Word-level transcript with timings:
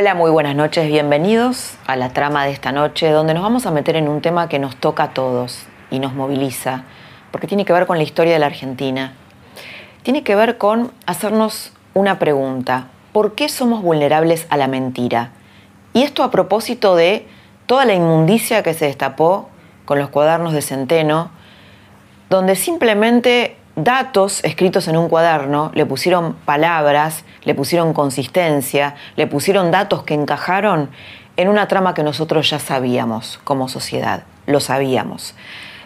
Hola, 0.00 0.14
muy 0.14 0.30
buenas 0.30 0.54
noches, 0.54 0.86
bienvenidos 0.86 1.74
a 1.88 1.96
la 1.96 2.10
trama 2.10 2.44
de 2.44 2.52
esta 2.52 2.70
noche, 2.70 3.10
donde 3.10 3.34
nos 3.34 3.42
vamos 3.42 3.66
a 3.66 3.72
meter 3.72 3.96
en 3.96 4.06
un 4.06 4.20
tema 4.20 4.48
que 4.48 4.60
nos 4.60 4.76
toca 4.76 5.02
a 5.02 5.10
todos 5.12 5.66
y 5.90 5.98
nos 5.98 6.14
moviliza, 6.14 6.84
porque 7.32 7.48
tiene 7.48 7.64
que 7.64 7.72
ver 7.72 7.84
con 7.84 7.96
la 7.96 8.04
historia 8.04 8.32
de 8.32 8.38
la 8.38 8.46
Argentina. 8.46 9.14
Tiene 10.04 10.22
que 10.22 10.36
ver 10.36 10.56
con 10.56 10.92
hacernos 11.06 11.72
una 11.94 12.20
pregunta, 12.20 12.86
¿por 13.12 13.34
qué 13.34 13.48
somos 13.48 13.82
vulnerables 13.82 14.46
a 14.50 14.56
la 14.56 14.68
mentira? 14.68 15.32
Y 15.94 16.04
esto 16.04 16.22
a 16.22 16.30
propósito 16.30 16.94
de 16.94 17.26
toda 17.66 17.84
la 17.84 17.94
inmundicia 17.94 18.62
que 18.62 18.74
se 18.74 18.84
destapó 18.84 19.48
con 19.84 19.98
los 19.98 20.10
cuadernos 20.10 20.52
de 20.52 20.62
Centeno, 20.62 21.32
donde 22.30 22.54
simplemente 22.54 23.56
datos 23.78 24.42
escritos 24.44 24.88
en 24.88 24.96
un 24.96 25.08
cuaderno, 25.08 25.70
le 25.74 25.86
pusieron 25.86 26.34
palabras, 26.34 27.24
le 27.44 27.54
pusieron 27.54 27.92
consistencia, 27.92 28.96
le 29.16 29.26
pusieron 29.26 29.70
datos 29.70 30.02
que 30.02 30.14
encajaron 30.14 30.90
en 31.36 31.48
una 31.48 31.68
trama 31.68 31.94
que 31.94 32.02
nosotros 32.02 32.50
ya 32.50 32.58
sabíamos 32.58 33.38
como 33.44 33.68
sociedad, 33.68 34.24
lo 34.46 34.58
sabíamos. 34.60 35.34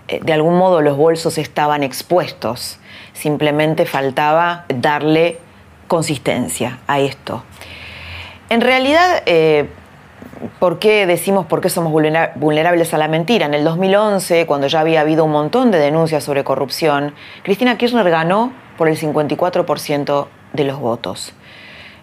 Eh, 0.09 0.21
de 0.23 0.33
algún 0.33 0.57
modo 0.57 0.81
los 0.81 0.97
bolsos 0.97 1.37
estaban 1.37 1.83
expuestos, 1.83 2.79
simplemente 3.13 3.85
faltaba 3.85 4.65
darle 4.69 5.39
consistencia 5.87 6.79
a 6.87 7.01
esto. 7.01 7.45
En 8.49 8.63
realidad, 8.63 9.23
eh, 9.27 9.69
¿Por 10.59 10.79
qué 10.79 11.07
decimos 11.07 11.47
por 11.47 11.61
qué 11.61 11.69
somos 11.69 11.93
vulnerables 11.93 12.95
a 12.95 12.99
la 12.99 13.09
mentira? 13.09 13.47
En 13.47 13.55
el 13.55 13.65
2011, 13.65 14.47
cuando 14.47 14.67
ya 14.67 14.81
había 14.81 15.01
habido 15.01 15.25
un 15.25 15.33
montón 15.33 15.71
de 15.71 15.79
denuncias 15.79 16.25
sobre 16.25 16.43
corrupción, 16.43 17.15
Cristina 17.43 17.77
Kirchner 17.77 18.09
ganó 18.11 18.53
por 18.77 18.89
el 18.89 18.97
54% 18.97 20.27
de 20.53 20.65
los 20.65 20.81
votos. 20.81 21.35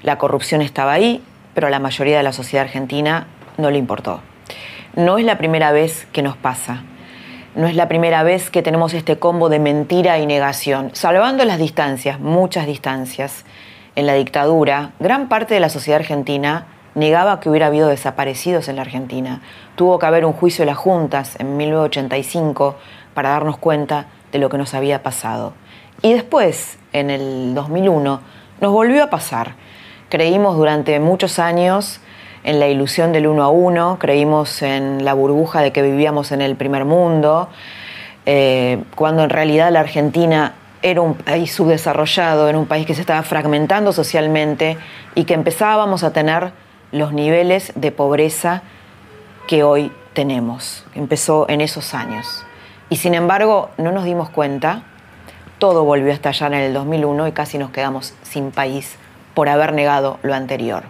La 0.03 0.17
corrupción 0.17 0.61
estaba 0.61 0.93
ahí, 0.93 1.23
pero 1.53 1.67
a 1.67 1.69
la 1.69 1.79
mayoría 1.79 2.17
de 2.17 2.23
la 2.23 2.31
sociedad 2.31 2.65
argentina 2.65 3.27
no 3.57 3.71
le 3.71 3.77
importó. 3.77 4.21
No 4.95 5.17
es 5.17 5.25
la 5.25 5.37
primera 5.37 5.71
vez 5.71 6.07
que 6.11 6.21
nos 6.21 6.37
pasa. 6.37 6.83
No 7.55 7.67
es 7.67 7.75
la 7.75 7.87
primera 7.87 8.23
vez 8.23 8.49
que 8.49 8.61
tenemos 8.61 8.93
este 8.93 9.17
combo 9.19 9.49
de 9.49 9.59
mentira 9.59 10.19
y 10.19 10.25
negación, 10.25 10.91
salvando 10.93 11.43
las 11.45 11.57
distancias, 11.57 12.19
muchas 12.19 12.67
distancias. 12.67 13.43
En 13.95 14.05
la 14.05 14.13
dictadura, 14.13 14.91
gran 14.99 15.27
parte 15.27 15.55
de 15.55 15.59
la 15.59 15.69
sociedad 15.69 15.99
argentina 15.99 16.67
negaba 16.95 17.39
que 17.39 17.49
hubiera 17.49 17.67
habido 17.67 17.87
desaparecidos 17.87 18.67
en 18.67 18.75
la 18.75 18.83
Argentina. 18.83 19.41
Tuvo 19.75 19.99
que 19.99 20.05
haber 20.05 20.25
un 20.25 20.33
juicio 20.33 20.63
de 20.63 20.67
las 20.67 20.77
juntas 20.77 21.35
en 21.39 21.57
1985 21.57 22.75
para 23.13 23.29
darnos 23.29 23.57
cuenta 23.57 24.07
de 24.31 24.39
lo 24.39 24.49
que 24.49 24.57
nos 24.57 24.73
había 24.73 25.03
pasado. 25.03 25.53
Y 26.01 26.13
después, 26.13 26.77
en 26.93 27.09
el 27.09 27.53
2001, 27.55 28.21
nos 28.61 28.71
volvió 28.71 29.03
a 29.03 29.09
pasar. 29.09 29.55
Creímos 30.09 30.55
durante 30.55 30.99
muchos 30.99 31.39
años 31.39 31.99
en 32.43 32.59
la 32.59 32.67
ilusión 32.67 33.11
del 33.11 33.27
uno 33.27 33.43
a 33.43 33.49
uno, 33.49 33.97
creímos 33.99 34.61
en 34.61 35.03
la 35.03 35.13
burbuja 35.13 35.61
de 35.61 35.71
que 35.71 35.81
vivíamos 35.81 36.31
en 36.31 36.41
el 36.41 36.55
primer 36.55 36.85
mundo, 36.85 37.49
eh, 38.25 38.83
cuando 38.95 39.23
en 39.23 39.29
realidad 39.29 39.71
la 39.71 39.81
Argentina 39.81 40.53
era 40.81 41.01
un 41.01 41.15
país 41.15 41.51
subdesarrollado, 41.51 42.47
era 42.47 42.57
un 42.57 42.65
país 42.65 42.85
que 42.85 42.95
se 42.95 43.01
estaba 43.01 43.21
fragmentando 43.23 43.91
socialmente 43.91 44.77
y 45.15 45.25
que 45.25 45.33
empezábamos 45.33 46.03
a 46.03 46.13
tener 46.13 46.51
los 46.91 47.13
niveles 47.13 47.71
de 47.75 47.91
pobreza 47.91 48.63
que 49.47 49.63
hoy 49.63 49.91
tenemos. 50.13 50.85
Empezó 50.95 51.47
en 51.49 51.61
esos 51.61 51.93
años. 51.93 52.45
Y 52.89 52.97
sin 52.97 53.13
embargo, 53.13 53.69
no 53.77 53.91
nos 53.91 54.03
dimos 54.03 54.29
cuenta, 54.29 54.83
todo 55.59 55.83
volvió 55.83 56.11
a 56.11 56.13
estallar 56.13 56.53
en 56.53 56.61
el 56.61 56.73
2001 56.73 57.27
y 57.27 57.31
casi 57.31 57.57
nos 57.57 57.71
quedamos 57.71 58.13
sin 58.23 58.51
país 58.51 58.97
por 59.33 59.49
haber 59.49 59.73
negado 59.73 60.19
lo 60.23 60.33
anterior. 60.33 60.83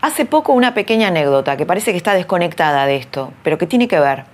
Hace 0.00 0.26
poco 0.26 0.52
una 0.52 0.74
pequeña 0.74 1.08
anécdota 1.08 1.56
que 1.56 1.64
parece 1.64 1.92
que 1.92 1.96
está 1.96 2.14
desconectada 2.14 2.84
de 2.86 2.96
esto, 2.96 3.32
pero 3.42 3.56
que 3.56 3.66
tiene 3.66 3.88
que 3.88 4.00
ver. 4.00 4.24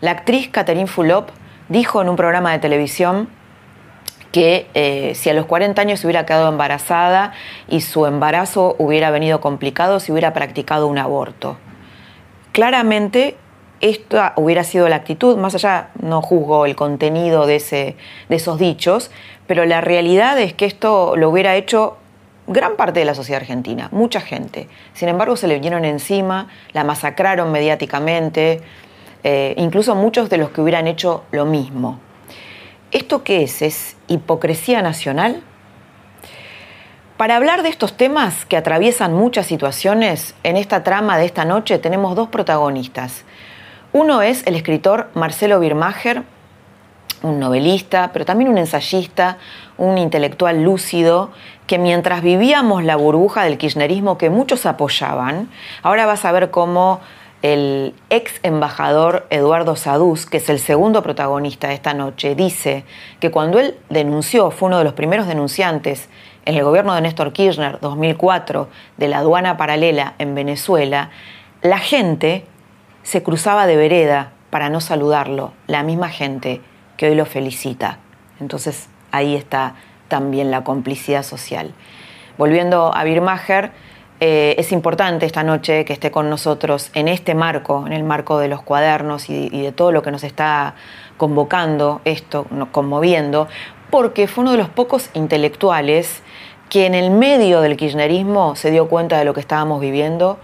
La 0.00 0.12
actriz 0.12 0.48
Catherine 0.50 0.86
Fulop 0.86 1.30
dijo 1.68 2.00
en 2.00 2.08
un 2.08 2.16
programa 2.16 2.52
de 2.52 2.58
televisión 2.58 3.28
que 4.36 4.66
eh, 4.74 5.14
si 5.14 5.30
a 5.30 5.32
los 5.32 5.46
40 5.46 5.80
años 5.80 5.98
se 5.98 6.06
hubiera 6.06 6.26
quedado 6.26 6.50
embarazada 6.50 7.32
y 7.68 7.80
su 7.80 8.04
embarazo 8.04 8.76
hubiera 8.78 9.10
venido 9.10 9.40
complicado, 9.40 9.98
se 9.98 10.12
hubiera 10.12 10.34
practicado 10.34 10.88
un 10.88 10.98
aborto. 10.98 11.56
Claramente 12.52 13.38
esta 13.80 14.34
hubiera 14.36 14.62
sido 14.62 14.90
la 14.90 14.96
actitud, 14.96 15.38
más 15.38 15.54
allá 15.54 15.88
no 16.02 16.20
juzgo 16.20 16.66
el 16.66 16.76
contenido 16.76 17.46
de, 17.46 17.56
ese, 17.56 17.96
de 18.28 18.36
esos 18.36 18.58
dichos, 18.58 19.10
pero 19.46 19.64
la 19.64 19.80
realidad 19.80 20.38
es 20.38 20.52
que 20.52 20.66
esto 20.66 21.16
lo 21.16 21.30
hubiera 21.30 21.56
hecho 21.56 21.96
gran 22.46 22.76
parte 22.76 23.00
de 23.00 23.06
la 23.06 23.14
sociedad 23.14 23.40
argentina, 23.40 23.88
mucha 23.90 24.20
gente. 24.20 24.68
Sin 24.92 25.08
embargo, 25.08 25.36
se 25.36 25.48
le 25.48 25.54
vinieron 25.54 25.86
encima, 25.86 26.48
la 26.74 26.84
masacraron 26.84 27.52
mediáticamente, 27.52 28.60
eh, 29.24 29.54
incluso 29.56 29.94
muchos 29.94 30.28
de 30.28 30.36
los 30.36 30.50
que 30.50 30.60
hubieran 30.60 30.86
hecho 30.88 31.24
lo 31.30 31.46
mismo. 31.46 32.00
¿Esto 32.92 33.24
qué 33.24 33.42
es? 33.42 33.62
¿Es 33.62 33.96
hipocresía 34.06 34.80
nacional? 34.80 35.42
Para 37.16 37.34
hablar 37.34 37.64
de 37.64 37.68
estos 37.68 37.96
temas 37.96 38.44
que 38.44 38.56
atraviesan 38.56 39.12
muchas 39.12 39.46
situaciones, 39.46 40.36
en 40.44 40.56
esta 40.56 40.84
trama 40.84 41.18
de 41.18 41.24
esta 41.24 41.44
noche 41.44 41.78
tenemos 41.78 42.14
dos 42.14 42.28
protagonistas. 42.28 43.24
Uno 43.92 44.22
es 44.22 44.46
el 44.46 44.54
escritor 44.54 45.10
Marcelo 45.14 45.58
Birmacher, 45.58 46.22
un 47.22 47.40
novelista, 47.40 48.10
pero 48.12 48.24
también 48.24 48.50
un 48.50 48.58
ensayista, 48.58 49.38
un 49.78 49.98
intelectual 49.98 50.62
lúcido, 50.62 51.32
que 51.66 51.78
mientras 51.78 52.22
vivíamos 52.22 52.84
la 52.84 52.94
burbuja 52.94 53.42
del 53.42 53.58
kirchnerismo 53.58 54.16
que 54.16 54.30
muchos 54.30 54.64
apoyaban, 54.64 55.50
ahora 55.82 56.06
vas 56.06 56.24
a 56.24 56.30
ver 56.30 56.52
cómo 56.52 57.00
el 57.52 57.94
ex 58.10 58.40
embajador 58.42 59.24
Eduardo 59.30 59.76
Saduz, 59.76 60.26
que 60.26 60.38
es 60.38 60.48
el 60.48 60.58
segundo 60.58 61.04
protagonista 61.04 61.68
de 61.68 61.74
esta 61.74 61.94
noche, 61.94 62.34
dice 62.34 62.84
que 63.20 63.30
cuando 63.30 63.60
él 63.60 63.76
denunció, 63.88 64.50
fue 64.50 64.66
uno 64.66 64.78
de 64.78 64.84
los 64.84 64.94
primeros 64.94 65.28
denunciantes 65.28 66.08
en 66.44 66.56
el 66.56 66.64
gobierno 66.64 66.92
de 66.94 67.02
Néstor 67.02 67.32
Kirchner 67.32 67.78
2004 67.80 68.68
de 68.96 69.08
la 69.08 69.18
aduana 69.18 69.56
paralela 69.56 70.14
en 70.18 70.34
Venezuela, 70.34 71.10
la 71.62 71.78
gente 71.78 72.44
se 73.04 73.22
cruzaba 73.22 73.66
de 73.66 73.76
vereda 73.76 74.32
para 74.50 74.68
no 74.68 74.80
saludarlo, 74.80 75.52
la 75.68 75.84
misma 75.84 76.08
gente 76.08 76.60
que 76.96 77.06
hoy 77.06 77.14
lo 77.14 77.26
felicita. 77.26 77.98
Entonces 78.40 78.88
ahí 79.12 79.36
está 79.36 79.76
también 80.08 80.50
la 80.50 80.64
complicidad 80.64 81.22
social. 81.22 81.74
Volviendo 82.38 82.92
a 82.92 83.04
Birmacher, 83.04 83.70
eh, 84.20 84.54
es 84.58 84.72
importante 84.72 85.26
esta 85.26 85.42
noche 85.42 85.84
que 85.84 85.92
esté 85.92 86.10
con 86.10 86.30
nosotros 86.30 86.90
en 86.94 87.08
este 87.08 87.34
marco, 87.34 87.84
en 87.86 87.92
el 87.92 88.02
marco 88.02 88.38
de 88.38 88.48
los 88.48 88.62
cuadernos 88.62 89.28
y, 89.28 89.48
de 89.48 89.72
todo 89.72 89.92
lo 89.92 90.02
que 90.02 90.10
nos 90.10 90.24
está 90.24 90.74
convocando 91.16 92.00
esto, 92.04 92.46
conmoviendo, 92.72 93.48
porque 93.90 94.26
fue 94.26 94.42
uno 94.42 94.52
de 94.52 94.58
los 94.58 94.68
pocos 94.68 95.10
intelectuales 95.14 96.22
que 96.70 96.86
en 96.86 96.94
el 96.94 97.10
medio 97.10 97.60
del 97.60 97.76
kirchnerismo 97.76 98.56
se 98.56 98.70
dio 98.70 98.88
cuenta 98.88 99.18
de 99.18 99.24
lo 99.24 99.34
que 99.34 99.40
estábamos 99.40 99.80
viviendo 99.80 100.38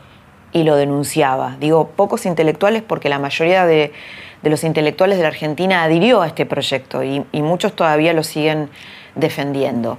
y 0.53 0.65
lo 0.65 0.77
denunciaba. 0.77 1.57
Digo 1.59 1.89
pocos 1.89 2.27
intelectuales 2.27 2.83
porque 2.83 3.09
la 3.09 3.19
mayoría 3.19 3.65
de, 3.65 3.93
los 4.43 4.65
intelectuales 4.65 5.17
de 5.19 5.23
la 5.23 5.29
Argentina 5.29 5.83
adhirió 5.83 6.21
a 6.21 6.27
este 6.27 6.47
proyecto 6.47 7.03
y 7.03 7.43
muchos 7.43 7.75
todavía 7.75 8.13
lo 8.13 8.23
siguen 8.23 8.69
defendiendo. 9.15 9.99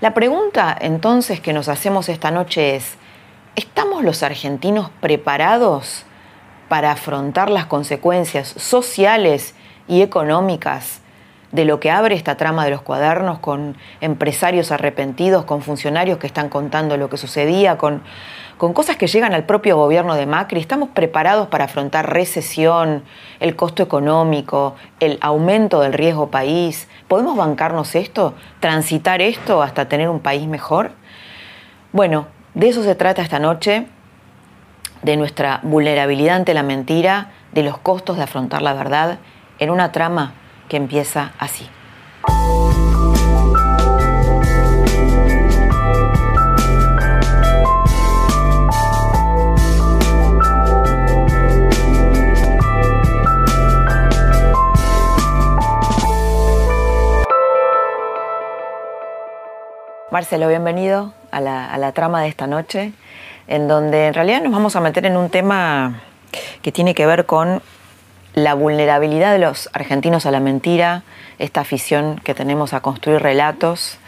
La 0.00 0.14
pregunta 0.14 0.76
entonces 0.80 1.40
que 1.40 1.52
nos 1.52 1.68
hacemos 1.68 2.08
esta 2.08 2.30
noche 2.30 2.76
es, 2.76 2.96
¿Estamos 3.54 4.02
los 4.02 4.22
argentinos 4.22 4.88
preparados 5.02 6.04
para 6.70 6.90
afrontar 6.90 7.50
las 7.50 7.66
consecuencias 7.66 8.48
sociales 8.48 9.54
y 9.86 10.00
económicas 10.00 11.02
de 11.50 11.66
lo 11.66 11.78
que 11.78 11.90
abre 11.90 12.14
esta 12.14 12.38
trama 12.38 12.64
de 12.64 12.70
los 12.70 12.80
cuadernos, 12.80 13.40
con 13.40 13.76
empresarios 14.00 14.72
arrepentidos, 14.72 15.44
con 15.44 15.60
funcionarios 15.60 16.16
que 16.16 16.26
están 16.26 16.48
contando 16.48 16.96
lo 16.96 17.10
que 17.10 17.18
sucedía, 17.18 17.76
con, 17.76 18.02
cosas 18.56 18.96
que 18.96 19.06
llegan 19.06 19.34
al 19.34 19.44
propio 19.44 19.76
gobierno 19.76 20.14
de 20.14 20.24
Macri. 20.24 20.58
¿Estamos 20.58 20.88
preparados 20.88 21.48
para 21.48 21.64
afrontar 21.64 22.10
recesión, 22.10 23.04
el 23.38 23.54
costo 23.54 23.82
económico, 23.82 24.76
el 24.98 25.18
aumento 25.20 25.80
del 25.80 25.92
riesgo 25.92 26.30
país? 26.30 26.88
¿Podemos 27.06 27.36
bancarnos 27.36 27.94
esto, 27.96 28.32
transitar 28.60 29.20
esto 29.20 29.62
hasta 29.62 29.90
tener 29.90 30.08
un 30.08 30.20
país 30.20 30.48
mejor? 30.48 30.92
Bueno, 31.92 32.28
de 32.54 32.68
eso 32.68 32.82
se 32.82 32.94
trata 32.94 33.22
esta 33.22 33.38
noche, 33.38 33.86
de 35.02 35.16
nuestra 35.16 35.60
vulnerabilidad 35.62 36.36
ante 36.36 36.54
la 36.54 36.62
mentira, 36.62 37.32
de 37.52 37.62
los 37.62 37.78
costos 37.78 38.16
de 38.16 38.22
afrontar 38.22 38.62
la 38.62 38.74
verdad, 38.74 39.18
en 39.58 39.70
una 39.70 39.92
trama 39.92 40.34
que 40.68 40.76
empieza 40.76 41.32
así. 41.38 41.68
Marcelo, 60.10 60.46
bienvenido 60.48 61.14
a 61.32 61.40
la, 61.40 61.92
trama 61.92 62.22
de 62.22 62.28
esta 62.28 62.46
noche, 62.46 62.92
en 63.48 63.66
donde 63.66 64.06
en 64.08 64.14
realidad 64.14 64.42
nos 64.42 64.52
vamos 64.52 64.76
a 64.76 64.80
meter 64.80 65.06
en 65.06 65.16
un 65.16 65.30
tema 65.30 66.02
que 66.62 66.70
tiene 66.70 66.94
que 66.94 67.06
ver 67.06 67.26
con 67.26 67.62
la 68.34 68.54
vulnerabilidad 68.54 69.32
de 69.32 69.38
los 69.38 69.68
argentinos 69.72 70.26
a 70.26 70.30
la 70.30 70.40
mentira, 70.40 71.02
esta 71.38 71.60
afición 71.62 72.20
que 72.22 72.34
tenemos 72.34 72.72
a 72.72 72.80
construir 72.80 73.20
relatos. 73.20 73.98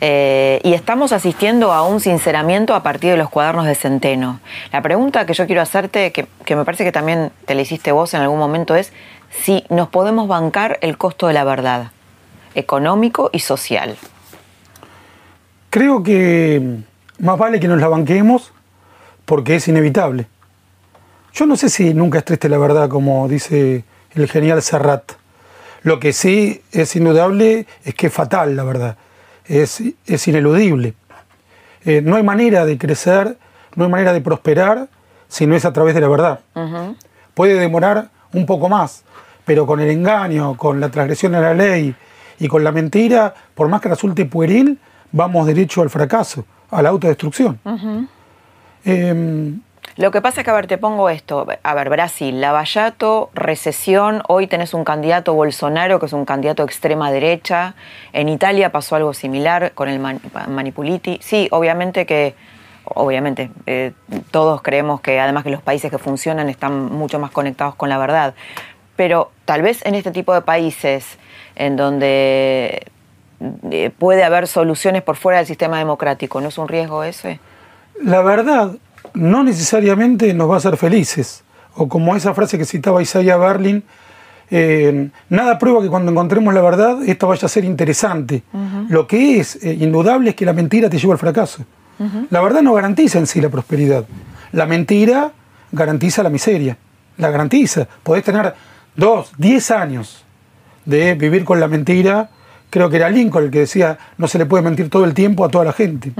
Eh, 0.00 0.60
y 0.62 0.74
estamos 0.74 1.10
asistiendo 1.10 1.72
a 1.72 1.82
un 1.82 1.98
sinceramiento 1.98 2.76
a 2.76 2.84
partir 2.84 3.10
de 3.10 3.16
los 3.16 3.30
cuadernos 3.30 3.66
de 3.66 3.74
Centeno. 3.74 4.38
La 4.70 4.80
pregunta 4.80 5.26
que 5.26 5.34
yo 5.34 5.46
quiero 5.46 5.60
hacerte, 5.60 6.12
que, 6.12 6.28
que 6.44 6.54
me 6.54 6.64
parece 6.64 6.84
que 6.84 6.92
también 6.92 7.32
te 7.46 7.56
la 7.56 7.62
hiciste 7.62 7.90
vos 7.90 8.14
en 8.14 8.20
algún 8.20 8.38
momento, 8.38 8.76
es 8.76 8.92
si 9.30 9.64
nos 9.70 9.88
podemos 9.88 10.28
bancar 10.28 10.78
el 10.82 10.98
costo 10.98 11.26
de 11.26 11.32
la 11.32 11.42
verdad, 11.42 11.90
económico 12.54 13.30
y 13.32 13.40
social. 13.40 13.96
Creo 15.70 16.02
que 16.02 16.78
más 17.18 17.38
vale 17.38 17.60
que 17.60 17.68
nos 17.68 17.80
la 17.80 17.88
banquemos 17.88 18.52
porque 19.24 19.56
es 19.56 19.68
inevitable. 19.68 20.26
Yo 21.34 21.46
no 21.46 21.56
sé 21.56 21.68
si 21.68 21.92
nunca 21.92 22.18
es 22.18 22.24
triste 22.24 22.48
la 22.48 22.58
verdad, 22.58 22.88
como 22.88 23.28
dice 23.28 23.84
el 24.14 24.28
genial 24.28 24.62
Serrat. 24.62 25.12
Lo 25.82 26.00
que 26.00 26.12
sí 26.12 26.62
es 26.72 26.96
indudable 26.96 27.66
es 27.84 27.94
que 27.94 28.06
es 28.06 28.12
fatal 28.12 28.56
la 28.56 28.64
verdad, 28.64 28.96
es, 29.44 29.82
es 30.06 30.28
ineludible. 30.28 30.94
Eh, 31.84 32.00
no 32.02 32.16
hay 32.16 32.22
manera 32.22 32.64
de 32.64 32.78
crecer, 32.78 33.36
no 33.76 33.84
hay 33.84 33.90
manera 33.90 34.12
de 34.12 34.20
prosperar 34.20 34.88
si 35.28 35.46
no 35.46 35.54
es 35.54 35.64
a 35.64 35.72
través 35.72 35.94
de 35.94 36.00
la 36.00 36.08
verdad. 36.08 36.40
Puede 37.34 37.54
demorar 37.54 38.08
un 38.32 38.46
poco 38.46 38.68
más, 38.68 39.04
pero 39.44 39.66
con 39.66 39.80
el 39.80 39.90
engaño, 39.90 40.56
con 40.56 40.80
la 40.80 40.90
transgresión 40.90 41.32
de 41.32 41.40
la 41.40 41.54
ley 41.54 41.94
y 42.40 42.48
con 42.48 42.64
la 42.64 42.72
mentira, 42.72 43.34
por 43.54 43.68
más 43.68 43.80
que 43.80 43.90
resulte 43.90 44.24
pueril, 44.24 44.78
vamos 45.12 45.46
derecho 45.46 45.82
al 45.82 45.90
fracaso, 45.90 46.44
a 46.70 46.82
la 46.82 46.90
autodestrucción. 46.90 47.58
Em, 48.84 49.60
lo 49.96 50.12
que 50.12 50.20
pasa 50.20 50.40
es 50.40 50.44
que, 50.44 50.50
a 50.50 50.54
ver, 50.54 50.68
te 50.68 50.78
pongo 50.78 51.08
esto. 51.08 51.46
A 51.62 51.74
ver, 51.74 51.90
Brasil, 51.90 52.40
Lavallato, 52.40 53.30
recesión. 53.34 54.22
Hoy 54.28 54.46
tenés 54.46 54.72
un 54.72 54.84
candidato 54.84 55.34
Bolsonaro, 55.34 55.98
que 55.98 56.06
es 56.06 56.12
un 56.12 56.24
candidato 56.24 56.62
extrema 56.62 57.10
derecha. 57.10 57.74
En 58.12 58.28
Italia 58.28 58.70
pasó 58.70 58.94
algo 58.94 59.12
similar 59.12 59.72
con 59.74 59.88
el 59.88 59.98
Manipuliti. 59.98 61.18
Sí, 61.20 61.48
obviamente 61.50 62.06
que, 62.06 62.36
obviamente, 62.84 63.50
eh, 63.66 63.92
todos 64.30 64.62
creemos 64.62 65.00
que 65.00 65.18
además 65.18 65.42
que 65.42 65.50
los 65.50 65.62
países 65.62 65.90
que 65.90 65.98
funcionan 65.98 66.48
están 66.48 66.92
mucho 66.92 67.18
más 67.18 67.32
conectados 67.32 67.74
con 67.74 67.88
la 67.88 67.98
verdad. 67.98 68.34
Pero 68.94 69.32
tal 69.46 69.62
vez 69.62 69.84
en 69.84 69.96
este 69.96 70.12
tipo 70.12 70.32
de 70.32 70.42
países 70.42 71.18
en 71.56 71.76
donde 71.76 72.86
eh, 73.70 73.90
puede 73.96 74.24
haber 74.24 74.48
soluciones 74.48 75.02
por 75.02 75.16
fuera 75.16 75.38
del 75.38 75.46
sistema 75.46 75.78
democrático. 75.78 76.40
¿No 76.40 76.48
es 76.48 76.58
un 76.58 76.68
riesgo 76.68 77.04
ese? 77.04 77.40
La 78.02 78.22
verdad 78.22 78.72
no 79.14 79.42
necesariamente 79.42 80.32
nos 80.34 80.50
va 80.50 80.54
a 80.54 80.58
hacer 80.58 80.76
felices. 80.76 81.44
O 81.74 81.88
como 81.88 82.16
esa 82.16 82.34
frase 82.34 82.58
que 82.58 82.64
citaba 82.64 83.00
Isaiah 83.00 83.36
Berlin, 83.36 83.84
eh, 84.50 85.10
nada 85.28 85.58
prueba 85.58 85.82
que 85.82 85.88
cuando 85.88 86.10
encontremos 86.10 86.54
la 86.54 86.62
verdad 86.62 87.02
esto 87.06 87.28
vaya 87.28 87.46
a 87.46 87.48
ser 87.48 87.64
interesante. 87.64 88.42
Lo 88.88 89.06
que 89.06 89.38
es 89.38 89.62
eh, 89.62 89.76
indudable 89.80 90.30
es 90.30 90.36
que 90.36 90.44
la 90.44 90.52
mentira 90.52 90.88
te 90.88 90.98
lleva 90.98 91.12
al 91.12 91.18
fracaso. 91.18 91.64
La 92.30 92.40
verdad 92.40 92.62
no 92.62 92.74
garantiza 92.74 93.18
en 93.18 93.26
sí 93.26 93.40
la 93.40 93.48
prosperidad. 93.48 94.04
La 94.52 94.66
mentira 94.66 95.32
garantiza 95.72 96.22
la 96.22 96.30
miseria. 96.30 96.76
La 97.16 97.30
garantiza. 97.30 97.88
Podés 98.04 98.22
tener 98.22 98.54
dos, 98.94 99.32
diez 99.36 99.70
años 99.72 100.24
de 100.84 101.14
vivir 101.14 101.44
con 101.44 101.58
la 101.58 101.66
mentira 101.66 102.30
creo 102.70 102.90
que 102.90 102.96
era 102.96 103.08
Lincoln 103.10 103.44
el 103.44 103.50
que 103.50 103.60
decía, 103.60 103.98
no 104.16 104.28
se 104.28 104.38
le 104.38 104.46
puede 104.46 104.62
mentir 104.62 104.90
todo 104.90 105.04
el 105.04 105.14
tiempo 105.14 105.44
a 105.44 105.48
toda 105.48 105.64
la 105.64 105.72
gente. 105.72 106.12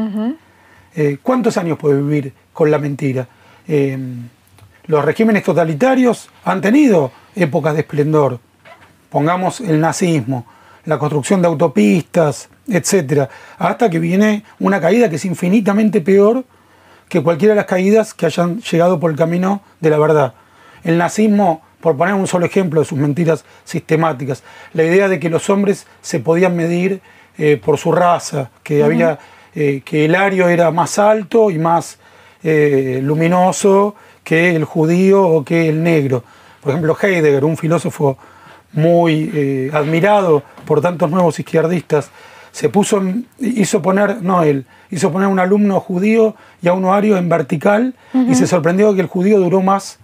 Eh, 0.95 1.19
¿Cuántos 1.23 1.57
años 1.57 1.79
puede 1.79 2.01
vivir 2.01 2.33
con 2.53 2.71
la 2.71 2.79
mentira? 2.79 3.29
Eh, 3.67 3.99
los 4.87 5.05
regímenes 5.05 5.45
totalitarios 5.45 6.31
han 6.45 6.61
tenido 6.61 7.13
épocas 7.37 7.75
de 7.75 7.81
esplendor. 7.81 8.41
Pongamos 9.11 9.61
el 9.61 9.81
nazismo, 9.81 10.47
la 10.87 10.99
construcción 10.99 11.43
de 11.43 11.49
autopistas, 11.49 12.49
etc. 12.67 13.29
Hasta 13.59 13.91
que 13.91 13.99
viene 13.99 14.45
una 14.59 14.81
caída 14.81 15.11
que 15.11 15.17
es 15.17 15.25
infinitamente 15.25 16.01
peor 16.01 16.45
que 17.09 17.23
cualquiera 17.23 17.53
de 17.55 17.57
las 17.57 17.67
caídas 17.67 18.15
que 18.15 18.27
hayan 18.27 18.61
llegado 18.61 18.99
por 18.99 19.11
el 19.11 19.17
camino 19.17 19.63
de 19.81 19.91
la 19.91 19.99
verdad. 19.99 20.35
El 20.85 20.99
nazismo 20.99 21.63
por 21.81 21.97
poner 21.97 22.15
un 22.15 22.27
solo 22.27 22.47
ejemplo 22.47 22.81
de 22.81 22.87
sus 22.87 22.99
mentiras 22.99 23.45
sistemáticas, 23.65 24.43
la 24.73 24.85
idea 24.85 25.09
de 25.09 25.21
que 25.21 25.31
los 25.31 25.49
hombres 25.51 25.87
se 26.01 26.21
podían 26.21 26.57
medir 26.57 27.01
eh, 27.37 27.61
por 27.63 27.79
su 27.79 27.93
raza, 27.93 28.51
que 28.63 28.83
había 28.83 29.19
eh, 29.55 29.83
que 29.85 30.05
el 30.05 30.15
ario 30.15 30.49
era 30.49 30.71
más 30.71 30.99
alto 30.99 31.51
y 31.51 31.59
más 31.59 31.99
eh, 32.43 33.01
luminoso 33.03 33.95
que 34.25 34.57
el 34.57 34.65
judío 34.65 35.23
o 35.23 35.45
que 35.45 35.69
el 35.69 35.83
negro. 35.83 36.25
Por 36.61 36.71
ejemplo, 36.71 36.97
Heidegger, 37.01 37.45
un 37.45 37.57
filósofo 37.57 38.19
muy 38.73 39.71
admirado 39.73 40.43
por 40.67 40.83
tantos 40.83 41.11
nuevos 41.11 41.39
izquierdistas, 41.39 42.11
se 42.53 42.69
puso, 42.69 43.03
hizo 43.39 43.81
poner, 43.81 44.21
no 44.21 44.43
él, 44.43 44.67
hizo 44.91 45.11
poner 45.11 45.27
a 45.27 45.31
un 45.31 45.39
alumno 45.39 45.81
judío 45.81 46.35
y 46.61 46.69
a 46.69 46.75
uno 46.75 46.93
ario 46.93 47.17
en 47.17 47.29
vertical 47.29 47.95
y 48.13 48.35
se 48.35 48.47
sorprendió 48.47 48.95
que 48.95 49.01
el 49.01 49.07
judío 49.07 49.39
duró 49.39 49.63
más 49.63 49.99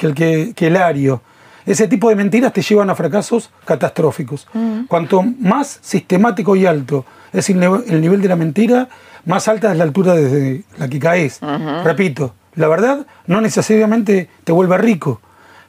que 0.00 0.06
el, 0.06 0.54
que, 0.54 0.66
el 0.66 0.76
ario. 0.76 1.20
Ese 1.66 1.86
tipo 1.86 2.08
de 2.08 2.16
mentiras 2.16 2.52
te 2.52 2.62
llevan 2.62 2.88
a 2.88 2.94
fracasos 2.94 3.50
catastróficos. 3.64 4.48
Mm. 4.54 4.84
Cuanto 4.86 5.22
más 5.22 5.78
sistemático 5.82 6.56
y 6.56 6.64
alto 6.64 7.04
es 7.32 7.50
el, 7.50 7.60
nivel 8.00 8.22
de 8.22 8.28
la 8.28 8.36
mentira, 8.36 8.88
más 9.26 9.46
alta 9.46 9.70
es 9.70 9.76
la 9.76 9.84
altura 9.84 10.14
desde 10.14 10.64
la 10.78 10.88
que 10.88 10.98
caes. 10.98 11.40
Repito, 11.84 12.34
la 12.54 12.66
verdad 12.66 13.06
no 13.26 13.40
necesariamente 13.40 14.28
te 14.42 14.52
vuelve 14.52 14.78
rico, 14.78 15.20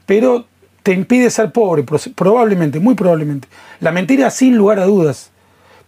pero 0.05 0.46
te 0.82 0.94
impide 0.94 1.29
ser 1.29 1.51
pobre, 1.51 1.84
probablemente, 2.15 2.79
muy 2.79 2.96
probablemente. 2.96 3.48
La 3.82 3.91
mentira, 3.91 4.32
sin 4.32 4.55
lugar 4.55 4.79
a 4.79 4.86
dudas, 4.86 5.29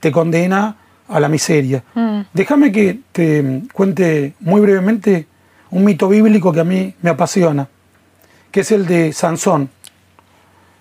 te 0.01 0.12
condena 0.12 0.75
a 1.08 1.20
la 1.20 1.29
miseria. 1.29 1.84
Mm. 1.96 2.22
Déjame 2.34 2.72
que 2.74 3.00
te 3.13 3.63
cuente 3.72 4.34
muy 4.41 4.60
brevemente 4.60 5.27
un 5.72 5.86
mito 5.86 6.10
bíblico 6.10 6.51
que 6.51 6.60
a 6.60 6.65
mí 6.65 6.94
me 7.01 7.10
apasiona 7.10 7.67
que 8.53 8.60
es 8.60 8.72
el 8.72 8.86
de 8.86 9.12
Sansón. 9.13 9.72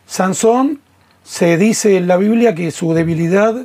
Sansón 0.06 0.80
se 1.24 1.56
dice 1.56 1.96
en 1.96 2.06
la 2.06 2.18
Biblia 2.18 2.54
que 2.54 2.70
su 2.70 2.92
debilidad 2.92 3.64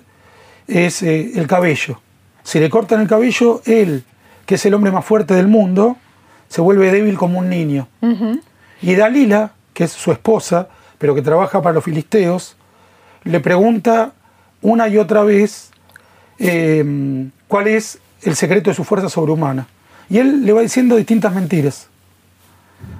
es 0.65 1.03
eh, 1.03 1.33
el 1.35 1.45
cabello. 1.45 1.99
Si 2.41 2.57
le 2.61 2.69
cortan 2.69 3.01
el 3.01 3.09
cabello, 3.09 3.61
él, 3.65 4.05
que 4.45 4.55
es 4.55 4.65
el 4.65 4.73
hombre 4.73 4.91
más 4.93 5.03
fuerte 5.03 5.33
del 5.33 5.49
mundo, 5.49 5.97
se 6.47 6.61
vuelve 6.61 6.89
débil 6.89 7.17
como 7.17 7.39
un 7.39 7.49
niño. 7.49 7.89
Y 8.81 8.95
Dalila, 8.95 9.51
que 9.73 9.83
es 9.83 9.91
su 9.91 10.13
esposa, 10.13 10.69
pero 10.97 11.13
que 11.13 11.21
trabaja 11.21 11.61
para 11.61 11.73
los 11.73 11.83
filisteos, 11.83 12.55
le 13.25 13.41
pregunta 13.41 14.13
una 14.61 14.87
y 14.87 14.97
otra 14.97 15.23
vez 15.23 15.71
em, 16.39 17.31
cuál 17.49 17.67
es 17.67 17.99
el 18.21 18.37
secreto 18.37 18.69
de 18.69 18.73
su 18.73 18.85
fuerza 18.85 19.09
sobrehumana. 19.09 19.67
Y 20.09 20.19
él 20.19 20.45
le 20.45 20.53
va 20.53 20.61
diciendo 20.61 20.95
distintas 20.95 21.35
mentiras. 21.35 21.89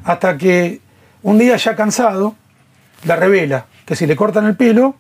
Hasta 0.03 0.37
que 0.37 0.81
un 1.23 1.37
día 1.37 1.55
ya 1.57 1.75
cansado, 1.75 2.35
la 3.05 3.15
revela 3.15 3.65
que 3.85 3.95
si 3.95 4.05
le 4.05 4.15
cortan 4.15 4.45
el 4.45 4.55
pelo, 4.55 4.95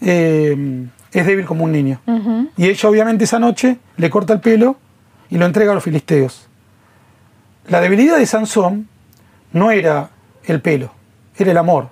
eh, 0.00 0.86
es 1.12 1.26
débil 1.26 1.44
como 1.44 1.64
un 1.64 1.72
niño. 1.72 2.00
Y 2.56 2.68
ella 2.68 2.88
obviamente 2.88 3.24
esa 3.24 3.38
noche 3.38 3.78
le 3.96 4.08
corta 4.08 4.32
el 4.32 4.40
pelo 4.40 4.76
y 5.30 5.38
lo 5.38 5.46
entrega 5.46 5.72
a 5.72 5.74
los 5.74 5.84
filisteos. 5.84 6.48
La 7.68 7.80
debilidad 7.80 8.18
de 8.18 8.26
Sansón 8.26 8.88
no 9.52 9.70
era 9.70 10.10
el 10.44 10.60
pelo, 10.60 10.92
era 11.36 11.50
el 11.50 11.58
amor. 11.58 11.88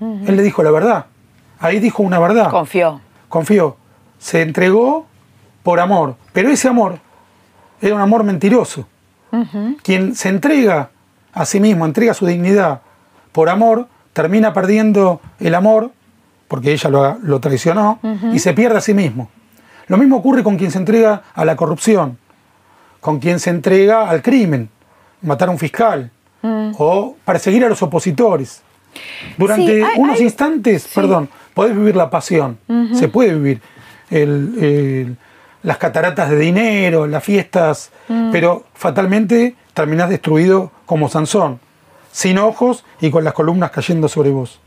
Él 0.00 0.36
le 0.36 0.42
dijo 0.42 0.62
la 0.62 0.70
verdad. 0.70 1.06
ahí 1.58 1.80
dijo 1.80 2.02
una 2.02 2.20
verdad. 2.20 2.50
Confió. 2.50 3.00
Confió. 3.28 3.76
Se 4.18 4.42
entregó 4.42 5.06
por 5.64 5.80
amor. 5.80 6.16
Pero 6.32 6.50
ese 6.50 6.68
amor 6.68 7.00
era 7.80 7.94
un 7.94 8.00
amor 8.00 8.22
mentiroso. 8.24 8.86
Quien 9.82 10.14
se 10.14 10.28
entrega 10.28 10.90
a 11.32 11.44
sí 11.44 11.60
mismo, 11.60 11.84
entrega 11.84 12.14
su 12.14 12.26
dignidad 12.26 12.80
por 13.32 13.48
amor, 13.48 13.88
termina 14.12 14.52
perdiendo 14.52 15.20
el 15.38 15.54
amor, 15.54 15.92
porque 16.48 16.72
ella 16.72 17.18
lo, 17.22 17.40
traicionó, 17.40 18.00
y 18.32 18.38
se 18.38 18.54
pierde 18.54 18.78
a 18.78 18.80
sí 18.80 18.94
mismo. 18.94 19.30
Lo 19.86 19.96
mismo 19.96 20.16
ocurre 20.16 20.42
con 20.42 20.56
quien 20.56 20.70
se 20.70 20.78
entrega 20.78 21.22
a 21.34 21.44
la 21.44 21.56
corrupción, 21.56 22.18
con 23.00 23.18
quien 23.18 23.38
se 23.38 23.50
entrega 23.50 24.08
al 24.08 24.22
crimen, 24.22 24.70
matar 25.22 25.48
a 25.48 25.52
un 25.52 25.58
fiscal, 25.58 26.10
mm. 26.42 26.72
o 26.78 27.16
perseguir 27.24 27.64
a 27.64 27.68
los 27.68 27.82
opositores. 27.82 28.62
Durante 29.36 29.84
unos 29.96 30.20
instantes, 30.20 30.88
perdón, 30.92 31.28
podés 31.54 31.76
vivir 31.76 31.96
la 31.96 32.10
pasión, 32.10 32.58
se 32.94 33.08
puede 33.08 33.34
vivir 33.34 33.60
las 35.62 35.76
cataratas 35.78 36.30
de 36.30 36.38
dinero, 36.38 37.06
las 37.06 37.22
fiestas, 37.22 37.90
mm. 38.08 38.30
pero 38.30 38.64
fatalmente 38.74 39.54
terminás 39.78 40.10
destruido 40.10 40.72
como 40.86 41.08
Sansón, 41.08 41.60
sin 42.10 42.38
ojos 42.38 42.84
y 43.00 43.12
con 43.12 43.22
las 43.22 43.32
columnas 43.32 43.70
cayendo 43.70 44.08
sobre 44.08 44.30
vos. 44.30 44.60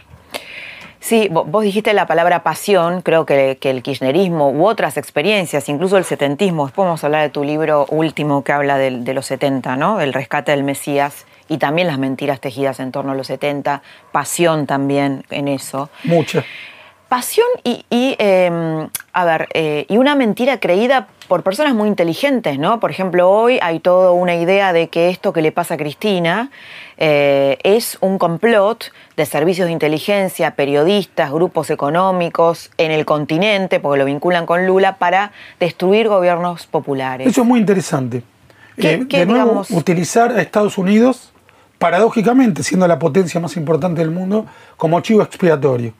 Sí, 1.01 1.27
vos 1.29 1.63
dijiste 1.63 1.93
la 1.93 2.07
palabra 2.07 2.43
pasión, 2.43 3.01
creo 3.01 3.25
que, 3.25 3.57
el 3.61 3.83
kirchnerismo 3.83 4.51
u 4.51 4.65
otras 4.65 4.95
experiencias, 4.95 5.67
incluso 5.67 5.97
el 5.97 6.05
setentismo, 6.05 6.65
después 6.65 6.85
vamos 6.85 7.03
a 7.03 7.07
hablar 7.07 7.23
de 7.23 7.29
tu 7.29 7.43
libro 7.43 7.87
último 7.89 8.43
que 8.45 8.53
habla 8.53 8.77
de, 8.77 8.99
de 8.99 9.13
los 9.13 9.25
70, 9.25 9.75
¿no? 9.75 9.99
El 9.99 10.13
rescate 10.13 10.51
del 10.51 10.63
Mesías 10.63 11.25
y 11.49 11.57
también 11.57 11.87
las 11.87 11.99
mentiras 11.99 12.39
tejidas 12.39 12.79
en 12.79 12.93
torno 12.93 13.11
a 13.11 13.15
los 13.15 13.27
70, 13.27 13.81
pasión 14.13 14.65
también 14.65 15.25
en 15.29 15.49
eso. 15.49 15.89
Mucha. 16.05 16.45
Pasión 17.11 17.47
y, 17.65 17.83
em, 17.89 18.87
a 19.11 19.25
ver, 19.25 19.49
eh, 19.53 19.85
y 19.89 19.97
una 19.97 20.15
mentira 20.15 20.61
creída 20.61 21.09
por 21.27 21.43
personas 21.43 21.73
muy 21.73 21.89
inteligentes, 21.89 22.57
¿no? 22.57 22.79
Por 22.79 22.89
ejemplo, 22.89 23.29
hoy 23.29 23.59
hay 23.61 23.81
toda 23.81 24.11
una 24.11 24.35
idea 24.35 24.71
de 24.71 24.87
que 24.87 25.09
esto 25.09 25.33
que 25.33 25.41
le 25.41 25.51
pasa 25.51 25.73
a 25.73 25.77
Cristina 25.77 26.51
eh, 26.95 27.57
es 27.63 27.97
un 27.99 28.17
complot 28.17 28.93
de 29.17 29.25
servicios 29.25 29.65
de 29.65 29.73
inteligencia, 29.73 30.51
periodistas, 30.51 31.33
grupos 31.33 31.69
económicos 31.69 32.71
en 32.77 32.91
el 32.91 33.03
continente, 33.03 33.81
porque 33.81 33.99
lo 33.99 34.05
vinculan 34.05 34.45
con 34.45 34.65
Lula, 34.65 34.95
para 34.95 35.33
destruir 35.59 36.07
gobiernos 36.07 36.65
populares. 36.65 37.27
Eso 37.27 37.41
es 37.41 37.47
muy 37.47 37.59
interesante. 37.59 38.23
Eh, 38.77 39.03
de 39.05 39.25
nuevo, 39.25 39.65
utilizar 39.71 40.31
a 40.31 40.41
Estados 40.41 40.77
Unidos 40.77 41.33
paradójicamente, 41.81 42.61
siendo 42.61 42.87
la 42.87 42.99
potencia 42.99 43.41
más 43.41 43.57
importante 43.57 44.01
del 44.01 44.11
mundo, 44.11 44.45
como 44.77 45.01
chivo 45.01 45.23
expiatorio. 45.23 45.93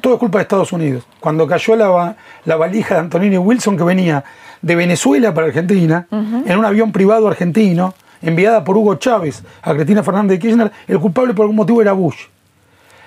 Todo 0.00 0.14
es 0.14 0.18
culpa 0.18 0.38
de 0.38 0.42
Estados 0.42 0.72
Unidos. 0.72 1.06
Cuando 1.20 1.46
cayó 1.46 1.76
la, 1.76 2.16
la 2.44 2.56
valija 2.56 2.94
de 2.94 3.00
Antonini 3.02 3.38
Wilson, 3.38 3.76
que 3.76 3.84
venía 3.84 4.24
de 4.60 4.74
Venezuela 4.74 5.32
para 5.32 5.46
Argentina, 5.46 6.08
en 6.10 6.58
un 6.58 6.64
avión 6.64 6.90
privado 6.90 7.28
argentino, 7.28 7.94
enviada 8.20 8.64
por 8.64 8.76
Hugo 8.76 8.96
Chávez 8.96 9.44
a 9.62 9.72
Cristina 9.72 10.02
Fernández 10.02 10.36
de 10.36 10.38
Kirchner, 10.40 10.72
el 10.88 10.98
culpable 10.98 11.32
por 11.32 11.44
algún 11.44 11.54
motivo 11.54 11.80
era 11.80 11.92
Bush. 11.92 12.24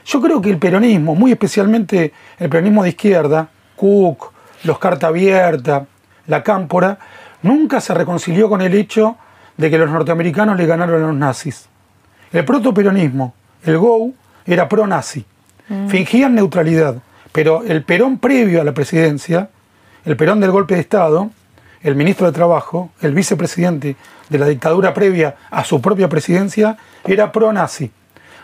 Yo 0.05 0.21
creo 0.21 0.39
que 0.39 0.49
el 0.49 0.59
peronismo, 0.59 1.15
muy 1.15 1.33
especialmente 1.33 2.13
el 2.39 2.47
peronismo 2.47 2.83
de 2.83 2.89
izquierda, 2.89 3.49
Cook, 3.75 4.31
los 4.63 4.79
Carta 4.79 5.07
Abierta, 5.07 5.87
la 6.27 6.41
Cámpora, 6.41 6.99
nunca 7.41 7.81
se 7.81 7.93
reconcilió 7.93 8.47
con 8.47 8.61
el 8.61 8.73
hecho 8.75 9.17
de 9.57 9.69
que 9.69 9.77
los 9.77 9.89
norteamericanos 9.89 10.55
le 10.55 10.65
ganaron 10.65 11.03
a 11.03 11.07
los 11.07 11.15
nazis. 11.15 11.67
El 12.33 12.45
protoperonismo, 12.45 13.35
el 13.63 13.77
GO, 13.77 14.11
era 14.45 14.67
pro-nazi. 14.67 15.23
Mm. 15.69 15.87
Fingían 15.87 16.35
neutralidad, 16.35 16.97
pero 17.31 17.63
el 17.63 17.83
Perón 17.83 18.17
previo 18.17 18.59
a 18.59 18.63
la 18.63 18.73
presidencia, 18.73 19.49
el 20.03 20.17
Perón 20.17 20.39
del 20.39 20.51
golpe 20.51 20.73
de 20.73 20.81
Estado, 20.81 21.29
el 21.83 21.95
ministro 21.95 22.25
de 22.25 22.33
Trabajo, 22.33 22.89
el 23.01 23.13
vicepresidente 23.13 23.95
de 24.29 24.39
la 24.39 24.47
dictadura 24.47 24.95
previa 24.95 25.35
a 25.51 25.63
su 25.63 25.79
propia 25.79 26.09
presidencia, 26.09 26.77
era 27.05 27.31
pro-nazi. 27.31 27.91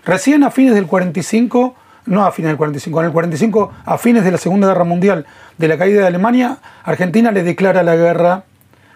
Recién 0.05 0.43
a 0.43 0.51
fines 0.51 0.75
del 0.75 0.85
45, 0.85 1.75
no 2.05 2.25
a 2.25 2.31
fines 2.31 2.49
del 2.49 2.57
45, 2.57 2.99
en 2.99 3.05
el 3.07 3.11
45, 3.11 3.73
a 3.85 3.97
fines 3.97 4.23
de 4.23 4.31
la 4.31 4.37
Segunda 4.37 4.67
Guerra 4.67 4.83
Mundial, 4.83 5.25
de 5.57 5.67
la 5.67 5.77
caída 5.77 6.01
de 6.01 6.07
Alemania, 6.07 6.59
Argentina 6.83 7.31
le 7.31 7.41
declara 7.41 7.81
la 7.81 7.95
guerra 7.95 8.43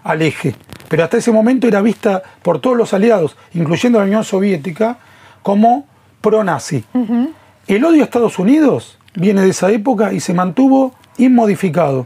al 0.04 0.22
eje 0.22 0.56
pero 0.94 1.06
hasta 1.06 1.18
ese 1.18 1.32
momento 1.32 1.68
era 1.68 1.82
vista 1.82 2.22
por 2.44 2.60
todos 2.60 2.78
los 2.78 2.94
aliados, 2.94 3.36
incluyendo 3.56 3.98
la 3.98 4.06
Unión 4.06 4.24
Soviética, 4.24 5.00
como 5.42 5.88
pro-nazi. 6.22 6.86
El 7.66 7.84
odio 7.84 8.04
a 8.04 8.06
Estados 8.06 8.38
Unidos 8.38 9.00
viene 9.16 9.42
de 9.42 9.50
esa 9.50 9.72
época 9.72 10.14
y 10.14 10.20
se 10.20 10.36
mantuvo 10.36 10.94
inmodificado. 11.18 12.06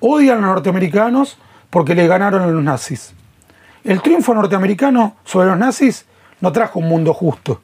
Odian 0.00 0.36
a 0.36 0.40
los 0.42 0.50
norteamericanos 0.50 1.38
porque 1.70 1.94
le 1.94 2.06
ganaron 2.06 2.42
a 2.42 2.46
los 2.48 2.62
nazis. 2.62 3.14
El 3.84 4.02
triunfo 4.02 4.34
norteamericano 4.34 5.16
sobre 5.24 5.48
los 5.48 5.56
nazis 5.56 6.04
no 6.42 6.52
trajo 6.52 6.80
un 6.80 6.88
mundo 6.88 7.14
justo, 7.14 7.62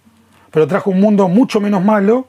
pero 0.50 0.66
trajo 0.66 0.88
un 0.88 1.02
mundo 1.02 1.28
mucho 1.28 1.60
menos 1.60 1.84
malo 1.84 2.28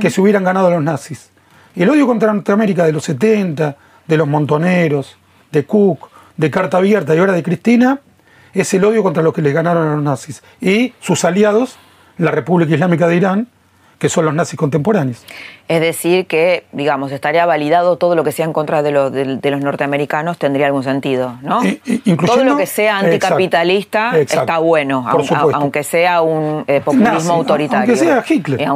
que 0.00 0.08
si 0.08 0.18
hubieran 0.18 0.44
ganado 0.44 0.68
a 0.68 0.70
los 0.70 0.82
nazis. 0.82 1.28
El 1.76 1.90
odio 1.90 2.06
contra 2.06 2.32
Norteamérica 2.32 2.86
de 2.86 2.92
los 2.92 3.04
70, 3.04 3.76
de 4.06 4.16
los 4.16 4.26
montoneros, 4.26 5.18
de 5.50 5.66
Cook, 5.66 6.08
de 6.36 6.50
carta 6.50 6.78
abierta 6.78 7.14
y 7.14 7.18
ahora 7.18 7.32
de 7.32 7.42
Cristina 7.42 8.00
es 8.54 8.72
el 8.74 8.84
odio 8.84 9.02
contra 9.02 9.22
los 9.22 9.32
que 9.32 9.42
le 9.42 9.52
ganaron 9.52 9.88
a 9.88 9.94
los 9.94 10.02
nazis 10.02 10.42
y 10.60 10.94
sus 11.00 11.24
aliados, 11.24 11.76
la 12.18 12.30
República 12.30 12.74
Islámica 12.74 13.08
de 13.08 13.16
Irán, 13.16 13.48
que 14.02 14.08
son 14.08 14.24
los 14.24 14.34
nazis 14.34 14.58
contemporáneos. 14.58 15.24
Es 15.68 15.80
decir, 15.80 16.26
que, 16.26 16.64
digamos, 16.72 17.12
estaría 17.12 17.46
validado 17.46 17.98
todo 17.98 18.16
lo 18.16 18.24
que 18.24 18.32
sea 18.32 18.44
en 18.44 18.52
contra 18.52 18.82
de, 18.82 18.90
los 18.90 19.60
norteamericanos, 19.60 20.38
tendría 20.38 20.66
algún 20.66 20.82
sentido, 20.82 21.38
¿no? 21.40 21.62
Todo 22.26 22.42
lo 22.42 22.56
que 22.56 22.66
sea 22.66 22.98
anticapitalista 22.98 24.18
está 24.18 24.58
bueno, 24.58 25.06
aunque, 25.54 25.84
sea 25.84 26.20
un 26.20 26.64
eh, 26.66 26.80
populismo 26.84 27.32
autoritario. 27.32 27.94
Aunque 27.94 27.96
sea 27.96 28.24
Hitler. 28.28 28.68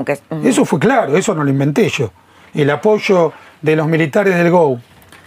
Eso 0.44 0.64
fue 0.64 0.78
claro, 0.78 1.16
eso 1.16 1.34
no 1.34 1.42
lo 1.42 1.50
inventé 1.50 1.88
yo. 1.88 2.12
El 2.54 2.70
apoyo 2.70 3.32
de 3.62 3.74
los 3.74 3.88
militares 3.88 4.36
del 4.36 4.50
GO, 4.52 4.78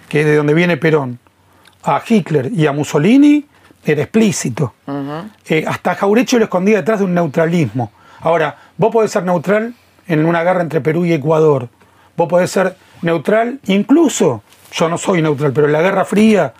que 0.08 0.22
es 0.22 0.26
de 0.26 0.38
donde 0.38 0.54
viene 0.54 0.78
Perón, 0.78 1.20
a 1.84 2.02
Hitler 2.08 2.52
y 2.54 2.66
a 2.68 2.72
Mussolini 2.72 3.46
era 3.84 4.04
explícito. 4.04 4.74
Eh, 5.48 5.66
hasta 5.68 5.96
Jaurecho 5.96 6.38
lo 6.38 6.46
escondía 6.46 6.78
detrás 6.78 7.00
de 7.00 7.06
un 7.06 7.14
neutralismo. 7.14 7.92
Ahora, 8.22 8.58
vos 8.78 8.92
podés 8.92 9.12
ser 9.12 9.24
neutral 9.24 9.74
en 10.08 10.26
una 10.26 10.44
guerra 10.44 10.62
entre 10.62 10.82
Perú 10.82 11.06
y 11.06 11.14
Ecuador. 11.14 11.70
Vos 12.18 12.28
podés 12.28 12.52
ser 12.52 12.76
neutral, 13.02 13.60
incluso, 13.68 14.44
yo 14.74 14.90
no 14.90 14.98
soy 14.98 15.22
neutral, 15.22 15.54
pero 15.54 15.68
en 15.68 15.74
la 15.74 15.82
Guerra 15.82 16.04
Fría, 16.04 16.54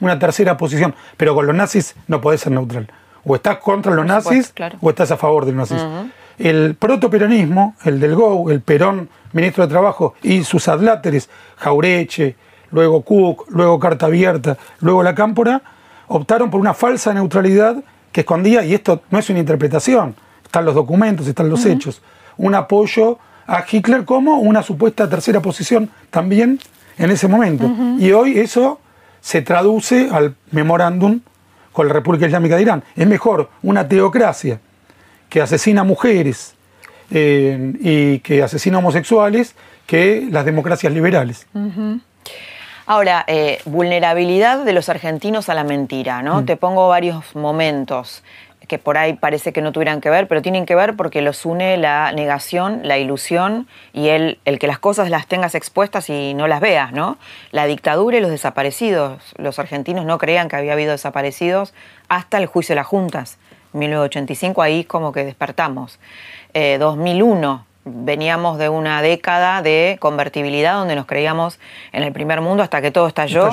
una 0.00 0.18
tercera 0.18 0.56
posición. 0.56 0.94
Pero 1.16 1.34
con 1.34 1.46
los 1.46 1.54
nazis 1.54 1.94
no 2.08 2.20
podés 2.20 2.40
ser 2.40 2.52
neutral. 2.52 2.90
O 3.24 3.36
estás 3.36 3.58
contra 3.58 3.94
los 3.94 4.04
nazis 4.04 4.52
o 4.80 4.90
estás 4.90 5.10
a 5.12 5.16
favor 5.16 5.44
de 5.46 5.52
los 5.52 5.70
nazis. 5.70 5.86
El 6.36 6.74
protoperonismo, 6.74 7.76
el 7.84 8.00
del 8.00 8.16
GO, 8.16 8.50
el 8.50 8.60
Perón, 8.60 9.08
ministro 9.32 9.64
de 9.66 9.70
Trabajo, 9.70 10.14
y 10.22 10.42
sus 10.42 10.66
adláteres, 10.66 11.30
Jaureche, 11.56 12.34
luego 12.74 13.02
Cook, 13.02 13.46
luego 13.50 13.78
Carta 13.78 14.06
Abierta, 14.06 14.58
luego 14.80 15.02
La 15.02 15.14
Cámpora, 15.14 15.62
optaron 16.08 16.50
por 16.50 16.60
una 16.60 16.74
falsa 16.74 17.14
neutralidad 17.14 17.76
que 18.12 18.20
escondía, 18.20 18.64
y 18.64 18.74
esto 18.74 19.02
no 19.10 19.18
es 19.18 19.30
una 19.30 19.38
interpretación, 19.38 20.14
están 20.44 20.64
los 20.64 20.74
documentos, 20.74 21.26
están 21.26 21.48
los 21.48 21.64
hechos, 21.64 22.02
un 22.36 22.54
apoyo 22.54 23.18
a 23.46 23.64
Hitler 23.70 24.04
como 24.04 24.38
una 24.38 24.62
supuesta 24.62 25.08
tercera 25.08 25.40
posición 25.40 25.90
también 26.10 26.58
en 26.98 27.10
ese 27.10 27.28
momento. 27.28 27.70
Y 27.98 28.12
hoy 28.12 28.38
eso 28.38 28.80
se 29.20 29.42
traduce 29.42 30.08
al 30.10 30.34
memorándum 30.50 31.20
con 31.72 31.88
la 31.88 31.92
República 31.92 32.26
Islámica 32.26 32.56
de 32.56 32.62
Irán. 32.62 32.84
Es 32.96 33.06
mejor 33.06 33.50
una 33.62 33.88
teocracia 33.88 34.60
que 35.28 35.40
asesina 35.40 35.82
mujeres 35.82 36.54
eh, 37.10 37.72
y 37.80 38.18
que 38.20 38.42
asesina 38.42 38.78
homosexuales 38.78 39.54
que 39.86 40.26
las 40.30 40.44
democracias 40.44 40.92
liberales. 40.92 41.46
Ahora, 42.86 43.24
eh, 43.26 43.60
vulnerabilidad 43.64 44.64
de 44.64 44.72
los 44.74 44.88
argentinos 44.88 45.48
a 45.48 45.54
la 45.54 45.64
mentira, 45.64 46.22
¿no? 46.22 46.42
Mm. 46.42 46.46
Te 46.46 46.56
pongo 46.56 46.88
varios 46.88 47.34
momentos 47.34 48.22
que 48.68 48.78
por 48.78 48.96
ahí 48.96 49.14
parece 49.14 49.52
que 49.52 49.60
no 49.60 49.72
tuvieran 49.72 50.00
que 50.00 50.10
ver, 50.10 50.26
pero 50.26 50.40
tienen 50.42 50.64
que 50.66 50.74
ver 50.74 50.96
porque 50.96 51.20
los 51.20 51.44
une 51.44 51.76
la 51.76 52.12
negación, 52.12 52.80
la 52.82 52.98
ilusión 52.98 53.68
y 53.92 54.08
el, 54.08 54.38
el 54.44 54.58
que 54.58 54.66
las 54.66 54.78
cosas 54.78 55.10
las 55.10 55.26
tengas 55.26 55.54
expuestas 55.54 56.08
y 56.08 56.34
no 56.34 56.46
las 56.46 56.60
veas, 56.60 56.92
¿no? 56.92 57.18
La 57.52 57.66
dictadura 57.66 58.16
y 58.16 58.20
los 58.20 58.30
desaparecidos. 58.30 59.34
Los 59.36 59.58
argentinos 59.58 60.04
no 60.04 60.18
creían 60.18 60.48
que 60.48 60.56
había 60.56 60.72
habido 60.72 60.92
desaparecidos 60.92 61.74
hasta 62.08 62.38
el 62.38 62.46
juicio 62.46 62.74
de 62.74 62.76
las 62.76 62.86
juntas. 62.86 63.38
1985 63.74 64.62
ahí 64.62 64.84
como 64.84 65.12
que 65.12 65.24
despertamos. 65.24 65.98
2001 66.78 67.66
eh, 67.66 67.73
veníamos 67.84 68.58
de 68.58 68.68
una 68.68 69.02
década 69.02 69.62
de 69.62 69.96
convertibilidad 70.00 70.74
donde 70.74 70.96
nos 70.96 71.06
creíamos 71.06 71.58
en 71.92 72.02
el 72.02 72.12
primer 72.12 72.40
mundo 72.40 72.62
hasta 72.62 72.80
que 72.80 72.90
todo 72.90 73.06
estalló. 73.06 73.50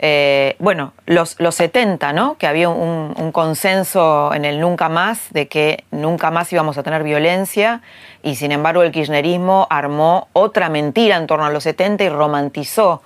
Eh, 0.00 0.54
bueno, 0.60 0.92
los, 1.06 1.40
los 1.40 1.56
70, 1.56 2.12
¿no? 2.12 2.38
Que 2.38 2.46
había 2.46 2.68
un, 2.68 3.14
un, 3.16 3.32
consenso 3.32 4.32
en 4.32 4.44
el 4.44 4.60
nunca 4.60 4.88
más 4.88 5.32
de 5.32 5.48
que 5.48 5.82
nunca 5.90 6.30
más 6.30 6.52
íbamos 6.52 6.78
a 6.78 6.84
tener 6.84 7.02
violencia 7.02 7.82
y 8.22 8.36
sin 8.36 8.52
embargo 8.52 8.84
el 8.84 8.92
kirchnerismo 8.92 9.66
armó 9.70 10.28
otra 10.34 10.68
mentira 10.68 11.16
en 11.16 11.26
torno 11.26 11.46
a 11.46 11.50
los 11.50 11.64
70 11.64 12.04
y 12.04 12.08
romantizó 12.10 13.02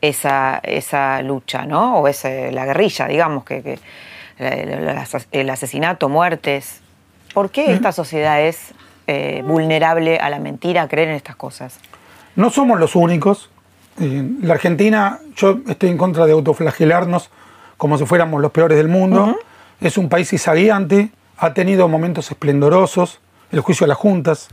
esa, 0.00 0.60
esa 0.62 1.20
lucha, 1.22 1.66
¿no? 1.66 1.98
O 1.98 2.06
ese, 2.06 2.52
la 2.52 2.64
guerrilla, 2.64 3.08
digamos, 3.08 3.44
que, 3.44 3.62
que 3.62 3.78
el 5.32 5.50
asesinato, 5.50 6.08
muertes. 6.08 6.80
¿Por 7.34 7.50
qué 7.50 7.72
esta 7.72 7.90
sociedad 7.90 8.40
es 8.40 8.72
eh, 9.06 9.42
vulnerable 9.46 10.18
a 10.18 10.30
la 10.30 10.38
mentira, 10.38 10.82
a 10.82 10.88
creer 10.88 11.08
en 11.08 11.14
estas 11.14 11.36
cosas? 11.36 11.78
No 12.34 12.50
somos 12.50 12.78
los 12.78 12.96
únicos. 12.96 13.50
En 13.98 14.38
la 14.42 14.54
Argentina, 14.54 15.20
yo 15.36 15.60
estoy 15.68 15.90
en 15.90 15.96
contra 15.96 16.26
de 16.26 16.32
autoflagelarnos 16.32 17.30
como 17.76 17.98
si 17.98 18.06
fuéramos 18.06 18.40
los 18.40 18.52
peores 18.52 18.76
del 18.76 18.88
mundo. 18.88 19.36
Es 19.80 19.98
un 19.98 20.08
país 20.08 20.32
isaguiante, 20.32 21.10
ha 21.38 21.54
tenido 21.54 21.88
momentos 21.88 22.30
esplendorosos, 22.30 23.20
el 23.52 23.60
juicio 23.60 23.84
de 23.84 23.88
las 23.88 23.98
juntas. 23.98 24.48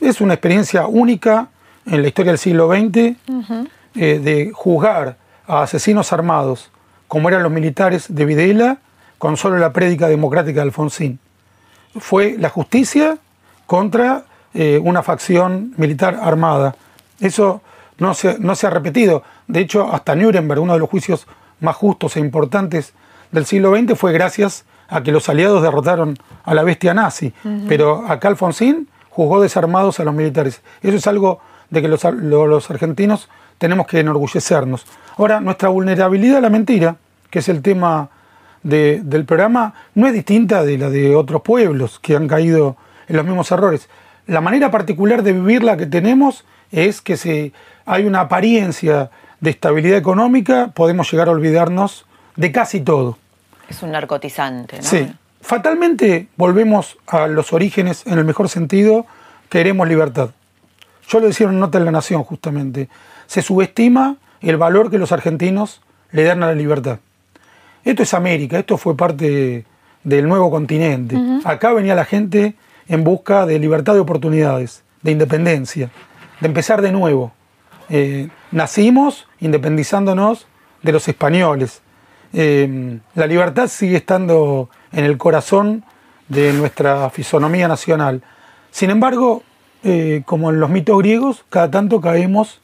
Es 0.00 0.20
una 0.20 0.34
experiencia 0.34 0.86
única 0.86 1.48
en 1.86 2.02
la 2.02 2.08
historia 2.08 2.32
del 2.32 2.38
siglo 2.38 2.68
XX 2.68 2.96
eh, 2.96 3.16
de 3.94 4.50
juzgar 4.52 5.16
a 5.46 5.62
asesinos 5.62 6.12
armados, 6.12 6.70
como 7.08 7.28
eran 7.28 7.42
los 7.42 7.52
militares 7.52 8.06
de 8.08 8.24
Videla, 8.24 8.78
con 9.18 9.36
solo 9.36 9.58
la 9.58 9.72
prédica 9.72 10.08
democrática 10.08 10.60
de 10.60 10.62
Alfonsín. 10.62 11.18
Fue 11.98 12.36
la 12.38 12.50
justicia 12.50 13.18
contra 13.66 14.24
eh, 14.54 14.80
una 14.82 15.02
facción 15.02 15.74
militar 15.76 16.18
armada. 16.22 16.74
Eso 17.20 17.62
no 17.98 18.14
se, 18.14 18.38
no 18.38 18.54
se 18.54 18.66
ha 18.66 18.70
repetido. 18.70 19.22
De 19.46 19.60
hecho, 19.60 19.92
hasta 19.92 20.14
Nuremberg, 20.14 20.60
uno 20.60 20.74
de 20.74 20.78
los 20.78 20.88
juicios 20.88 21.26
más 21.60 21.76
justos 21.76 22.16
e 22.16 22.20
importantes 22.20 22.92
del 23.32 23.46
siglo 23.46 23.76
XX, 23.76 23.98
fue 23.98 24.12
gracias 24.12 24.64
a 24.88 25.02
que 25.02 25.12
los 25.12 25.28
aliados 25.28 25.62
derrotaron 25.62 26.16
a 26.44 26.54
la 26.54 26.62
bestia 26.62 26.94
nazi. 26.94 27.32
Pero 27.68 28.06
acá 28.06 28.28
Alfonsín 28.28 28.88
juzgó 29.10 29.42
desarmados 29.42 29.98
a 29.98 30.04
los 30.04 30.14
militares. 30.14 30.62
Eso 30.82 30.96
es 30.96 31.06
algo 31.06 31.40
de 31.70 31.82
que 31.82 31.88
los, 31.88 32.04
los 32.04 32.70
argentinos 32.70 33.28
tenemos 33.58 33.86
que 33.86 34.00
enorgullecernos. 34.00 34.86
Ahora, 35.16 35.40
nuestra 35.40 35.70
vulnerabilidad 35.70 36.38
a 36.38 36.42
la 36.42 36.50
mentira, 36.50 36.96
que 37.30 37.40
es 37.40 37.48
el 37.48 37.62
tema 37.62 38.10
del 38.62 39.24
programa 39.24 39.74
no 39.94 40.08
es 40.08 40.12
distinta 40.12 40.64
de 40.64 40.76
la 40.76 40.90
de 40.90 41.14
otros 41.14 41.42
pueblos 41.42 42.00
que 42.00 42.16
han 42.16 42.26
caído 42.26 42.76
en 43.08 43.16
los 43.16 43.24
mismos 43.24 43.50
errores. 43.50 43.88
La 44.26 44.40
manera 44.40 44.70
particular 44.70 45.22
de 45.22 45.32
vivirla 45.32 45.76
que 45.76 45.86
tenemos 45.86 46.44
es 46.72 47.00
que 47.00 47.16
si 47.16 47.52
hay 47.84 48.04
una 48.04 48.22
apariencia 48.22 49.10
de 49.40 49.50
estabilidad 49.50 49.98
económica, 49.98 50.72
podemos 50.74 51.10
llegar 51.10 51.28
a 51.28 51.32
olvidarnos 51.32 52.06
de 52.34 52.52
casi 52.52 52.80
todo. 52.80 53.18
Es 53.68 53.82
un 53.82 53.92
narcotizante, 53.92 54.78
¿no? 54.78 54.82
Sí. 54.82 55.08
Fatalmente 55.40 56.28
volvemos 56.36 56.98
a 57.06 57.28
los 57.28 57.52
orígenes, 57.52 58.04
en 58.06 58.18
el 58.18 58.24
mejor 58.24 58.48
sentido, 58.48 59.06
queremos 59.48 59.86
libertad. 59.88 60.30
Yo 61.08 61.20
lo 61.20 61.26
decía 61.28 61.46
en 61.46 61.60
Nota 61.60 61.78
de 61.78 61.84
la 61.84 61.92
Nación, 61.92 62.24
justamente. 62.24 62.88
Se 63.26 63.42
subestima 63.42 64.16
el 64.40 64.56
valor 64.56 64.90
que 64.90 64.98
los 64.98 65.12
argentinos 65.12 65.80
le 66.10 66.24
dan 66.24 66.42
a 66.42 66.46
la 66.46 66.54
libertad. 66.54 66.98
Esto 67.84 68.02
es 68.02 68.14
América, 68.14 68.58
esto 68.58 68.76
fue 68.76 68.96
parte 68.96 69.64
del 70.02 70.26
nuevo 70.26 70.50
continente. 70.50 71.16
Acá 71.44 71.72
venía 71.72 71.94
la 71.94 72.04
gente 72.04 72.54
en 72.88 73.04
busca 73.04 73.46
de 73.46 73.58
libertad 73.58 73.94
de 73.94 74.00
oportunidades, 74.00 74.82
de 75.02 75.12
independencia, 75.12 75.90
de 76.40 76.46
empezar 76.48 76.82
de 76.82 76.92
nuevo. 76.92 77.32
Eh, 77.88 78.28
nacimos 78.50 79.26
independizándonos 79.40 80.46
de 80.82 80.92
los 80.92 81.08
españoles. 81.08 81.82
Eh, 82.32 82.98
la 83.14 83.26
libertad 83.26 83.68
sigue 83.68 83.96
estando 83.96 84.68
en 84.92 85.04
el 85.04 85.16
corazón 85.18 85.84
de 86.28 86.52
nuestra 86.52 87.08
fisonomía 87.10 87.68
nacional. 87.68 88.22
Sin 88.70 88.90
embargo, 88.90 89.42
eh, 89.84 90.22
como 90.26 90.50
en 90.50 90.60
los 90.60 90.70
mitos 90.70 90.98
griegos, 90.98 91.44
cada 91.48 91.70
tanto 91.70 92.00
caemos 92.00 92.60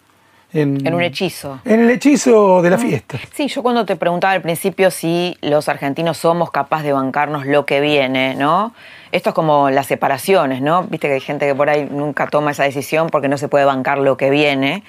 en, 0.52 0.94
un 0.94 1.02
hechizo. 1.02 1.60
En 1.64 1.80
el 1.80 1.90
hechizo 1.90 2.62
de 2.62 2.70
la 2.70 2.78
fiesta. 2.78 3.18
Sí, 3.34 3.48
yo 3.48 3.62
cuando 3.62 3.86
te 3.86 3.96
preguntaba 3.96 4.32
al 4.34 4.42
principio 4.42 4.90
si 4.90 5.36
los 5.40 5.68
argentinos 5.68 6.18
somos 6.18 6.50
capaces 6.50 6.86
de 6.86 6.92
bancarnos 6.92 7.46
lo 7.46 7.64
que 7.64 7.80
viene, 7.80 8.34
¿no? 8.34 8.74
Esto 9.12 9.30
es 9.30 9.34
como 9.34 9.70
las 9.70 9.86
separaciones, 9.86 10.62
¿no? 10.62 10.84
Viste 10.84 11.08
que 11.08 11.14
hay 11.14 11.20
gente 11.20 11.46
que 11.46 11.54
por 11.54 11.68
ahí 11.68 11.88
nunca 11.90 12.26
toma 12.26 12.50
esa 12.50 12.64
decisión 12.64 13.08
porque 13.08 13.28
no 13.28 13.38
se 13.38 13.48
puede 13.48 13.64
bancar 13.64 13.98
lo 13.98 14.16
que 14.16 14.30
viene 14.30 14.82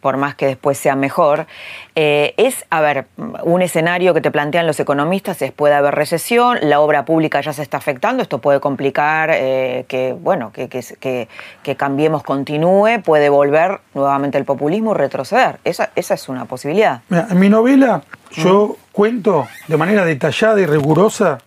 por 0.00 0.16
más 0.16 0.34
que 0.34 0.46
después 0.46 0.78
sea 0.78 0.96
mejor, 0.96 1.46
eh, 1.94 2.34
es, 2.36 2.64
a 2.70 2.80
ver, 2.80 3.06
un 3.42 3.62
escenario 3.62 4.14
que 4.14 4.20
te 4.20 4.30
plantean 4.30 4.66
los 4.66 4.80
economistas 4.80 5.42
es 5.42 5.52
puede 5.52 5.74
haber 5.74 5.94
recesión, 5.94 6.58
la 6.62 6.80
obra 6.80 7.04
pública 7.04 7.40
ya 7.40 7.52
se 7.52 7.62
está 7.62 7.76
afectando, 7.76 8.22
esto 8.22 8.38
puede 8.38 8.60
complicar 8.60 9.30
eh, 9.32 9.84
que, 9.88 10.14
bueno, 10.18 10.52
que, 10.52 10.68
que, 10.68 11.28
que, 11.62 11.76
Cambiemos 11.76 12.22
continúe, 12.22 13.00
puede 13.02 13.30
volver 13.30 13.80
nuevamente 13.94 14.36
el 14.36 14.44
populismo 14.44 14.92
y 14.92 14.98
retroceder. 14.98 15.60
Esa, 15.64 15.90
esa 15.94 16.14
es 16.14 16.28
una 16.28 16.44
posibilidad. 16.44 17.00
en 17.10 17.38
mi 17.38 17.48
novela 17.48 18.02
yo 18.32 18.76
cuento 18.92 19.48
de 19.66 19.76
manera 19.76 20.04
detallada 20.04 20.60
y 20.60 20.66
rigurosa 20.66 21.38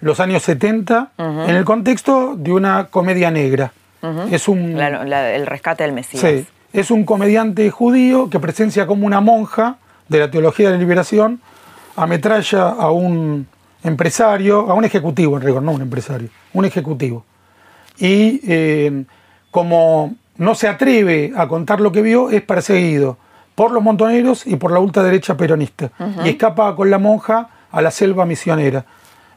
los 0.00 0.18
años 0.20 0.42
70 0.42 1.12
en 1.18 1.50
el 1.50 1.64
contexto 1.64 2.34
de 2.36 2.52
una 2.52 2.86
comedia 2.86 3.30
negra. 3.30 3.72
Es 4.30 4.48
un... 4.48 4.78
el 4.80 5.46
rescate 5.46 5.82
del 5.82 5.92
Mesías. 5.92 6.22
Sí, 6.22 6.46
es 6.76 6.90
un 6.90 7.04
comediante 7.04 7.70
judío 7.70 8.28
que 8.28 8.38
presencia 8.38 8.86
como 8.86 9.06
una 9.06 9.22
monja 9.22 9.78
de 10.08 10.18
la 10.18 10.30
teología 10.30 10.66
de 10.66 10.74
la 10.74 10.78
liberación, 10.78 11.40
ametralla 11.96 12.68
a 12.68 12.90
un 12.90 13.46
empresario, 13.82 14.70
a 14.70 14.74
un 14.74 14.84
ejecutivo 14.84 15.38
en 15.38 15.42
rigor, 15.42 15.62
no 15.62 15.72
un 15.72 15.80
empresario, 15.80 16.28
un 16.52 16.66
ejecutivo. 16.66 17.24
Y 17.98 18.42
eh, 18.46 19.04
como 19.50 20.16
no 20.36 20.54
se 20.54 20.68
atreve 20.68 21.32
a 21.34 21.48
contar 21.48 21.80
lo 21.80 21.92
que 21.92 22.02
vio, 22.02 22.28
es 22.28 22.42
perseguido 22.42 23.16
por 23.54 23.72
los 23.72 23.82
montoneros 23.82 24.46
y 24.46 24.56
por 24.56 24.70
la 24.70 24.78
ultraderecha 24.78 25.34
peronista. 25.34 25.90
Y 26.24 26.28
escapa 26.28 26.76
con 26.76 26.90
la 26.90 26.98
monja 26.98 27.48
a 27.72 27.80
la 27.80 27.90
selva 27.90 28.26
misionera. 28.26 28.84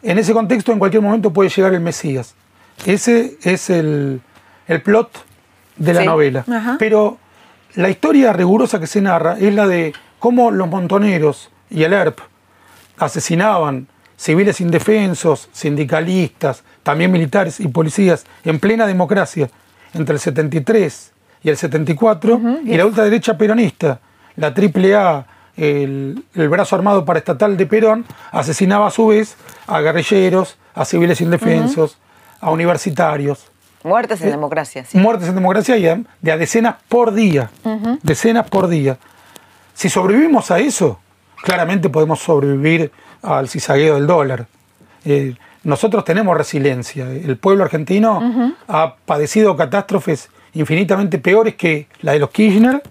En 0.03 0.17
ese 0.17 0.33
contexto, 0.33 0.73
en 0.73 0.79
cualquier 0.79 1.01
momento 1.01 1.31
puede 1.31 1.49
llegar 1.49 1.73
el 1.73 1.79
Mesías. 1.79 2.35
Ese 2.85 3.37
es 3.43 3.69
el, 3.69 4.21
plot 4.83 5.09
de 5.77 5.93
la 5.93 6.03
novela. 6.03 6.43
Pero 6.77 7.17
la 7.79 7.89
historia 7.89 8.33
rigurosa 8.33 8.77
que 8.77 8.87
se 8.87 8.99
narra 8.99 9.37
es 9.39 9.53
la 9.53 9.65
de 9.65 9.93
cómo 10.19 10.51
los 10.51 10.67
montoneros 10.67 11.49
y 11.69 11.83
el 11.83 11.93
ERP 11.93 12.19
asesinaban 12.97 13.87
civiles 14.17 14.59
indefensos, 14.59 15.47
sindicalistas, 15.53 16.65
también 16.83 17.09
militares 17.09 17.61
y 17.61 17.69
policías 17.69 18.25
en 18.43 18.59
plena 18.59 18.85
democracia 18.85 19.49
entre 19.93 20.15
el 20.15 20.19
73 20.19 21.13
y 21.41 21.49
el 21.49 21.55
74, 21.55 22.41
y 22.65 22.75
la 22.75 22.85
ultraderecha 22.85 23.37
peronista, 23.37 24.01
la 24.35 24.47
AAA, 24.47 25.25
el, 25.55 26.25
el, 26.35 26.49
brazo 26.49 26.75
armado 26.75 27.05
paraestatal 27.05 27.55
de 27.55 27.65
Perón, 27.65 28.05
asesinaba 28.33 28.87
a 28.87 28.91
su 28.91 29.07
vez 29.07 29.37
a 29.67 29.79
guerrilleros, 29.79 30.57
a 30.75 30.83
civiles 30.83 31.21
indefensos, 31.21 31.97
a 32.41 32.51
universitarios. 32.51 33.49
Muertes 33.83 34.21
en 34.21 34.27
eh, 34.27 34.31
democracia. 34.31 34.85
Sí. 34.85 34.97
Muertes 34.97 35.29
en 35.29 35.35
democracia 35.35 35.77
y 35.77 35.83
de 36.21 36.31
a 36.31 36.37
decenas 36.37 36.75
por 36.87 37.13
día. 37.13 37.49
Decenas 38.03 38.49
por 38.49 38.67
día. 38.67 38.97
Si 39.73 39.89
sobrevivimos 39.89 40.51
a 40.51 40.59
eso, 40.59 40.99
claramente 41.41 41.89
podemos 41.89 42.19
sobrevivir 42.19 42.91
al 43.21 43.47
cizagueo 43.47 43.95
del 43.95 44.07
dólar. 44.07 44.47
Eh, 45.05 45.35
nosotros 45.63 46.03
tenemos 46.03 46.37
resiliencia. 46.37 47.09
El 47.09 47.37
pueblo 47.37 47.63
argentino 47.63 48.55
ha 48.67 48.95
padecido 49.05 49.55
catástrofes 49.55 50.29
infinitamente 50.53 51.17
peores 51.17 51.55
que 51.55 51.87
la 52.01 52.13
de 52.13 52.19
los 52.19 52.31
Kirchner 52.31 52.81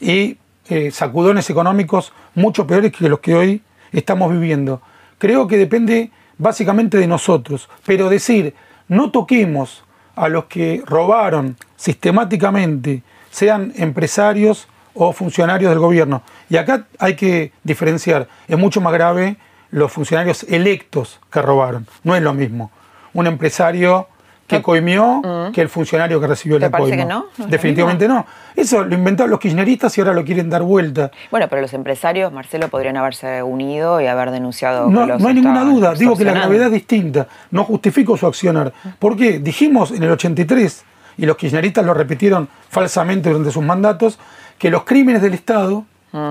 y 0.00 0.38
eh, 0.68 0.90
sacudones 0.90 1.50
económicos 1.50 2.12
mucho 2.34 2.66
peores 2.66 2.92
que 2.92 3.08
los 3.08 3.20
que 3.20 3.34
hoy 3.34 3.62
estamos 3.92 4.30
viviendo. 4.32 4.80
Creo 5.18 5.46
que 5.48 5.56
depende 5.56 6.10
básicamente 6.38 6.96
de 6.96 7.06
nosotros. 7.06 7.68
Pero 7.84 8.08
decir, 8.08 8.54
no 8.88 9.10
toquemos 9.10 9.84
a 10.20 10.28
los 10.28 10.44
que 10.44 10.82
robaron 10.84 11.56
sistemáticamente, 11.76 13.02
sean 13.30 13.72
empresarios 13.76 14.68
o 14.92 15.14
funcionarios 15.14 15.70
del 15.70 15.78
gobierno. 15.78 16.22
Y 16.50 16.58
acá 16.58 16.86
hay 16.98 17.16
que 17.16 17.52
diferenciar, 17.64 18.28
es 18.46 18.58
mucho 18.58 18.82
más 18.82 18.92
grave 18.92 19.38
los 19.70 19.90
funcionarios 19.90 20.42
electos 20.44 21.20
que 21.32 21.40
robaron, 21.40 21.86
no 22.04 22.14
es 22.14 22.22
lo 22.22 22.34
mismo. 22.34 22.70
Un 23.14 23.26
empresario 23.28 24.08
que 24.50 24.62
coimió 24.62 25.22
mm. 25.22 25.52
que 25.52 25.60
el 25.60 25.68
funcionario 25.68 26.20
que 26.20 26.26
recibió 26.26 26.56
el 26.56 26.64
apoyo. 26.64 26.94
que 26.94 27.04
no? 27.04 27.26
Definitivamente 27.48 28.08
no. 28.08 28.26
Eso 28.54 28.84
lo 28.84 28.94
inventaron 28.94 29.30
los 29.30 29.40
kirchneristas 29.40 29.96
y 29.96 30.00
ahora 30.00 30.12
lo 30.12 30.24
quieren 30.24 30.50
dar 30.50 30.62
vuelta. 30.62 31.10
Bueno, 31.30 31.46
pero 31.48 31.62
los 31.62 31.72
empresarios, 31.72 32.32
Marcelo, 32.32 32.68
podrían 32.68 32.96
haberse 32.96 33.42
unido 33.42 34.00
y 34.00 34.06
haber 34.06 34.30
denunciado. 34.30 34.88
No, 34.90 35.06
no 35.06 35.28
hay 35.28 35.34
ninguna 35.34 35.64
duda. 35.64 35.94
Digo 35.94 36.16
que 36.16 36.24
la 36.24 36.32
gravedad 36.32 36.66
es 36.66 36.72
distinta. 36.72 37.28
No 37.50 37.64
justifico 37.64 38.16
su 38.16 38.26
accionar. 38.26 38.72
¿Por 38.98 39.16
qué? 39.16 39.38
Dijimos 39.38 39.92
en 39.92 40.02
el 40.02 40.10
83, 40.10 40.84
y 41.16 41.26
los 41.26 41.36
kirchneristas 41.36 41.84
lo 41.84 41.94
repitieron 41.94 42.48
falsamente 42.68 43.30
durante 43.30 43.50
sus 43.50 43.62
mandatos, 43.62 44.18
que 44.58 44.70
los 44.70 44.84
crímenes 44.84 45.22
del 45.22 45.34
Estado 45.34 45.84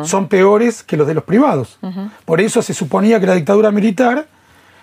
son 0.03 0.27
peores 0.27 0.83
que 0.83 0.97
los 0.97 1.07
de 1.07 1.13
los 1.13 1.23
privados. 1.23 1.79
Por 2.25 2.41
eso 2.41 2.61
se 2.61 2.73
suponía 2.73 3.19
que 3.19 3.27
la 3.27 3.35
dictadura 3.35 3.71
militar 3.71 4.27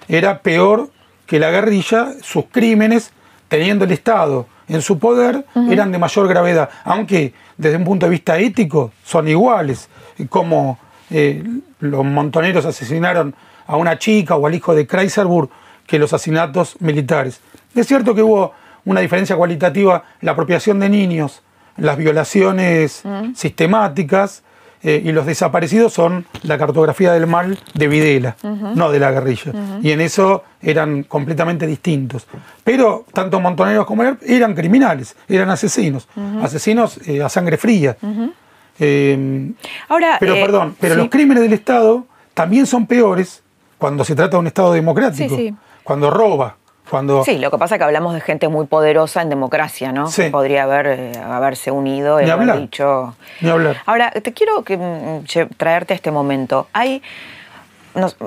era 0.09 0.41
peor 0.41 0.91
que 1.27 1.41
la 1.41 1.51
guerrilla, 1.51 2.13
sus 2.23 2.45
crímenes, 2.51 3.11
teniendo 3.49 3.85
el 3.85 3.93
Estado 3.93 4.47
en 4.69 4.83
su 4.83 4.99
poder, 4.99 5.45
eran 5.71 5.93
de 5.93 5.99
mayor 5.99 6.29
gravedad, 6.29 6.69
aunque 6.85 7.33
desde 7.57 7.77
un 7.77 7.85
punto 7.85 8.07
de 8.07 8.11
vista 8.11 8.39
ético 8.39 8.93
son 9.05 9.29
iguales, 9.29 9.89
como 10.29 10.79
eh, 11.11 11.43
los 11.81 12.05
montoneros 12.05 12.65
asesinaron 12.65 13.35
a 13.67 13.77
una 13.77 13.99
chica 13.99 14.37
o 14.37 14.47
al 14.47 14.55
hijo 14.55 14.75
de 14.75 14.87
Kreiserburg 14.87 15.51
que 15.87 15.99
los 15.99 16.13
asesinatos 16.13 16.77
militares. 16.81 17.41
Es 17.75 17.87
cierto 17.87 18.15
que 18.15 18.23
hubo 18.23 18.53
una 18.85 19.01
diferencia 19.01 19.37
cualitativa, 19.37 20.05
la 20.21 20.33
apropiación 20.33 20.81
de 20.81 20.89
niños, 20.89 21.43
las 21.77 21.97
violaciones 21.97 23.03
sistemáticas, 23.35 24.43
eh, 24.89 25.03
y 25.05 25.11
los 25.11 25.27
desaparecidos 25.27 25.93
son 25.93 26.27
la 26.45 26.57
cartografía 26.59 27.13
del 27.13 27.27
mal 27.27 27.59
de 27.75 27.89
Videla, 27.89 28.37
no 28.77 28.89
de 28.89 29.01
la 29.01 29.11
guerrilla. 29.11 29.51
Y 29.83 29.91
en 29.91 30.01
eso 30.01 30.45
eran 30.63 31.03
completamente 31.03 31.67
distintos. 31.67 32.25
Pero 32.63 33.05
tanto 33.13 33.41
Montoneros 33.41 33.85
como 33.85 34.05
él 34.05 34.17
eran 34.25 34.55
criminales, 34.55 35.17
eran 35.27 35.51
asesinos, 35.51 36.07
asesinos 36.41 37.01
eh, 37.09 37.21
a 37.21 37.29
sangre 37.29 37.57
fría. 37.57 37.97
Eh, 38.79 39.51
Ahora, 39.89 40.19
pero 40.21 40.35
perdón, 40.35 40.77
pero 40.79 40.95
los 40.95 41.09
crímenes 41.09 41.43
del 41.43 41.55
Estado 41.55 42.07
también 42.33 42.65
son 42.65 42.87
peores 42.87 43.43
cuando 43.79 44.05
se 44.05 44.15
trata 44.15 44.37
de 44.37 44.39
un 44.39 44.47
Estado 44.47 44.73
democrático, 44.73 45.37
cuando 45.83 46.13
roba, 46.13 46.59
Sí, 47.25 47.39
lo 47.39 47.51
que 47.51 47.59
pasa 47.59 47.75
es 47.75 47.79
que 47.81 47.85
hablamos 47.85 48.15
de 48.15 48.21
gente 48.21 48.49
muy 48.49 48.67
poderosa 48.67 49.21
en 49.21 49.29
democracia, 49.29 49.93
¿no? 49.93 50.09
Sí. 50.09 50.31
Podría 50.31 50.63
haber, 50.63 50.87
eh, 50.87 51.13
haberse 51.19 51.71
unido 51.71 52.21
y 52.21 52.31
haber 52.31 52.61
dicho... 52.61 53.15
Ni 53.41 53.51
hablar. 53.51 53.79
Ahora, 53.87 54.11
te 54.11 54.33
quiero 54.33 54.63
que, 54.63 54.77
mm, 54.77 55.25
traerte 55.57 55.95
a 55.95 55.97
este 55.97 56.11
momento. 56.13 56.69
Hay, 56.73 57.03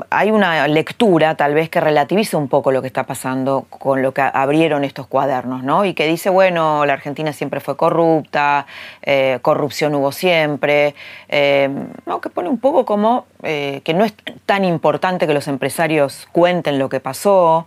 hay 0.09 0.31
una 0.31 0.67
lectura, 0.67 1.35
tal 1.35 1.53
vez, 1.53 1.69
que 1.69 1.79
relativiza 1.79 2.37
un 2.37 2.49
poco 2.49 2.71
lo 2.71 2.81
que 2.81 2.87
está 2.87 3.05
pasando 3.05 3.65
con 3.69 4.01
lo 4.01 4.13
que 4.13 4.21
abrieron 4.21 4.83
estos 4.83 5.07
cuadernos, 5.07 5.63
¿no? 5.63 5.85
Y 5.85 5.93
que 5.93 6.05
dice, 6.05 6.29
bueno, 6.29 6.85
la 6.85 6.93
Argentina 6.93 7.31
siempre 7.31 7.61
fue 7.61 7.77
corrupta, 7.77 8.65
eh, 9.01 9.39
corrupción 9.41 9.95
hubo 9.95 10.11
siempre, 10.11 10.95
eh, 11.29 11.69
¿no? 12.05 12.19
Que 12.19 12.29
pone 12.29 12.49
un 12.49 12.59
poco 12.59 12.83
como 12.83 13.25
que 13.41 13.93
no 13.95 14.03
es 14.03 14.13
tan 14.45 14.65
importante 14.65 15.25
que 15.25 15.33
los 15.33 15.47
empresarios 15.47 16.27
cuenten 16.33 16.77
lo 16.77 16.89
que 16.89 16.99
pasó, 16.99 17.65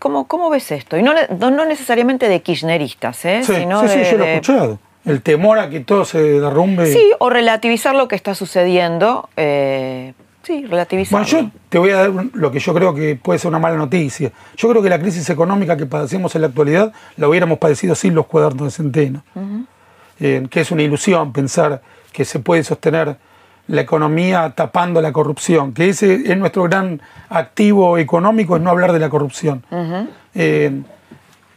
¿Cómo, 0.00 0.26
¿Cómo, 0.26 0.48
ves 0.48 0.72
esto? 0.72 0.96
Y 0.96 1.02
no, 1.02 1.12
no, 1.28 1.66
necesariamente 1.66 2.28
de 2.28 2.40
kirchneristas, 2.40 3.22
¿eh? 3.26 3.42
Sí, 3.44 3.54
Sino 3.54 3.82
sí, 3.82 3.88
sí, 3.88 4.10
yo 4.10 4.18
lo 4.18 4.24
he 4.24 4.34
escuchado. 4.34 4.78
El 5.04 5.20
temor 5.20 5.58
a 5.58 5.68
que 5.68 5.80
todo 5.80 6.06
se 6.06 6.18
derrumbe. 6.18 6.86
Sí, 6.86 7.12
o 7.18 7.28
relativizar 7.28 7.94
lo 7.94 8.08
que 8.08 8.16
está 8.16 8.34
sucediendo. 8.34 9.28
Eh, 9.36 10.14
sí, 10.42 10.64
relativizar. 10.66 11.20
Bueno, 11.20 11.26
yo 11.26 11.50
te 11.68 11.78
voy 11.78 11.90
a 11.90 11.96
dar 11.96 12.10
lo 12.32 12.50
que 12.50 12.58
yo 12.58 12.72
creo 12.72 12.94
que 12.94 13.14
puede 13.16 13.38
ser 13.38 13.50
una 13.50 13.58
mala 13.58 13.76
noticia. 13.76 14.32
Yo 14.56 14.70
creo 14.70 14.82
que 14.82 14.88
la 14.88 14.98
crisis 14.98 15.28
económica 15.28 15.76
que 15.76 15.84
padecemos 15.84 16.34
en 16.34 16.40
la 16.40 16.46
actualidad 16.48 16.92
la 17.18 17.28
hubiéramos 17.28 17.58
padecido 17.58 17.94
sin 17.94 18.14
los 18.14 18.26
cuadernos 18.26 18.64
de 18.64 18.70
centeno. 18.70 19.22
Eh, 20.18 20.46
que 20.50 20.60
es 20.60 20.70
una 20.70 20.82
ilusión 20.82 21.32
pensar 21.32 21.82
que 22.12 22.24
se 22.24 22.38
puede 22.38 22.64
sostener 22.64 23.16
la 23.70 23.82
economía 23.82 24.52
tapando 24.56 25.00
la 25.00 25.12
corrupción, 25.12 25.72
que 25.72 25.90
ese 25.90 26.14
es 26.14 26.36
nuestro 26.36 26.64
gran 26.64 27.00
activo 27.28 27.98
económico, 27.98 28.56
es 28.56 28.62
no 28.62 28.70
hablar 28.70 28.92
de 28.92 28.98
la 28.98 29.08
corrupción. 29.08 29.64
Eh, 30.34 30.82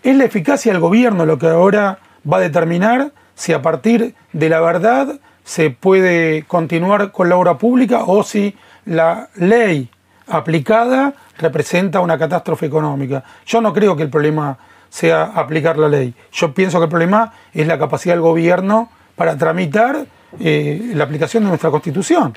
es 0.03 0.15
la 0.15 0.23
eficacia 0.23 0.71
del 0.71 0.79
gobierno 0.79 1.25
lo 1.25 1.39
que 1.39 1.47
ahora 1.47 1.97
va 2.31 2.37
a 2.37 2.41
determinar 2.41 3.11
si 3.33 3.51
a 3.51 3.61
partir 3.63 4.13
de 4.31 4.49
la 4.49 4.61
verdad 4.61 5.19
se 5.43 5.71
puede 5.71 6.43
continuar 6.43 7.11
con 7.11 7.29
la 7.29 7.35
obra 7.35 7.57
pública 7.57 8.03
o 8.05 8.23
si 8.23 8.55
la 8.85 9.29
ley 9.35 9.89
aplicada 10.27 11.13
representa 11.39 11.99
una 11.99 12.19
catástrofe 12.19 12.67
económica. 12.67 13.23
Yo 13.45 13.59
no 13.59 13.73
creo 13.73 13.95
que 13.95 14.03
el 14.03 14.09
problema 14.09 14.57
sea 14.89 15.23
aplicar 15.23 15.79
la 15.79 15.89
ley. 15.89 16.13
Yo 16.31 16.53
pienso 16.53 16.77
que 16.77 16.83
el 16.83 16.89
problema 16.91 17.33
es 17.53 17.65
la 17.65 17.79
capacidad 17.79 18.13
del 18.13 18.21
gobierno 18.21 18.89
para 19.15 19.35
tramitar 19.35 20.05
eh, 20.39 20.91
la 20.93 21.03
aplicación 21.03 21.43
de 21.43 21.49
nuestra 21.49 21.69
constitución, 21.69 22.35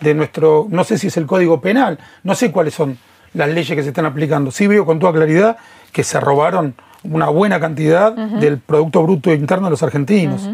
de 0.00 0.14
nuestro, 0.14 0.66
no 0.70 0.84
sé 0.84 0.98
si 0.98 1.08
es 1.08 1.16
el 1.16 1.26
código 1.26 1.60
penal, 1.60 1.98
no 2.22 2.34
sé 2.34 2.50
cuáles 2.50 2.74
son 2.74 2.98
las 3.34 3.48
leyes 3.48 3.76
que 3.76 3.82
se 3.82 3.88
están 3.88 4.06
aplicando. 4.06 4.50
Sí 4.50 4.66
veo 4.66 4.84
con 4.84 4.98
toda 4.98 5.12
claridad 5.12 5.56
que 5.92 6.04
se 6.04 6.20
robaron 6.20 6.74
una 7.02 7.28
buena 7.28 7.60
cantidad 7.60 8.12
del 8.12 8.58
Producto 8.58 9.02
Bruto 9.02 9.32
Interno 9.32 9.66
de 9.66 9.70
los 9.72 9.82
argentinos. 9.82 10.48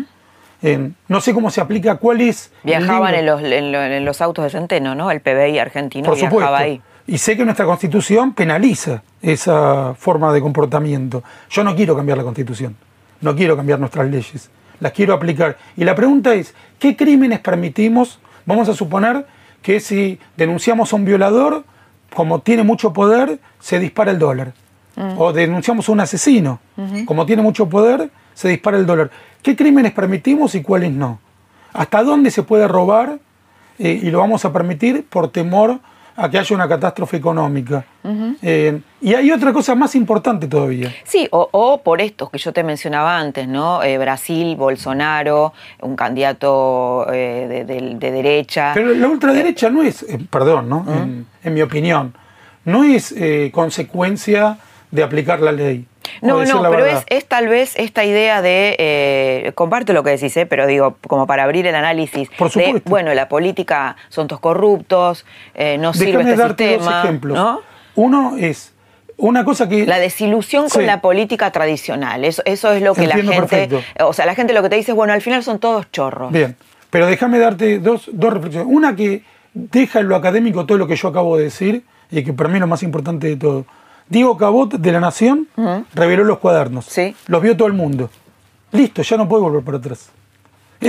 no 1.09 1.21
sé 1.21 1.33
cómo 1.33 1.51
se 1.51 1.61
aplica, 1.61 1.97
cuál 1.97 2.21
es... 2.21 2.53
Viajaban 2.65 3.15
en 3.15 3.27
los, 3.27 3.43
en, 3.43 4.05
los, 4.05 4.21
autos 4.21 4.45
de 4.45 4.51
Centeno, 4.51 4.95
¿no? 4.95 5.11
El 5.11 5.21
PBI 5.21 5.59
argentino 5.59 6.07
Por 6.07 6.17
viajaba 6.17 6.41
supuesto. 6.41 6.57
ahí. 6.57 6.83
Y 7.07 7.19
sé 7.19 7.37
que 7.37 7.45
nuestra 7.45 7.67
constitución 7.67 8.35
penaliza 8.35 9.03
esa 9.23 9.95
forma 9.95 10.33
de 10.33 10.41
comportamiento. 10.41 11.23
Yo 11.49 11.65
no 11.65 11.75
quiero 11.75 11.97
cambiar 11.97 12.19
la 12.19 12.25
constitución, 12.25 12.77
no 13.21 13.35
quiero 13.35 13.57
cambiar 13.57 13.79
nuestras 13.79 14.09
leyes 14.09 14.51
las 14.81 14.93
quiero 14.93 15.15
aplicar. 15.15 15.57
Y 15.77 15.85
la 15.85 15.95
pregunta 15.95 16.35
es, 16.35 16.55
¿qué 16.79 16.97
crímenes 16.97 17.41
permitimos? 17.41 18.19
Vamos 18.47 18.69
a 18.69 18.75
suponer 18.75 19.27
que 19.63 19.81
si 19.81 20.19
denunciamos 20.37 20.93
a 20.93 20.97
un 20.97 21.05
violador, 21.05 21.65
como 22.15 22.41
tiene 22.41 22.63
mucho 22.63 22.93
poder, 22.93 23.39
se 23.61 23.79
dispara 23.79 24.11
el 24.11 24.19
dólar. 24.19 24.53
Mm. 24.97 25.19
O 25.19 25.33
denunciamos 25.33 25.89
a 25.89 25.93
un 25.93 26.01
asesino, 26.01 26.61
como 27.07 27.27
tiene 27.27 27.43
mucho 27.43 27.69
poder, 27.69 28.11
se 28.35 28.49
dispara 28.49 28.77
el 28.79 28.87
dólar. 28.87 29.11
¿Qué 29.43 29.55
crímenes 29.55 29.93
permitimos 29.93 30.55
y 30.55 30.63
cuáles 30.63 30.91
no? 30.93 31.21
¿Hasta 31.73 32.03
dónde 32.03 32.31
se 32.31 32.43
puede 32.43 32.67
robar 32.67 33.19
eh, 33.79 34.01
y 34.03 34.11
lo 34.11 34.19
vamos 34.19 34.45
a 34.45 34.53
permitir 34.53 35.07
por 35.09 35.29
temor 35.29 35.81
a 36.15 36.29
que 36.29 36.39
haya 36.39 36.55
una 36.55 36.69
catástrofe 36.69 37.17
económica. 37.17 37.85
Eh, 38.43 38.81
y 39.01 39.15
hay 39.15 39.31
otra 39.31 39.53
cosa 39.53 39.75
más 39.75 39.95
importante 39.95 40.47
todavía. 40.47 40.95
Sí, 41.05 41.29
o, 41.31 41.81
por 41.83 42.01
estos 42.01 42.31
que 42.31 42.39
yo 42.39 42.53
te 42.53 42.63
mencionaba 42.63 43.19
antes, 43.19 43.49
¿no? 43.49 43.83
Eh, 43.83 43.99
Brasil, 43.99 44.57
Bolsonaro, 44.57 45.53
un 45.81 45.97
candidato 45.97 47.07
eh, 47.13 47.65
de, 47.67 48.11
derecha. 48.11 48.73
Pero 48.75 48.95
la 48.95 49.09
ultraderecha 49.09 49.71
no 49.71 49.83
es, 49.83 50.05
perdón, 50.31 50.69
¿no? 50.69 50.85
en, 51.43 51.55
mi 51.55 51.63
opinión, 51.63 52.15
no 52.65 52.85
es 52.85 53.15
consecuencia 53.53 54.59
de 54.91 55.03
aplicar 55.03 55.41
la 55.41 55.53
ley. 55.53 55.87
No, 56.23 56.45
no, 56.45 56.71
pero 56.71 56.87
es, 56.87 57.25
tal 57.27 57.49
vez 57.49 57.75
esta 57.77 58.05
idea 58.05 58.43
de, 58.43 58.77
eh, 58.79 59.53
comparto 59.55 59.93
lo 59.93 60.03
que 60.03 60.11
decís, 60.11 60.37
eh, 60.37 60.47
pero 60.47 60.67
digo, 60.67 60.97
como 61.07 61.27
para 61.27 61.45
abrir 61.45 61.67
el 61.67 61.75
análisis, 61.75 62.29
Por 62.37 62.53
de, 62.53 62.83
bueno, 62.85 63.15
la 63.15 63.29
política 63.29 63.97
son 64.09 64.27
todos 64.27 64.41
corruptos, 64.41 65.25
eh, 65.55 65.79
no 65.79 65.93
sirve 65.93 66.23
este 66.23 66.37
darte 66.37 66.79
Dos 66.79 66.89
ejemplos. 67.05 67.61
Uno 67.95 68.37
es 68.39 68.73
una 69.21 69.45
cosa 69.45 69.69
que... 69.69 69.87
La 69.87 69.99
desilusión 69.99 70.69
con 70.69 70.87
la 70.87 71.01
política 71.01 71.51
tradicional, 71.51 72.25
eso, 72.25 72.43
eso 72.45 72.73
es 72.73 72.83
lo 72.83 72.95
que 72.95 73.07
la 73.07 73.17
gente... 73.17 73.69
O 74.01 74.13
sea, 74.13 74.27
la 74.27 74.35
gente 74.35 74.53
lo 74.53 74.63
que 74.63 74.69
te 74.69 74.77
dice 74.77 74.93
es, 74.93 74.97
bueno, 74.97 75.13
al 75.13 75.23
final 75.23 75.43
son 75.43 75.59
todos 75.59 75.91
chorros. 75.93 76.33
Bien, 76.33 76.57
pero 76.91 77.07
déjame 77.07 77.39
darte 77.39 77.79
dos, 77.79 78.11
dos 78.13 78.33
reflexiones. 78.33 78.69
Una 78.71 78.97
que 78.97 79.23
deja 79.55 80.01
en 80.01 80.09
lo 80.09 80.17
académico 80.17 80.67
todo 80.67 80.79
lo 80.79 80.87
que 80.87 80.97
yo 80.97 81.09
acabo 81.09 81.37
de 81.37 81.45
decir 81.45 81.85
y 82.11 82.25
que 82.25 82.33
para 82.33 82.49
mí 82.49 82.57
es 82.57 82.61
lo 82.61 82.67
más 82.67 82.83
importante 82.83 83.29
de 83.29 83.37
todo 83.37 83.67
Diego 84.11 84.37
Cabot 84.37 84.75
de 84.75 84.93
La 84.93 85.01
Nación 85.01 85.47
reveló 85.95 86.25
los 86.25 86.39
cuadernos. 86.39 86.85
Sí. 86.85 87.15
Los 87.29 87.41
vio 87.41 87.57
todo 87.57 87.69
el 87.69 87.75
mundo. 87.75 88.11
Listo, 88.73 89.03
ya 89.03 89.17
no 89.17 89.29
puede 89.29 89.43
volver 89.43 89.63
para 89.63 89.79
atrás. 89.79 90.11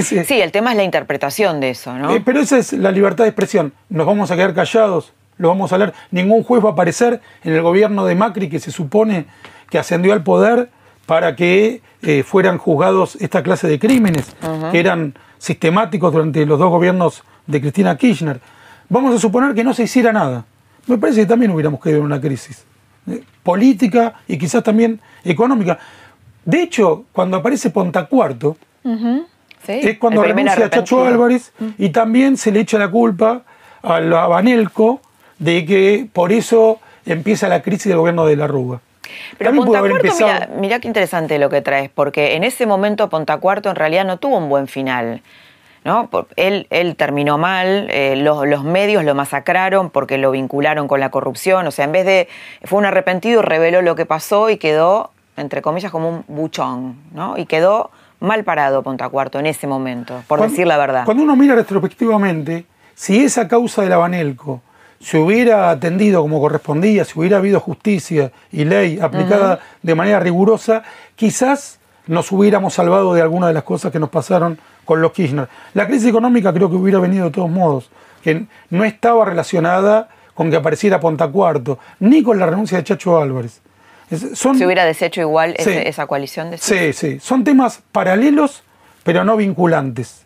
sí, 0.01 0.41
el 0.41 0.51
tema 0.51 0.71
es 0.71 0.77
la 0.77 0.83
interpretación 0.83 1.59
de 1.59 1.69
eso, 1.69 1.93
¿no? 1.93 2.15
Eh, 2.15 2.21
pero 2.25 2.39
esa 2.39 2.57
es 2.57 2.73
la 2.73 2.91
libertad 2.91 3.23
de 3.25 3.29
expresión. 3.29 3.73
Nos 3.89 4.07
vamos 4.07 4.31
a 4.31 4.35
quedar 4.35 4.55
callados, 4.55 5.13
lo 5.41 5.49
vamos 5.49 5.73
a 5.73 5.77
leer. 5.77 5.93
Ningún 6.11 6.43
juez 6.43 6.63
va 6.63 6.69
a 6.69 6.71
aparecer 6.73 7.19
en 7.43 7.53
el 7.53 7.61
gobierno 7.61 8.05
de 8.05 8.15
Macri 8.15 8.47
que 8.47 8.59
se 8.59 8.71
supone 8.71 9.25
que 9.69 9.79
ascendió 9.79 10.13
al 10.13 10.23
poder 10.23 10.69
para 11.07 11.35
que 11.35 11.81
eh, 12.03 12.23
fueran 12.23 12.57
juzgados 12.57 13.17
esta 13.19 13.41
clase 13.41 13.67
de 13.67 13.79
crímenes, 13.79 14.27
que 14.71 14.79
eran 14.79 15.15
sistemáticos 15.39 16.13
durante 16.13 16.45
los 16.45 16.59
dos 16.59 16.69
gobiernos 16.69 17.23
de 17.47 17.59
Cristina 17.59 17.97
Kirchner. 17.97 18.39
Vamos 18.87 19.15
a 19.15 19.19
suponer 19.19 19.55
que 19.55 19.63
no 19.63 19.73
se 19.73 19.83
hiciera 19.83 20.13
nada. 20.13 20.45
Me 20.87 20.97
parece 20.97 21.21
que 21.21 21.25
también 21.25 21.51
hubiéramos 21.51 21.79
caído 21.79 21.99
en 21.99 22.05
una 22.05 22.21
crisis. 22.21 22.63
Eh, 23.07 23.23
política 23.41 24.13
y 24.27 24.37
quizás 24.37 24.63
también 24.63 24.99
económica. 25.23 25.79
De 26.45 26.61
hecho, 26.61 27.05
cuando 27.11 27.37
aparece 27.37 27.71
Pontacuarto, 27.71 28.57
es 29.67 29.97
cuando 29.97 30.23
renuncia 30.23 30.65
a 30.65 30.69
Chacho 30.69 31.03
Álvarez 31.03 31.51
y 31.77 31.89
también 31.89 32.37
se 32.37 32.51
le 32.51 32.59
echa 32.59 32.77
la 32.77 32.89
culpa 32.89 33.43
a 33.81 33.99
la 33.99 34.27
Banelco 34.27 35.01
de 35.41 35.65
que 35.65 36.07
por 36.13 36.31
eso 36.31 36.79
empieza 37.05 37.49
la 37.49 37.61
crisis 37.63 37.87
del 37.87 37.97
gobierno 37.97 38.25
de 38.25 38.35
la 38.35 38.47
Rúa. 38.47 38.79
Pero 39.37 39.53
Pontacuarto, 39.55 40.07
mira, 40.57 40.79
qué 40.79 40.87
interesante 40.87 41.39
lo 41.39 41.49
que 41.49 41.61
traes, 41.61 41.89
porque 41.89 42.35
en 42.35 42.43
ese 42.43 42.65
momento 42.65 43.09
Pontacuarto 43.09 43.69
en 43.69 43.75
realidad 43.75 44.05
no 44.05 44.17
tuvo 44.17 44.37
un 44.37 44.49
buen 44.49 44.67
final. 44.67 45.21
¿no? 45.83 46.09
Él, 46.35 46.67
él 46.69 46.95
terminó 46.95 47.39
mal, 47.39 47.87
eh, 47.89 48.15
los, 48.15 48.63
medios 48.63 49.03
lo 49.03 49.15
masacraron 49.15 49.89
porque 49.89 50.19
lo 50.19 50.29
vincularon 50.29 50.87
con 50.87 50.99
la 50.99 51.09
corrupción, 51.09 51.65
o 51.65 51.71
sea, 51.71 51.85
en 51.85 51.91
vez 51.91 52.05
de, 52.05 52.27
fue 52.63 52.77
un 52.77 52.85
arrepentido, 52.85 53.41
reveló 53.41 53.81
lo 53.81 53.95
que 53.95 54.05
pasó 54.05 54.51
y 54.51 54.57
quedó, 54.57 55.09
entre 55.37 55.63
comillas, 55.63 55.91
como 55.91 56.07
un 56.07 56.23
buchón, 56.27 56.97
¿no? 57.13 57.35
Y 57.35 57.47
quedó 57.47 57.89
mal 58.19 58.43
parado 58.43 58.83
Ponta 58.83 59.09
Cuarto 59.09 59.39
en 59.39 59.47
ese 59.47 59.65
momento, 59.65 60.21
por 60.27 60.39
decir 60.39 60.67
la 60.67 60.77
verdad. 60.77 61.05
Cuando 61.05 61.23
uno 61.23 61.35
mira 61.35 61.55
retrospectivamente, 61.55 62.65
si 62.93 63.23
esa 63.23 63.47
causa 63.47 63.81
del 63.81 63.93
Abanelco 63.93 64.61
se 65.01 65.17
hubiera 65.17 65.71
atendido 65.71 66.21
como 66.21 66.39
correspondía, 66.39 67.03
si 67.05 67.19
hubiera 67.19 67.37
habido 67.37 67.59
justicia 67.59 68.31
y 68.51 68.65
ley 68.65 68.99
aplicada 68.99 69.59
de 69.81 69.95
manera 69.95 70.19
rigurosa, 70.19 70.83
quizás 71.15 71.79
nos 72.07 72.31
hubiéramos 72.31 72.73
salvado 72.73 73.13
de 73.13 73.21
algunas 73.21 73.49
de 73.49 73.53
las 73.53 73.63
cosas 73.63 73.91
que 73.91 73.99
nos 73.99 74.09
pasaron 74.09 74.59
con 74.85 75.01
los 75.01 75.11
Kirchner. 75.11 75.47
La 75.73 75.87
crisis 75.87 76.07
económica 76.07 76.53
creo 76.53 76.69
que 76.69 76.75
hubiera 76.75 76.99
venido 76.99 77.25
de 77.25 77.31
todos 77.31 77.49
modos, 77.49 77.89
que 78.23 78.45
no 78.69 78.83
estaba 78.83 79.25
relacionada 79.25 80.09
con 80.35 80.49
que 80.51 80.57
apareciera 80.57 80.99
Ponta 80.99 81.27
Cuarto, 81.27 81.79
ni 81.99 82.21
con 82.21 82.37
la 82.37 82.45
renuncia 82.45 82.77
de 82.77 82.83
Chacho 82.83 83.17
Álvarez. 83.17 83.61
¿Se 84.09 84.65
hubiera 84.65 84.85
deshecho 84.85 85.21
igual 85.21 85.55
esa 85.57 86.05
coalición? 86.05 86.51
De 86.51 86.57
sí, 86.57 86.93
sí. 86.93 87.19
Son 87.19 87.43
temas 87.43 87.81
paralelos, 87.91 88.63
pero 89.03 89.23
no 89.23 89.37
vinculantes. 89.37 90.25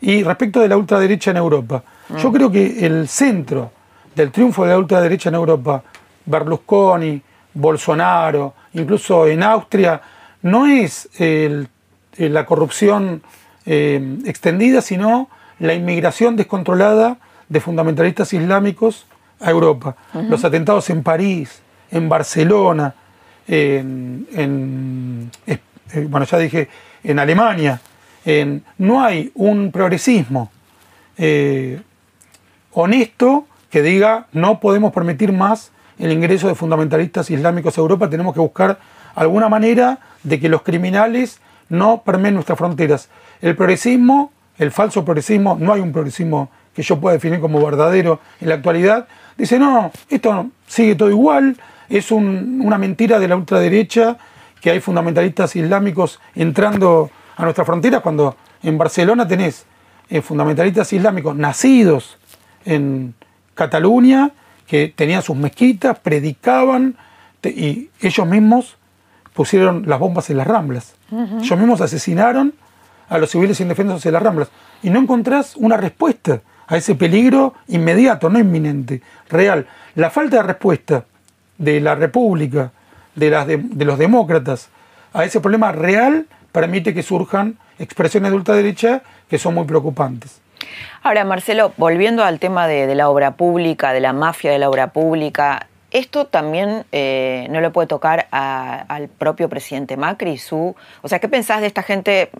Y 0.00 0.22
respecto 0.22 0.60
de 0.60 0.68
la 0.68 0.76
ultraderecha 0.76 1.30
en 1.30 1.38
Europa, 1.38 1.82
yo 2.18 2.30
mm. 2.30 2.32
creo 2.32 2.52
que 2.52 2.84
el 2.84 3.08
centro 3.08 3.70
del 4.14 4.30
triunfo 4.30 4.64
de 4.64 4.70
la 4.70 4.78
ultraderecha 4.78 5.28
en 5.28 5.34
Europa, 5.36 5.82
Berlusconi, 6.26 7.20
Bolsonaro, 7.54 8.54
incluso 8.74 9.26
en 9.26 9.42
Austria, 9.42 10.00
no 10.42 10.66
es 10.66 11.08
la 12.16 12.46
corrupción 12.46 13.22
eh, 13.64 14.18
extendida, 14.26 14.80
sino 14.80 15.28
la 15.58 15.74
inmigración 15.74 16.36
descontrolada 16.36 17.18
de 17.48 17.60
fundamentalistas 17.60 18.32
islámicos 18.32 19.06
a 19.40 19.50
Europa. 19.50 19.96
Los 20.14 20.44
atentados 20.44 20.88
en 20.90 21.02
París, 21.02 21.60
en 21.90 22.08
Barcelona, 22.08 22.94
en, 23.46 25.30
eh, 25.46 25.58
bueno, 26.08 26.26
ya 26.26 26.38
dije, 26.38 26.68
en 27.04 27.18
Alemania, 27.18 27.80
no 28.78 29.04
hay 29.04 29.30
un 29.34 29.70
progresismo 29.70 30.50
eh, 31.18 31.80
honesto 32.72 33.46
que 33.72 33.82
diga 33.82 34.26
no 34.32 34.60
podemos 34.60 34.92
permitir 34.92 35.32
más 35.32 35.72
el 35.98 36.12
ingreso 36.12 36.46
de 36.46 36.54
fundamentalistas 36.54 37.30
islámicos 37.30 37.78
a 37.78 37.80
Europa, 37.80 38.08
tenemos 38.10 38.34
que 38.34 38.40
buscar 38.40 38.78
alguna 39.14 39.48
manera 39.48 39.98
de 40.22 40.38
que 40.38 40.48
los 40.48 40.62
criminales 40.62 41.40
no 41.68 42.02
permeen 42.02 42.34
nuestras 42.34 42.58
fronteras. 42.58 43.08
El 43.40 43.56
progresismo, 43.56 44.30
el 44.58 44.72
falso 44.72 45.04
progresismo, 45.04 45.56
no 45.58 45.72
hay 45.72 45.80
un 45.80 45.90
progresismo 45.90 46.50
que 46.74 46.82
yo 46.82 47.00
pueda 47.00 47.14
definir 47.14 47.40
como 47.40 47.64
verdadero 47.64 48.20
en 48.40 48.50
la 48.50 48.56
actualidad, 48.56 49.08
dice, 49.38 49.58
no, 49.58 49.90
esto 50.10 50.48
sigue 50.66 50.94
todo 50.94 51.08
igual, 51.08 51.56
es 51.88 52.10
una 52.12 52.76
mentira 52.78 53.18
de 53.18 53.28
la 53.28 53.36
ultraderecha 53.36 54.18
que 54.60 54.70
hay 54.70 54.80
fundamentalistas 54.80 55.56
islámicos 55.56 56.20
entrando 56.34 57.10
a 57.36 57.42
nuestra 57.44 57.64
frontera 57.64 58.00
cuando 58.00 58.36
en 58.62 58.76
Barcelona 58.76 59.26
tenés 59.26 59.64
eh, 60.10 60.20
fundamentalistas 60.20 60.92
islámicos 60.92 61.34
nacidos 61.36 62.18
en 62.64 63.14
Cataluña 63.54 64.30
que 64.66 64.92
tenían 64.94 65.22
sus 65.22 65.36
mezquitas, 65.36 65.98
predicaban 65.98 66.96
y 67.44 67.90
ellos 68.00 68.26
mismos 68.26 68.76
pusieron 69.34 69.84
las 69.86 69.98
bombas 69.98 70.30
en 70.30 70.36
las 70.38 70.46
ramblas. 70.46 70.94
Ellos 71.10 71.58
mismos 71.58 71.80
asesinaron 71.80 72.54
a 73.08 73.18
los 73.18 73.30
civiles 73.30 73.60
indefensos 73.60 74.04
en 74.06 74.12
las 74.12 74.22
ramblas. 74.22 74.48
Y 74.82 74.90
no 74.90 74.98
encontrás 74.98 75.56
una 75.56 75.76
respuesta 75.76 76.40
a 76.66 76.76
ese 76.76 76.94
peligro 76.94 77.54
inmediato, 77.68 78.30
no 78.30 78.38
inminente, 78.38 79.02
real. 79.28 79.66
La 79.94 80.10
falta 80.10 80.36
de 80.38 80.42
respuesta 80.42 81.04
de 81.58 81.80
la 81.80 81.94
República, 81.94 82.72
de, 83.14 83.30
las 83.30 83.46
de, 83.46 83.84
los 83.84 83.98
demócratas, 83.98 84.70
a 85.12 85.24
ese 85.24 85.40
problema 85.40 85.72
real 85.72 86.26
permite 86.50 86.94
que 86.94 87.02
surjan 87.02 87.58
expresiones 87.78 88.30
de 88.30 88.36
ultraderecha 88.36 89.02
que 89.28 89.38
son 89.38 89.54
muy 89.54 89.64
preocupantes. 89.64 90.41
Ahora, 91.02 91.24
Marcelo, 91.24 91.72
volviendo 91.76 92.24
al 92.24 92.38
tema 92.38 92.66
de, 92.66 92.94
la 92.94 93.08
obra 93.08 93.32
pública, 93.32 93.92
de 93.92 94.00
la 94.00 94.12
mafia 94.12 94.50
de 94.50 94.58
la 94.58 94.68
obra 94.68 94.92
pública, 94.92 95.66
esto 95.90 96.26
también 96.26 96.84
eh, 96.90 97.46
no 97.50 97.60
le 97.60 97.68
puede 97.70 97.86
tocar 97.86 98.26
al 98.30 99.08
propio 99.08 99.48
presidente 99.48 99.96
Macri. 99.96 100.38
Su, 100.38 100.74
o 101.02 101.08
sea, 101.08 101.18
¿qué 101.18 101.28
pensás 101.28 101.60
de 101.60 101.66
esta 101.66 101.82
gente 101.82 102.30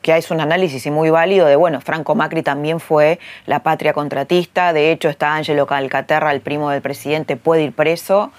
que 0.00 0.16
es 0.16 0.30
un 0.30 0.40
análisis 0.40 0.86
muy 0.92 1.10
válido 1.10 1.46
de, 1.46 1.56
bueno, 1.56 1.80
Franco 1.80 2.14
Macri 2.14 2.42
también 2.42 2.78
fue 2.78 3.18
la 3.46 3.64
patria 3.64 3.92
contratista, 3.92 4.72
de 4.72 4.92
hecho 4.92 5.08
está 5.08 5.34
Angelo 5.34 5.66
Calcaterra, 5.66 6.30
el 6.32 6.40
primo 6.40 6.70
del 6.70 6.82
presidente, 6.82 7.36
puede 7.36 7.64
ir 7.64 7.72
preso. 7.72 8.30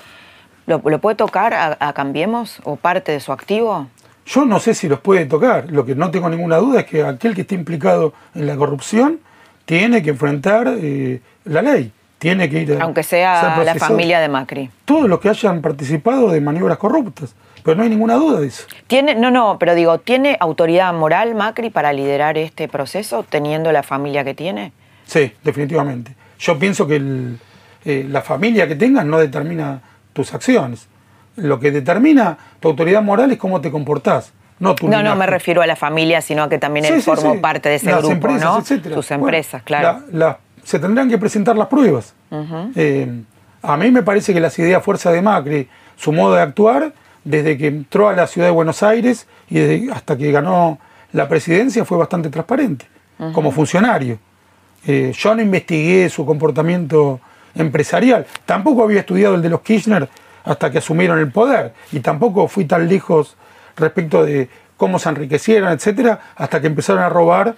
¿Lo, 0.68 0.80
puede 0.80 1.16
tocar 1.16 1.54
a, 1.54 1.94
Cambiemos 1.94 2.62
o 2.64 2.78
parte 2.78 3.12
de 3.12 3.20
su 3.20 3.34
activo? 3.34 3.88
Yo 4.26 4.46
no 4.46 4.60
sé 4.60 4.74
si 4.74 4.88
los 4.88 5.00
puede 5.00 5.26
tocar. 5.26 5.70
Lo 5.70 5.86
que 5.86 5.96
no 5.96 6.12
tengo 6.12 6.30
ninguna 6.30 6.58
duda 6.58 6.82
es 6.82 6.86
que 6.86 7.04
aquel 7.04 7.36
que 7.36 7.42
esté 7.42 7.56
implicado 7.56 8.14
en 8.36 8.48
la 8.48 8.56
corrupción 8.56 9.20
tiene 9.72 10.04
que 10.04 10.10
enfrentar 10.10 10.68
eh, 10.82 11.22
la 11.46 11.62
ley. 11.62 11.94
Tiene 12.20 12.50
que 12.50 12.60
ir 12.64 12.78
Aunque 12.82 13.04
sea 13.04 13.64
la 13.64 13.76
familia 13.76 14.20
de 14.20 14.28
Macri. 14.28 14.70
Todos 14.84 15.08
los 15.08 15.22
que 15.22 15.30
hayan 15.30 15.62
participado 15.62 16.30
de 16.30 16.42
maniobras 16.42 16.78
corruptas. 16.78 17.34
Pero 17.64 17.78
no 17.78 17.84
hay 17.84 17.90
ninguna 17.90 18.16
duda 18.16 18.42
de 18.42 18.48
eso. 18.48 18.66
¿Tiene, 18.88 19.16
no, 19.16 19.32
no, 19.32 19.56
pero 19.58 19.74
digo, 19.74 19.98
¿tiene 20.00 20.36
autoridad 20.42 20.94
moral 20.94 21.36
Macri 21.36 21.70
para 21.70 21.94
liderar 21.94 22.38
este 22.38 22.68
proceso 22.68 23.24
teniendo 23.24 23.72
la 23.72 23.82
familia 23.82 24.26
que 24.26 24.34
tiene? 24.34 24.74
Sí, 25.06 25.32
definitivamente. 25.42 26.16
Yo 26.38 26.60
pienso 26.60 26.86
que 26.86 27.02
eh, 27.86 28.06
la 28.10 28.22
familia 28.22 28.68
que 28.68 28.76
tengas 28.76 29.06
no 29.06 29.20
determina 29.20 29.80
tus 30.12 30.34
acciones. 30.34 30.90
Lo 31.38 31.62
que 31.62 31.72
determina 31.72 32.38
tu 32.60 32.68
autoridad 32.68 33.02
moral 33.02 33.32
es 33.32 33.38
cómo 33.38 33.62
te 33.62 33.72
comportás. 33.72 34.34
No, 34.62 34.76
tu 34.76 34.88
no, 34.88 35.02
no 35.02 35.16
me 35.16 35.26
refiero 35.26 35.64
a 35.64 35.68
la 35.68 35.76
familia, 35.76 36.22
sino 36.22 36.44
a 36.44 36.50
que 36.50 36.60
también 36.60 36.86
él 36.86 37.02
formó 37.02 37.42
parte 37.42 37.68
de 37.68 37.76
ese 37.76 37.88
las 37.88 37.98
grupo, 37.98 38.14
empresas, 38.14 38.44
¿no? 38.44 38.60
Etcétera. 38.60 38.96
Sus 38.96 39.10
empresas, 39.10 39.64
claro. 39.64 40.04
se 40.64 40.78
tendrán 40.78 41.10
que 41.10 41.18
presentar 41.18 41.58
las 41.58 41.68
pruebas. 41.68 42.14
Eh, 42.76 43.24
a 43.64 43.78
mí 43.78 43.90
me 43.90 44.04
parece 44.04 44.36
que 44.36 44.40
las 44.40 44.58
ideas 44.60 44.84
fuerza 44.84 45.12
de 45.12 45.22
Macri, 45.24 45.68
su 45.98 46.14
modo 46.14 46.36
de 46.36 46.44
actuar, 46.44 46.94
desde 47.24 47.58
que 47.58 47.68
entró 47.68 48.08
a 48.08 48.14
la 48.14 48.28
ciudad 48.28 48.48
de 48.48 48.52
Buenos 48.52 48.84
Aires 48.84 49.28
y 49.50 49.90
hasta 49.90 50.16
que 50.16 50.32
ganó 50.32 50.78
la 51.12 51.28
presidencia, 51.28 51.84
fue 51.84 51.98
bastante 51.98 52.30
transparente, 52.30 52.86
como 53.34 53.52
funcionario. 53.52 54.20
Eh, 54.86 55.12
yo 55.18 55.34
no 55.34 55.42
investigué 55.42 56.08
su 56.10 56.24
comportamiento 56.24 57.20
empresarial. 57.56 58.28
Tampoco 58.46 58.84
había 58.84 59.00
estudiado 59.00 59.34
el 59.34 59.42
de 59.42 59.50
los 59.50 59.62
Kirchner 59.62 60.08
hasta 60.44 60.70
que 60.70 60.78
asumieron 60.78 61.18
el 61.18 61.32
poder 61.32 61.74
y 61.92 62.00
tampoco 62.00 62.48
fui 62.48 62.66
tan 62.66 62.88
lejos 62.88 63.38
respecto 63.76 64.24
de 64.26 64.50
cómo 64.78 64.98
se 64.98 65.10
enriquecieron, 65.10 65.72
etcétera, 65.72 66.20
hasta 66.36 66.60
que 66.60 66.66
empezaron 66.66 67.04
a 67.04 67.10
robar 67.10 67.54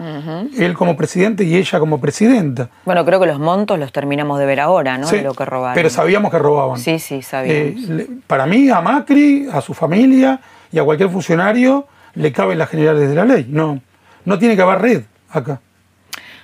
él 0.58 0.74
como 0.74 0.98
presidente 0.98 1.46
y 1.46 1.56
ella 1.56 1.80
como 1.80 2.02
presidenta. 2.02 2.68
Bueno, 2.84 3.06
creo 3.06 3.20
que 3.22 3.28
los 3.28 3.40
montos 3.40 3.80
los 3.80 3.94
terminamos 3.94 4.40
de 4.40 4.46
ver 4.46 4.60
ahora, 4.60 4.98
¿no? 4.98 5.08
Sí, 5.08 5.22
lo 5.22 5.34
que 5.34 5.46
robaron. 5.46 5.74
Pero 5.74 5.90
sabíamos 5.90 6.32
que 6.32 6.40
robaban. 6.40 6.78
Sí, 6.80 7.00
sí, 7.00 7.22
sabíamos. 7.22 7.82
Eh, 7.90 8.08
para 8.28 8.46
mí, 8.46 8.70
a 8.70 8.82
Macri, 8.82 9.48
a 9.50 9.62
su 9.62 9.74
familia 9.74 10.42
y 10.70 10.80
a 10.80 10.84
cualquier 10.84 11.10
funcionario 11.10 11.88
le 12.16 12.34
caben 12.34 12.58
las 12.58 12.70
generales 12.70 13.08
de 13.08 13.16
la 13.16 13.24
ley. 13.24 13.48
No, 13.50 13.80
no 14.26 14.38
tiene 14.38 14.58
que 14.58 14.62
haber 14.62 14.82
red 14.82 15.04
acá. 15.30 15.62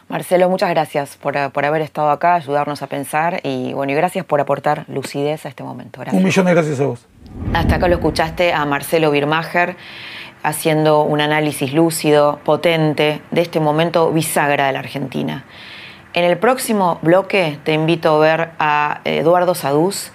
Marcelo, 0.09 0.49
muchas 0.49 0.71
gracias 0.71 1.17
por, 1.17 1.37
haber 1.37 1.83
estado 1.83 2.09
acá, 2.09 2.33
ayudarnos 2.33 2.81
a 2.81 2.87
pensar 2.87 3.41
y 3.43 3.73
bueno, 3.73 3.93
y 3.93 3.95
gracias 3.95 4.25
por 4.25 4.41
aportar 4.41 4.85
lucidez 4.87 5.45
a 5.45 5.49
este 5.49 5.61
momento. 5.61 6.01
Un 6.11 6.23
millón 6.23 6.47
de 6.47 6.53
gracias 6.55 6.79
a 6.79 6.87
vos. 6.87 7.05
Hasta 7.53 7.75
acá 7.75 7.87
lo 7.87 7.93
escuchaste 7.93 8.51
a 8.51 8.65
Marcelo 8.65 9.11
Birmacher 9.11 9.77
haciendo 10.41 11.03
un 11.03 11.21
análisis 11.21 11.73
lúcido, 11.73 12.39
potente 12.43 13.21
de 13.29 13.41
este 13.41 13.59
momento 13.59 14.11
bisagra 14.11 14.65
de 14.65 14.73
la 14.73 14.79
Argentina. 14.79 15.45
En 16.13 16.23
el 16.23 16.39
próximo 16.39 16.97
bloque 17.03 17.59
te 17.63 17.73
invito 17.73 18.15
a 18.15 18.19
ver 18.19 18.49
a 18.57 19.01
Eduardo 19.03 19.53
Saduz, 19.53 20.11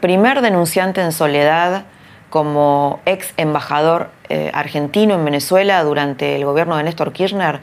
primer 0.00 0.40
denunciante 0.40 1.00
en 1.00 1.10
soledad 1.10 1.86
como 2.30 3.00
ex 3.06 3.34
embajador 3.36 4.10
eh, 4.28 4.52
argentino 4.54 5.14
en 5.14 5.24
Venezuela 5.24 5.82
durante 5.82 6.36
el 6.36 6.44
gobierno 6.44 6.76
de 6.76 6.84
Néstor 6.84 7.12
Kirchner 7.12 7.60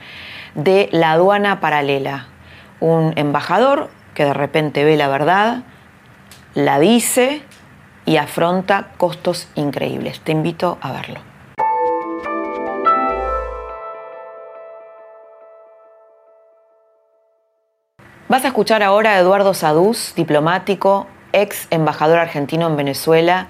de 0.63 0.89
la 0.91 1.13
aduana 1.13 1.59
paralela. 1.59 2.27
Un 2.79 3.13
embajador 3.15 3.89
que 4.13 4.25
de 4.25 4.33
repente 4.33 4.83
ve 4.83 4.97
la 4.97 5.07
verdad, 5.07 5.63
la 6.53 6.79
dice 6.79 7.41
y 8.05 8.17
afronta 8.17 8.87
costos 8.97 9.47
increíbles. 9.55 10.19
Te 10.21 10.31
invito 10.31 10.77
a 10.81 10.91
verlo. 10.91 11.21
Vas 18.27 18.45
a 18.45 18.49
escuchar 18.49 18.83
ahora 18.83 19.15
a 19.15 19.19
Eduardo 19.19 19.53
Saduz, 19.53 20.13
diplomático, 20.15 21.07
ex 21.33 21.67
embajador 21.71 22.19
argentino 22.19 22.67
en 22.67 22.75
Venezuela, 22.75 23.47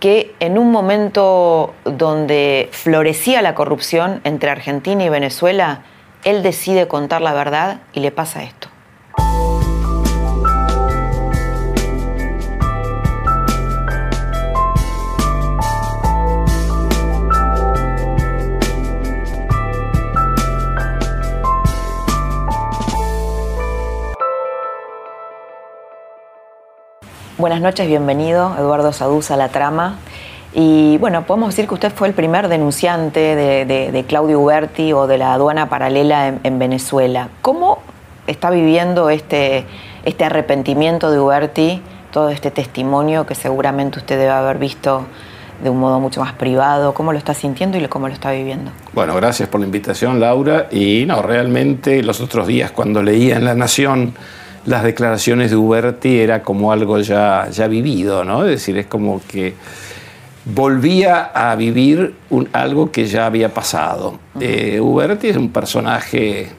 que 0.00 0.34
en 0.40 0.58
un 0.58 0.70
momento 0.70 1.74
donde 1.84 2.68
florecía 2.72 3.40
la 3.40 3.54
corrupción 3.54 4.20
entre 4.24 4.50
Argentina 4.50 5.04
y 5.04 5.08
Venezuela, 5.08 5.82
él 6.24 6.42
decide 6.42 6.88
contar 6.88 7.20
la 7.20 7.32
verdad 7.32 7.80
y 7.92 8.00
le 8.00 8.10
pasa 8.10 8.42
esto. 8.42 8.68
Buenas 27.38 27.60
noches, 27.60 27.88
bienvenido 27.88 28.54
Eduardo 28.56 28.92
Saduz 28.92 29.32
a 29.32 29.36
La 29.36 29.48
Trama. 29.48 29.98
Y 30.54 30.98
bueno, 30.98 31.24
podemos 31.24 31.50
decir 31.50 31.66
que 31.66 31.74
usted 31.74 31.92
fue 31.92 32.08
el 32.08 32.14
primer 32.14 32.48
denunciante 32.48 33.20
de, 33.34 34.04
Claudio 34.06 34.40
Uberti 34.40 34.92
o 34.92 35.06
de 35.06 35.16
la 35.16 35.32
aduana 35.32 35.68
paralela 35.68 36.34
en, 36.42 36.58
Venezuela. 36.58 37.28
¿Cómo 37.40 37.78
está 38.26 38.50
viviendo 38.50 39.08
este, 39.08 39.64
este 40.04 40.24
arrepentimiento 40.24 41.10
de 41.10 41.18
Uberti, 41.18 41.80
todo 42.10 42.28
este 42.28 42.50
testimonio 42.50 43.24
que 43.24 43.34
seguramente 43.34 43.98
usted 43.98 44.18
debe 44.18 44.30
haber 44.30 44.58
visto 44.58 45.06
de 45.62 45.70
un 45.70 45.78
modo 45.78 46.00
mucho 46.00 46.20
más 46.20 46.34
privado? 46.34 46.92
¿Cómo 46.92 47.12
lo 47.12 47.18
está 47.18 47.32
sintiendo 47.32 47.78
y 47.78 47.88
cómo 47.88 48.08
lo 48.08 48.14
está 48.14 48.32
viviendo? 48.32 48.72
Bueno, 48.92 49.14
gracias 49.14 49.48
por 49.48 49.60
la 49.60 49.66
invitación, 49.66 50.20
Laura. 50.20 50.68
Y 50.70 51.04
no, 51.06 51.22
realmente 51.22 52.02
los 52.02 52.20
otros 52.20 52.46
días 52.46 52.72
cuando 52.72 53.02
leía 53.02 53.36
en 53.36 53.46
La 53.46 53.54
Nación 53.54 54.14
las 54.66 54.84
declaraciones 54.84 55.50
de 55.50 55.56
Uberti 55.56 56.20
era 56.20 56.42
como 56.42 56.72
algo 56.72 56.98
ya, 57.00 57.48
ya 57.50 57.66
vivido, 57.66 58.24
¿no? 58.24 58.44
Es 58.44 58.50
decir, 58.50 58.78
es 58.78 58.86
como 58.86 59.20
que 59.26 59.54
volvía 60.44 61.30
a 61.34 61.54
vivir 61.56 62.14
algo 62.52 62.90
que 62.90 63.06
ya 63.06 63.26
había 63.26 63.52
pasado. 63.52 64.18
Eh, 64.40 64.80
Uberti 64.80 65.28
es 65.28 65.36
un 65.36 65.50
personaje 65.50 66.50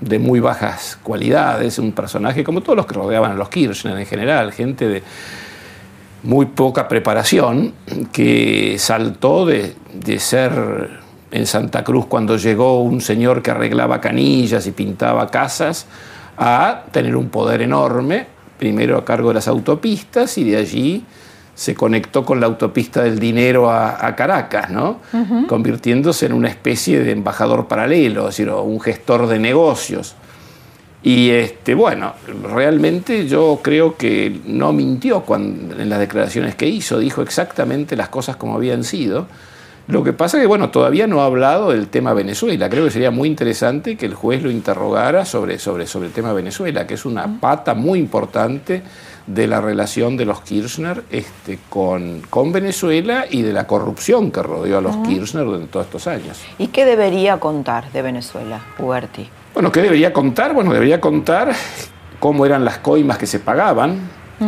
de 0.00 0.18
muy 0.18 0.40
bajas 0.40 0.98
cualidades, 1.02 1.78
un 1.78 1.92
personaje 1.92 2.44
como 2.44 2.60
todos 2.60 2.76
los 2.76 2.86
que 2.86 2.94
rodeaban 2.94 3.32
a 3.32 3.34
los 3.34 3.48
Kirchner 3.48 3.98
en 3.98 4.06
general, 4.06 4.52
gente 4.52 4.88
de 4.88 5.02
muy 6.22 6.46
poca 6.46 6.88
preparación, 6.88 7.74
que 8.12 8.76
saltó 8.78 9.46
de, 9.46 9.74
de 9.94 10.18
ser 10.18 11.00
en 11.30 11.46
Santa 11.46 11.84
Cruz 11.84 12.06
cuando 12.06 12.36
llegó 12.36 12.82
un 12.82 13.00
señor 13.00 13.42
que 13.42 13.50
arreglaba 13.50 14.00
canillas 14.00 14.66
y 14.66 14.72
pintaba 14.72 15.28
casas, 15.28 15.86
a 16.36 16.84
tener 16.92 17.16
un 17.16 17.28
poder 17.28 17.62
enorme, 17.62 18.26
primero 18.58 18.96
a 18.96 19.04
cargo 19.04 19.28
de 19.28 19.34
las 19.34 19.48
autopistas 19.48 20.38
y 20.38 20.44
de 20.44 20.56
allí 20.56 21.04
se 21.58 21.74
conectó 21.74 22.24
con 22.24 22.38
la 22.38 22.46
autopista 22.46 23.02
del 23.02 23.18
dinero 23.18 23.68
a, 23.68 24.14
Caracas, 24.14 24.70
¿no? 24.70 25.00
convirtiéndose 25.48 26.26
en 26.26 26.32
una 26.32 26.46
especie 26.46 27.02
de 27.02 27.10
embajador 27.10 27.66
paralelo, 27.66 28.28
es 28.28 28.36
decir, 28.36 28.48
un 28.48 28.80
gestor 28.80 29.26
de 29.26 29.40
negocios. 29.40 30.14
Y 31.02 31.30
este, 31.30 31.74
bueno, 31.74 32.12
realmente 32.44 33.26
yo 33.26 33.58
creo 33.60 33.96
que 33.96 34.40
no 34.46 34.72
mintió 34.72 35.22
cuando, 35.22 35.76
en 35.80 35.88
las 35.88 35.98
declaraciones 35.98 36.54
que 36.54 36.68
hizo, 36.68 37.00
dijo 37.00 37.22
exactamente 37.22 37.96
las 37.96 38.08
cosas 38.08 38.36
como 38.36 38.54
habían 38.54 38.84
sido. 38.84 39.26
Lo 39.88 40.04
que 40.04 40.12
pasa 40.12 40.36
es 40.36 40.42
que, 40.42 40.46
bueno, 40.46 40.70
todavía 40.70 41.08
no 41.08 41.22
ha 41.22 41.24
hablado 41.24 41.72
del 41.72 41.88
tema 41.88 42.14
Venezuela. 42.14 42.70
Creo 42.70 42.84
que 42.84 42.92
sería 42.92 43.10
muy 43.10 43.28
interesante 43.28 43.96
que 43.96 44.06
el 44.06 44.14
juez 44.14 44.44
lo 44.44 44.50
interrogara 44.52 45.24
sobre, 45.24 45.58
sobre, 45.58 45.88
sobre 45.88 46.06
el 46.06 46.12
tema 46.12 46.32
Venezuela, 46.32 46.86
que 46.86 46.94
es 46.94 47.04
una 47.04 47.40
pata 47.40 47.74
muy 47.74 47.98
importante 47.98 48.80
de 49.28 49.46
la 49.46 49.60
relación 49.60 50.16
de 50.16 50.24
los 50.24 50.40
Kirchner 50.40 51.04
este, 51.10 51.58
con, 51.68 52.22
con 52.30 52.50
Venezuela 52.50 53.26
y 53.30 53.42
de 53.42 53.52
la 53.52 53.66
corrupción 53.66 54.30
que 54.30 54.42
rodeó 54.42 54.78
a 54.78 54.80
los 54.80 54.96
Kirchner 55.06 55.44
durante 55.44 55.66
todos 55.68 55.86
estos 55.86 56.06
años. 56.06 56.40
¿Y 56.58 56.68
qué 56.68 56.86
debería 56.86 57.38
contar 57.38 57.92
de 57.92 58.02
Venezuela, 58.02 58.60
Huberti? 58.78 59.28
Bueno, 59.52 59.70
¿qué 59.70 59.82
debería 59.82 60.12
contar? 60.12 60.54
Bueno, 60.54 60.72
debería 60.72 61.00
contar 61.00 61.52
cómo 62.18 62.46
eran 62.46 62.64
las 62.64 62.78
coimas 62.78 63.18
que 63.18 63.26
se 63.26 63.38
pagaban, 63.38 63.98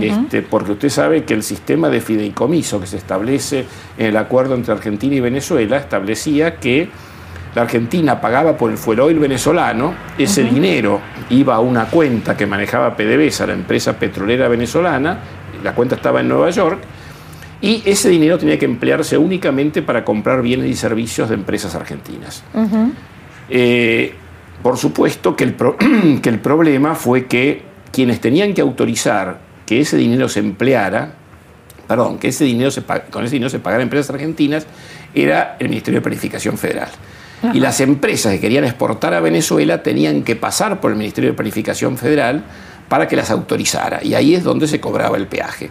este, 0.01 0.41
porque 0.43 0.73
usted 0.73 0.89
sabe 0.89 1.25
que 1.25 1.35
el 1.35 1.43
sistema 1.43 1.89
de 1.89 2.01
fideicomiso 2.01 2.81
que 2.81 2.87
se 2.87 2.97
establece 2.97 3.67
en 3.99 4.07
el 4.07 4.17
acuerdo 4.17 4.55
entre 4.55 4.73
Argentina 4.73 5.17
y 5.17 5.21
Venezuela 5.21 5.77
establecía 5.77 6.57
que 6.57 6.89
la 7.55 7.63
Argentina 7.63 8.21
pagaba 8.21 8.57
por 8.57 8.71
el 8.71 8.79
fuel 8.79 9.01
oil 9.01 9.19
venezolano, 9.19 9.95
ese 10.17 10.45
dinero 10.45 11.01
iba 11.31 11.57
a 11.57 11.61
una 11.61 11.87
cuenta 11.87 12.37
que 12.37 12.47
manejaba 12.47 12.97
PDVSA, 12.97 13.49
la 13.49 13.55
empresa 13.55 13.99
petrolera 13.99 14.49
venezolana, 14.49 15.19
la 15.63 15.75
cuenta 15.75 15.97
estaba 15.97 16.21
en 16.21 16.29
Nueva 16.29 16.51
York, 16.51 16.81
y 17.61 17.83
ese 17.85 18.09
dinero 18.09 18.39
tenía 18.39 18.59
que 18.59 18.65
emplearse 18.65 19.19
únicamente 19.19 19.83
para 19.83 20.05
comprar 20.05 20.43
bienes 20.43 20.71
y 20.71 20.75
servicios 20.75 21.29
de 21.29 21.35
empresas 21.35 21.75
argentinas. 21.75 22.43
Eh, 23.49 24.15
por 24.63 24.77
supuesto 24.79 25.37
que 25.37 25.45
el, 25.45 25.55
que 26.23 26.29
el 26.29 26.39
problema 26.39 26.95
fue 26.95 27.27
que 27.27 27.63
quienes 27.93 28.21
tenían 28.21 28.55
que 28.55 28.61
autorizar 28.61 29.41
que 29.67 29.81
ese 29.81 29.97
dinero 29.97 30.29
se 30.29 30.41
empleara, 30.41 31.13
perdón, 31.87 32.19
que 32.19 32.29
ese 32.29 32.45
dinero 32.45 32.71
se, 32.71 32.83
con 32.83 33.25
ese 33.25 33.35
dinero 33.35 33.51
se 33.51 33.59
pagara 33.59 33.81
a 33.81 33.85
empresas 33.85 34.11
argentinas, 34.11 34.67
era 35.15 35.57
el 35.59 35.69
Ministerio 35.69 35.99
de 35.99 36.03
Planificación 36.03 36.57
Federal. 36.57 36.89
Y 37.55 37.61
las 37.61 37.81
empresas 37.81 38.33
que 38.33 38.41
querían 38.41 38.65
exportar 38.65 39.15
a 39.15 39.21
Venezuela 39.21 39.83
tenían 39.83 40.23
que 40.23 40.37
pasar 40.37 40.81
por 40.81 40.91
el 40.91 40.99
Ministerio 40.99 41.31
de 41.31 41.37
Planificación 41.37 41.97
Federal 41.97 42.45
para 42.89 43.09
que 43.09 43.17
las 43.17 43.31
autorizara. 43.31 44.01
Y 44.03 44.15
ahí 44.15 44.35
es 44.35 44.45
donde 44.45 44.67
se 44.67 44.81
cobraba 44.81 45.17
el 45.17 45.27
peaje. 45.27 45.71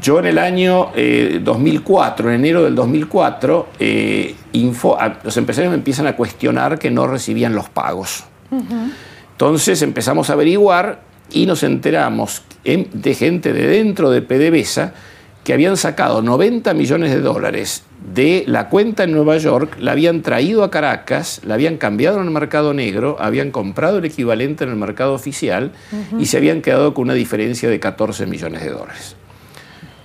Yo 0.00 0.20
en 0.20 0.26
el 0.26 0.38
año 0.38 0.90
2004, 1.40 2.30
eh, 2.30 2.34
en 2.34 2.40
enero 2.40 2.64
del 2.64 2.74
2004, 2.74 3.68
eh, 3.80 4.34
los 5.24 5.36
empresarios 5.36 5.72
me 5.72 5.76
empiezan 5.76 6.06
a 6.06 6.14
cuestionar 6.14 6.78
que 6.78 6.90
no 6.90 7.06
recibían 7.06 7.54
los 7.54 7.68
pagos. 7.68 8.24
Entonces 9.32 9.82
empezamos 9.82 10.30
a 10.30 10.34
averiguar 10.34 11.00
y 11.30 11.46
nos 11.46 11.64
enteramos 11.64 12.42
de 12.64 13.14
gente 13.14 13.52
de 13.52 13.66
dentro 13.66 14.10
de 14.10 14.22
PDVSA 14.22 14.94
que 15.48 15.54
habían 15.54 15.78
sacado 15.78 16.20
90 16.20 16.74
millones 16.74 17.10
de 17.10 17.22
dólares 17.22 17.82
de 18.14 18.44
la 18.46 18.68
cuenta 18.68 19.04
en 19.04 19.12
Nueva 19.12 19.38
York, 19.38 19.78
la 19.80 19.92
habían 19.92 20.20
traído 20.20 20.62
a 20.62 20.70
Caracas, 20.70 21.40
la 21.42 21.54
habían 21.54 21.78
cambiado 21.78 22.20
en 22.20 22.26
el 22.26 22.30
mercado 22.30 22.74
negro, 22.74 23.16
habían 23.18 23.50
comprado 23.50 23.96
el 23.96 24.04
equivalente 24.04 24.64
en 24.64 24.70
el 24.70 24.76
mercado 24.76 25.14
oficial 25.14 25.72
y 26.18 26.26
se 26.26 26.36
habían 26.36 26.60
quedado 26.60 26.92
con 26.92 27.04
una 27.04 27.14
diferencia 27.14 27.70
de 27.70 27.80
14 27.80 28.26
millones 28.26 28.62
de 28.62 28.68
dólares. 28.68 29.16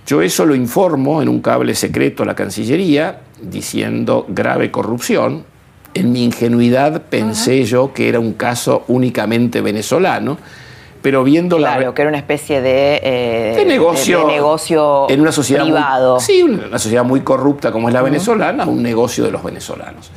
Yo 0.07 0.21
eso 0.21 0.45
lo 0.45 0.55
informo 0.55 1.21
en 1.21 1.27
un 1.27 1.41
cable 1.41 1.75
secreto 1.75 2.23
a 2.23 2.25
la 2.25 2.35
Cancillería 2.35 3.19
diciendo 3.41 4.25
grave 4.29 4.71
corrupción. 4.71 5.43
En 5.93 6.13
mi 6.13 6.23
ingenuidad 6.23 7.01
pensé 7.09 7.65
yo 7.65 7.91
que 7.93 8.07
era 8.07 8.21
un 8.21 8.31
caso 8.31 8.85
únicamente 8.87 9.59
venezolano 9.59 10.37
pero 11.03 11.23
viendo 11.23 11.59
la... 11.59 11.75
Claro, 11.75 11.93
que 11.93 12.01
era 12.01 12.09
una 12.09 12.17
especie 12.17 12.61
de, 12.61 13.01
eh, 13.03 13.63
negocio, 13.67 14.25
negocio 14.25 15.07
en 15.09 15.19
una 15.19 15.33
sociedad 15.33 15.63
privado. 15.63 16.19
sí, 16.19 16.41
una 16.41 16.79
sociedad 16.79 17.03
muy 17.03 17.21
corrupta 17.21 17.73
como 17.73 17.89
es 17.89 17.93
la 17.93 18.01
venezolana, 18.01 18.65
un 18.65 18.81
negocio 18.81 19.25
de 19.25 19.31
los 19.31 19.43
venezolanos. 19.43 20.09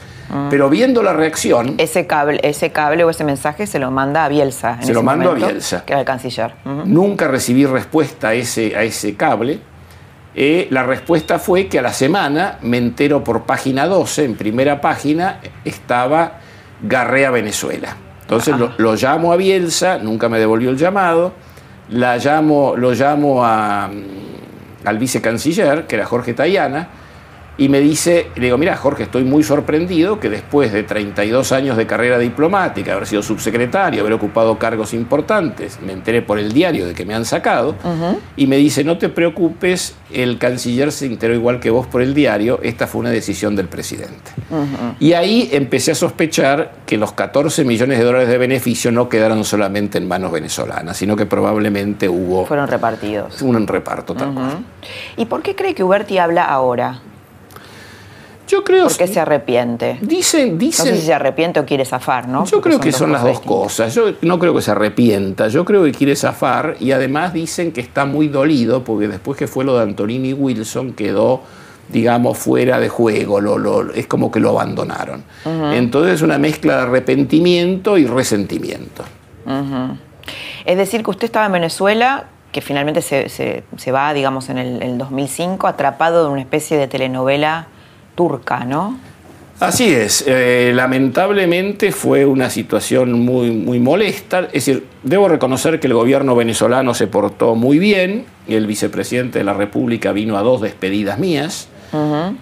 Pero 0.49 0.71
viendo 0.71 1.03
la 1.03 1.13
reacción... 1.13 1.75
Ese 1.79 2.07
cable, 2.07 2.41
ese 2.43 2.71
cable 2.71 3.05
o 3.05 3.11
ese 3.11 3.25
mensaje 3.25 3.67
se 3.67 3.79
lo 3.79 3.91
manda 3.91 4.25
a 4.25 4.29
Bielsa. 4.29 4.79
se 4.81 4.95
lo 4.95 5.03
mando 5.03 5.33
a 5.33 5.35
Bielsa. 5.35 5.85
Que 5.85 5.93
era 5.93 6.01
el 6.01 6.07
canciller. 6.07 6.55
Nunca 6.65 7.29
recibí 7.29 7.67
respuesta 7.67 8.29
a 8.29 8.35
ese, 8.35 8.77
a 8.77 8.85
ese 8.85 9.17
cable. 9.17 9.61
Eh, 10.35 10.69
la 10.71 10.85
respuesta 10.85 11.39
fue 11.39 11.67
que 11.67 11.79
a 11.81 11.83
la 11.83 11.93
semana 11.93 12.59
me 12.63 12.77
entero 12.77 13.25
por 13.25 13.43
página 13.43 13.87
12, 13.87 14.25
en 14.25 14.37
primera 14.37 14.81
página, 14.81 15.41
estaba 15.65 16.41
Garrea 16.83 17.31
Venezuela. 17.31 17.97
Entonces 18.27 18.57
lo, 18.79 18.95
llamo 18.97 19.33
a 19.33 19.37
Bielsa, 19.37 19.99
nunca 19.99 20.29
me 20.29 20.41
devolvió 20.41 20.71
el 20.71 20.77
llamado, 20.77 21.33
la 21.91 22.17
llamo, 22.17 22.75
lo 22.77 22.93
llamo 22.93 23.45
a, 23.45 23.89
al 24.85 24.99
vicecanciller, 24.99 25.87
que 25.87 25.95
era 25.95 26.07
Jorge 26.07 26.35
Tayana, 26.35 26.89
y 27.59 27.69
me 27.69 27.81
dice, 27.81 28.29
le 28.37 28.45
digo, 28.45 28.59
mira 28.59 28.77
Jorge, 28.77 29.05
estoy 29.05 29.25
muy 29.25 29.43
sorprendido 29.43 30.21
que 30.21 30.29
después 30.29 30.73
de 30.73 30.83
32 30.83 31.53
años 31.53 31.77
de 31.77 31.87
carrera 31.87 32.19
diplomática, 32.19 32.93
haber 32.93 33.07
sido 33.07 33.23
subsecretario, 33.23 34.01
haber 34.01 34.13
ocupado 34.13 34.59
cargos 34.59 34.93
importantes, 34.93 35.79
me 35.81 35.93
enteré 35.93 36.21
por 36.21 36.39
el 36.39 36.53
diario 36.53 36.87
de 36.87 36.95
que 36.95 37.07
me 37.07 37.15
han 37.15 37.25
sacado, 37.25 37.75
y 38.37 38.47
me 38.47 38.57
dice, 38.57 38.85
no 38.85 38.99
te 38.99 39.09
preocupes, 39.09 39.97
el 40.13 40.39
canciller 40.39 40.93
se 40.93 41.07
enteró 41.07 41.35
igual 41.35 41.61
que 41.61 41.71
vos 41.71 41.87
por 41.87 42.03
el 42.03 42.13
diario, 42.13 42.61
esta 42.63 42.87
fue 42.87 43.01
una 43.01 43.11
decisión 43.11 43.57
del 43.57 43.69
presidente. 43.69 44.33
Y 45.01 45.15
ahí 45.15 45.49
empecé 45.53 45.93
a 45.93 45.95
sospechar 45.95 46.73
que 46.85 46.99
los 46.99 47.13
14 47.13 47.65
millones 47.65 47.99
de 47.99 48.05
dólares 48.05 48.29
de 48.29 48.39
beneficio 48.39 48.93
no 48.93 49.09
quedaron 49.09 49.45
solamente 49.45 49.97
en 49.97 50.07
manos 50.07 50.31
venezolanas, 50.31 50.97
sino 50.97 51.17
que 51.17 51.25
probablemente 51.25 52.09
hubo... 52.09 52.45
Fueron 52.45 52.69
repartidos. 52.69 53.41
Un 53.41 53.67
reparto 53.67 54.15
tal 54.15 54.35
¿Y 55.17 55.25
por 55.25 55.43
qué 55.43 55.55
cree 55.55 55.75
que 55.75 55.83
Uberti 55.83 56.19
habla 56.19 56.45
ahora? 56.45 57.01
Yo 58.47 58.63
creo 58.63 58.87
¿Por 58.87 58.97
qué 58.97 59.07
se 59.07 59.19
arrepiente? 59.19 59.99
Dicen, 60.01 60.59
dicen. 60.59 60.87
No 60.87 60.93
sé 60.93 61.01
si 61.01 61.07
se 61.07 61.15
arrepiente 61.15 61.59
o 61.61 61.67
quiere 61.67 61.85
zafar, 61.85 62.29
¿no? 62.29 62.45
Yo 62.45 62.61
creo 62.61 62.79
que 62.79 62.93
son 62.93 63.13
las 63.13 63.23
dos 63.23 63.41
cosas. 63.41 63.95
Yo 63.95 64.13
no 64.23 64.39
creo 64.39 64.55
que 64.55 64.63
se 64.63 64.71
arrepienta. 64.71 65.49
Yo 65.49 65.65
creo 65.65 65.83
que 65.85 65.93
quiere 65.93 66.15
zafar 66.15 66.77
y 66.79 66.93
además 66.93 67.33
dicen 67.33 67.73
que 67.73 67.81
está 67.81 68.05
muy 68.05 68.29
dolido 68.29 68.85
porque 68.85 69.09
después 69.09 69.37
que 69.37 69.47
fue 69.47 69.65
lo 69.65 69.77
de 69.77 69.83
Antonini 69.83 70.33
Wilson 70.33 70.93
quedó 70.93 71.43
digamos, 71.89 72.37
fuera 72.37 72.81
de 72.81 72.89
juego, 72.89 73.41
lo, 73.41 73.93
es 73.93 74.07
como 74.07 74.31
que 74.31 74.41
lo 74.41 74.51
abandonaron. 74.51 75.23
Entonces 75.45 76.15
es 76.15 76.23
una 76.23 76.39
mezcla 76.39 76.79
de 76.79 76.83
arrepentimiento 76.83 77.97
y 77.99 78.07
resentimiento. 78.07 79.05
Es 80.65 80.77
decir, 80.77 81.05
que 81.05 81.11
usted 81.11 81.27
estaba 81.27 81.47
en 81.47 81.53
Venezuela, 81.53 82.25
que 82.51 82.61
finalmente 82.61 83.03
se, 83.03 83.29
se, 83.29 83.93
va, 83.93 84.13
digamos, 84.15 84.49
en 84.49 84.59
el, 84.59 84.83
el, 84.83 84.99
2005, 84.99 85.69
atrapado 85.69 86.27
en 86.27 86.33
una 86.33 86.41
especie 86.41 86.77
de 86.77 86.89
telenovela 86.89 87.69
turca, 88.17 88.65
¿no? 88.65 88.99
Así 89.59 89.89
es, 89.89 90.23
eh, 90.27 90.73
lamentablemente 90.75 91.91
fue 91.91 92.27
una 92.27 92.51
situación 92.51 93.13
muy, 93.13 93.51
muy 93.53 93.81
molesta. 93.81 94.41
Es 94.53 94.67
decir, 94.67 94.85
debo 95.03 95.29
reconocer 95.29 95.81
que 95.81 95.87
el 95.87 95.95
gobierno 95.95 96.37
venezolano 96.37 96.93
se 96.93 97.07
portó 97.07 97.55
muy 97.55 97.79
bien, 97.79 98.27
el 98.49 98.67
vicepresidente 98.67 99.39
de 99.39 99.45
la 99.45 99.55
República 99.55 100.13
vino 100.13 100.37
a 100.37 100.43
dos 100.43 100.61
despedidas 100.61 101.19
mías. 101.19 101.69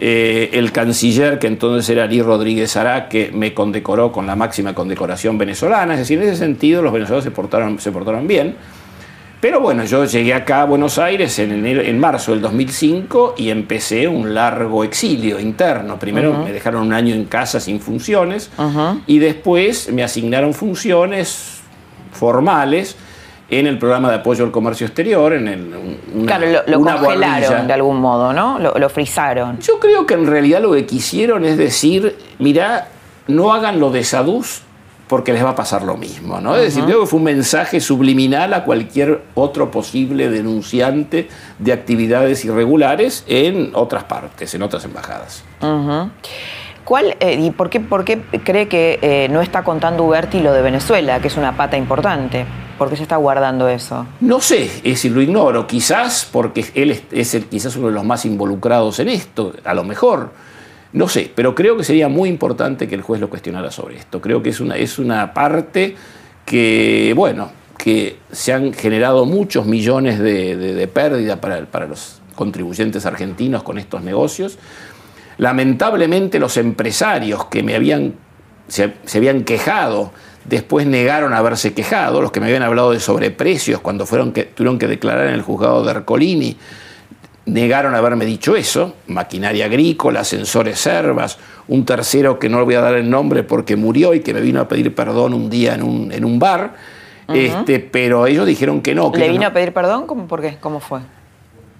Eh, 0.00 0.50
el 0.54 0.72
canciller, 0.72 1.38
que 1.38 1.46
entonces 1.46 1.88
era 1.88 2.04
Ari 2.04 2.20
Rodríguez 2.22 2.76
Araque, 2.76 3.30
me 3.32 3.54
condecoró 3.54 4.10
con 4.10 4.26
la 4.26 4.34
máxima 4.34 4.74
condecoración 4.74 5.38
venezolana. 5.38 5.94
Es 5.94 6.00
decir, 6.00 6.20
en 6.20 6.28
ese 6.28 6.38
sentido 6.38 6.82
los 6.82 6.92
venezolanos 6.92 7.22
se 7.22 7.30
portaron, 7.30 7.78
se 7.78 7.92
portaron 7.92 8.26
bien. 8.26 8.56
Pero 9.44 9.60
bueno, 9.60 9.84
yo 9.84 10.06
llegué 10.06 10.32
acá 10.32 10.62
a 10.62 10.64
Buenos 10.64 10.96
Aires 10.98 11.38
en, 11.38 11.66
en 11.66 12.00
marzo 12.00 12.32
del 12.32 12.40
2005 12.40 13.34
y 13.36 13.50
empecé 13.50 14.08
un 14.08 14.32
largo 14.32 14.84
exilio 14.84 15.38
interno. 15.38 15.98
Primero 15.98 16.32
me 16.32 16.50
dejaron 16.50 16.86
un 16.86 16.94
año 16.94 17.14
en 17.14 17.26
casa 17.26 17.60
sin 17.60 17.78
funciones 17.78 18.50
y 19.06 19.18
después 19.18 19.92
me 19.92 20.02
asignaron 20.02 20.54
funciones 20.54 21.60
formales 22.12 22.96
en 23.50 23.66
el 23.66 23.76
programa 23.76 24.08
de 24.08 24.14
apoyo 24.14 24.46
al 24.46 24.50
comercio 24.50 24.86
exterior, 24.86 25.34
en 25.34 25.48
el, 25.48 25.74
una, 26.14 26.38
Claro, 26.38 26.62
lo, 26.66 26.80
congelaron 26.80 27.66
de 27.66 27.72
algún 27.74 28.00
modo, 28.00 28.32
¿no? 28.32 28.58
Lo, 28.58 28.72
lo 28.78 28.88
frizaron. 28.88 29.58
Yo 29.58 29.78
creo 29.78 30.06
que 30.06 30.14
en 30.14 30.26
realidad 30.26 30.62
lo 30.62 30.72
que 30.72 30.86
quisieron 30.86 31.44
es 31.44 31.58
decir, 31.58 32.16
mira, 32.38 32.88
no 33.26 33.52
hagan 33.52 33.78
lo 33.78 33.90
de 33.90 34.04
Saduz 34.04 34.63
porque 35.08 35.32
les 35.32 35.44
va 35.44 35.50
a 35.50 35.54
pasar 35.54 35.82
lo 35.82 35.96
mismo. 35.96 36.40
¿no? 36.40 36.56
Es 36.56 36.62
decir, 36.62 36.84
creo 36.84 37.00
que 37.00 37.06
fue 37.06 37.18
un 37.18 37.24
mensaje 37.24 37.80
subliminal 37.80 38.54
a 38.54 38.64
cualquier 38.64 39.22
otro 39.34 39.70
posible 39.70 40.30
denunciante 40.30 41.28
de 41.58 41.72
actividades 41.72 42.44
irregulares 42.44 43.24
en 43.26 43.70
otras 43.74 44.04
partes, 44.04 44.54
en 44.54 44.62
otras 44.62 44.84
embajadas. 44.84 45.44
¿Cuál, 46.84 47.16
eh, 47.20 47.40
¿Y 47.40 47.50
por 47.50 47.70
qué, 47.70 47.80
por 47.80 48.04
qué 48.04 48.20
cree 48.44 48.68
que 48.68 48.98
eh, 49.00 49.28
no 49.30 49.40
está 49.40 49.64
contando 49.64 50.04
Uberti 50.04 50.40
lo 50.40 50.52
de 50.52 50.60
Venezuela, 50.60 51.18
que 51.20 51.28
es 51.28 51.36
una 51.36 51.56
pata 51.56 51.78
importante? 51.78 52.44
¿Por 52.76 52.90
qué 52.90 52.96
se 52.96 53.04
está 53.04 53.16
guardando 53.16 53.68
eso? 53.68 54.06
No 54.20 54.40
sé, 54.40 54.64
es 54.64 54.82
decir, 54.82 55.12
lo 55.12 55.22
ignoro. 55.22 55.66
Quizás 55.66 56.28
porque 56.30 56.66
él 56.74 56.90
es, 56.90 57.04
es 57.10 57.34
el, 57.34 57.46
quizás 57.46 57.76
uno 57.76 57.86
de 57.86 57.94
los 57.94 58.04
más 58.04 58.26
involucrados 58.26 58.98
en 58.98 59.08
esto, 59.08 59.52
a 59.64 59.72
lo 59.72 59.84
mejor. 59.84 60.32
No 60.94 61.08
sé, 61.08 61.30
pero 61.34 61.56
creo 61.56 61.76
que 61.76 61.82
sería 61.82 62.08
muy 62.08 62.28
importante 62.28 62.86
que 62.86 62.94
el 62.94 63.02
juez 63.02 63.20
lo 63.20 63.28
cuestionara 63.28 63.72
sobre 63.72 63.96
esto. 63.96 64.20
Creo 64.20 64.42
que 64.44 64.50
es 64.50 64.60
una, 64.60 64.76
es 64.76 65.00
una 65.00 65.34
parte 65.34 65.96
que, 66.46 67.12
bueno, 67.16 67.50
que 67.76 68.18
se 68.30 68.52
han 68.52 68.72
generado 68.72 69.26
muchos 69.26 69.66
millones 69.66 70.20
de, 70.20 70.56
de, 70.56 70.88
pérdida 70.88 71.40
para, 71.40 71.66
para 71.66 71.88
los 71.88 72.20
contribuyentes 72.36 73.06
argentinos 73.06 73.64
con 73.64 73.78
estos 73.78 74.02
negocios. 74.02 74.56
Lamentablemente 75.36 76.38
los 76.38 76.56
empresarios 76.56 77.46
que 77.46 77.64
me 77.64 77.74
habían, 77.74 78.14
se, 78.68 78.94
habían 79.16 79.42
quejado, 79.42 80.12
después 80.44 80.86
negaron 80.86 81.32
haberse 81.32 81.74
quejado, 81.74 82.22
los 82.22 82.30
que 82.30 82.38
me 82.38 82.46
habían 82.46 82.62
hablado 82.62 82.92
de 82.92 83.00
sobreprecios 83.00 83.80
cuando 83.80 84.06
fueron 84.06 84.32
que, 84.32 84.44
tuvieron 84.44 84.78
que 84.78 84.86
declarar 84.86 85.26
en 85.26 85.34
el 85.34 85.42
juzgado 85.42 85.82
de 85.82 85.90
Ercolini, 85.90 86.56
negaron 87.46 87.94
haberme 87.94 88.24
dicho 88.24 88.56
eso, 88.56 88.94
maquinaria 89.08 89.66
agrícola, 89.66 90.24
sensores 90.24 90.78
servas, 90.78 91.38
un 91.68 91.84
tercero 91.84 92.38
que 92.38 92.48
no 92.48 92.58
le 92.58 92.64
voy 92.64 92.74
a 92.74 92.80
dar 92.80 92.94
el 92.94 93.08
nombre 93.08 93.42
porque 93.42 93.76
murió 93.76 94.14
y 94.14 94.20
que 94.20 94.32
me 94.32 94.40
vino 94.40 94.60
a 94.60 94.68
pedir 94.68 94.94
perdón 94.94 95.34
un 95.34 95.50
día 95.50 95.74
en 95.74 95.82
un, 95.82 96.12
en 96.12 96.24
un 96.24 96.38
bar, 96.38 96.74
este, 97.28 97.80
pero 97.80 98.26
ellos 98.26 98.46
dijeron 98.46 98.82
que 98.82 98.94
no. 98.94 99.10
Que 99.10 99.20
¿Le 99.20 99.28
vino 99.28 99.42
no. 99.42 99.48
a 99.48 99.52
pedir 99.52 99.72
perdón? 99.72 100.06
¿Cómo, 100.06 100.26
¿Por 100.26 100.42
qué? 100.42 100.56
¿Cómo 100.60 100.80
fue? 100.80 101.00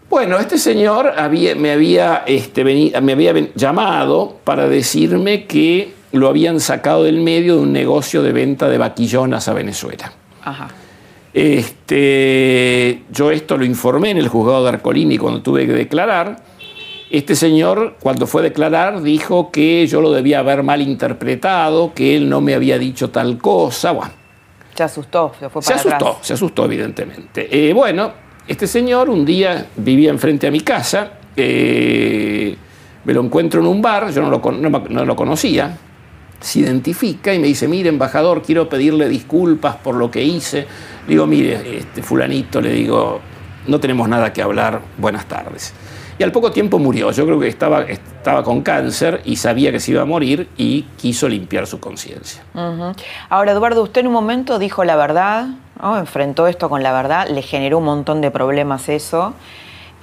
Bueno, 0.09 0.39
este 0.39 0.59
señor 0.59 1.13
había, 1.17 1.55
me, 1.55 1.73
había, 1.73 2.23
este, 2.27 2.63
venido, 2.63 3.01
me 3.03 3.13
había 3.13 3.35
llamado 3.55 4.39
para 4.45 4.69
decirme 4.69 5.47
que 5.47 5.95
lo 6.13 6.29
habían 6.29 6.61
sacado 6.61 7.05
del 7.05 7.21
medio 7.21 7.57
de 7.57 7.63
un 7.63 7.73
negocio 7.73 8.23
de 8.23 8.33
venta 8.33 8.69
de 8.69 8.79
vaquillonas 8.79 9.49
a 9.49 9.55
Venezuela. 9.55 10.13
Ajá. 10.43 10.69
Este, 11.35 13.03
yo 13.11 13.33
esto 13.33 13.57
lo 13.59 13.65
informé 13.65 14.11
en 14.11 14.19
el 14.19 14.29
juzgado 14.29 14.63
de 14.63 14.69
Arcolini 14.71 15.19
cuando 15.19 15.43
tuve 15.43 15.67
que 15.67 15.73
declarar. 15.73 16.37
Este 17.11 17.35
señor, 17.35 17.97
cuando 18.01 18.27
fue 18.27 18.43
a 18.43 18.45
declarar, 18.45 19.03
dijo 19.03 19.51
que 19.51 19.87
yo 19.87 20.01
lo 20.01 20.13
debía 20.13 20.39
haber 20.39 20.63
malinterpretado, 20.63 21.93
que 21.93 22.17
él 22.17 22.29
no 22.29 22.41
me 22.41 22.55
había 22.55 22.79
dicho 22.79 23.11
tal 23.11 23.39
cosa. 23.39 23.93
Bueno, 23.93 24.13
se 24.75 24.83
asustó, 24.85 25.33
se 25.39 25.49
fue 25.49 25.61
para 25.61 25.63
Se 25.63 25.75
asustó, 25.75 26.09
atrás. 26.09 26.27
se 26.27 26.33
asustó, 26.35 26.65
evidentemente. 26.65 27.49
Eh, 27.51 27.73
bueno, 27.73 28.13
este 28.47 28.67
señor 28.67 29.11
un 29.11 29.25
día 29.25 29.67
vivía 29.77 30.11
enfrente 30.11 30.47
a 30.47 30.51
mi 30.51 30.61
casa, 30.61 31.13
eh, 31.37 32.57
me 33.05 33.13
lo 33.13 33.23
encuentro 33.23 33.61
en 33.61 33.67
un 33.67 33.83
bar, 33.83 34.11
yo 34.13 34.23
no 34.23 34.31
lo, 34.31 34.53
no, 34.53 34.71
no 34.89 35.05
lo 35.05 35.17
conocía, 35.17 35.77
se 36.45 36.61
identifica 36.61 37.33
y 37.33 37.39
me 37.39 37.47
dice, 37.47 37.67
mire, 37.67 37.89
embajador, 37.89 38.43
quiero 38.43 38.69
pedirle 38.69 39.09
disculpas 39.09 39.77
por 39.77 39.95
lo 39.95 40.11
que 40.11 40.23
hice. 40.23 40.67
Digo, 41.09 41.27
mire, 41.27 41.79
este, 41.79 42.03
fulanito, 42.03 42.61
le 42.61 42.71
digo, 42.71 43.19
no 43.67 43.81
tenemos 43.81 44.07
nada 44.11 44.31
que 44.31 44.43
hablar, 44.43 44.83
buenas 44.99 45.25
tardes. 45.27 45.73
Y 46.19 46.23
al 46.23 46.33
poco 46.33 46.53
tiempo 46.53 46.79
murió. 46.79 47.11
Yo 47.13 47.25
creo 47.25 47.41
que 47.41 47.49
estaba, 47.49 47.85
estaba 47.85 48.45
con 48.45 48.61
cáncer 48.61 49.23
y 49.25 49.37
sabía 49.37 49.73
que 49.73 49.81
se 49.81 49.93
iba 49.93 50.03
a 50.03 50.05
morir 50.05 50.51
y 50.59 50.83
quiso 50.99 51.31
limpiar 51.31 51.67
su 51.67 51.81
conciencia. 51.81 52.43
Ahora, 53.31 53.53
Eduardo, 53.53 53.83
usted 53.83 54.03
en 54.03 54.09
un 54.09 54.13
momento 54.13 54.59
dijo 54.59 54.85
la 54.85 54.97
verdad, 54.97 55.47
enfrentó 55.83 56.47
esto 56.47 56.69
con 56.69 56.83
la 56.83 56.93
verdad, 56.93 57.27
le 57.29 57.41
generó 57.41 57.79
un 57.79 57.85
montón 57.85 58.21
de 58.21 58.31
problemas 58.31 58.91
eso. 58.91 59.33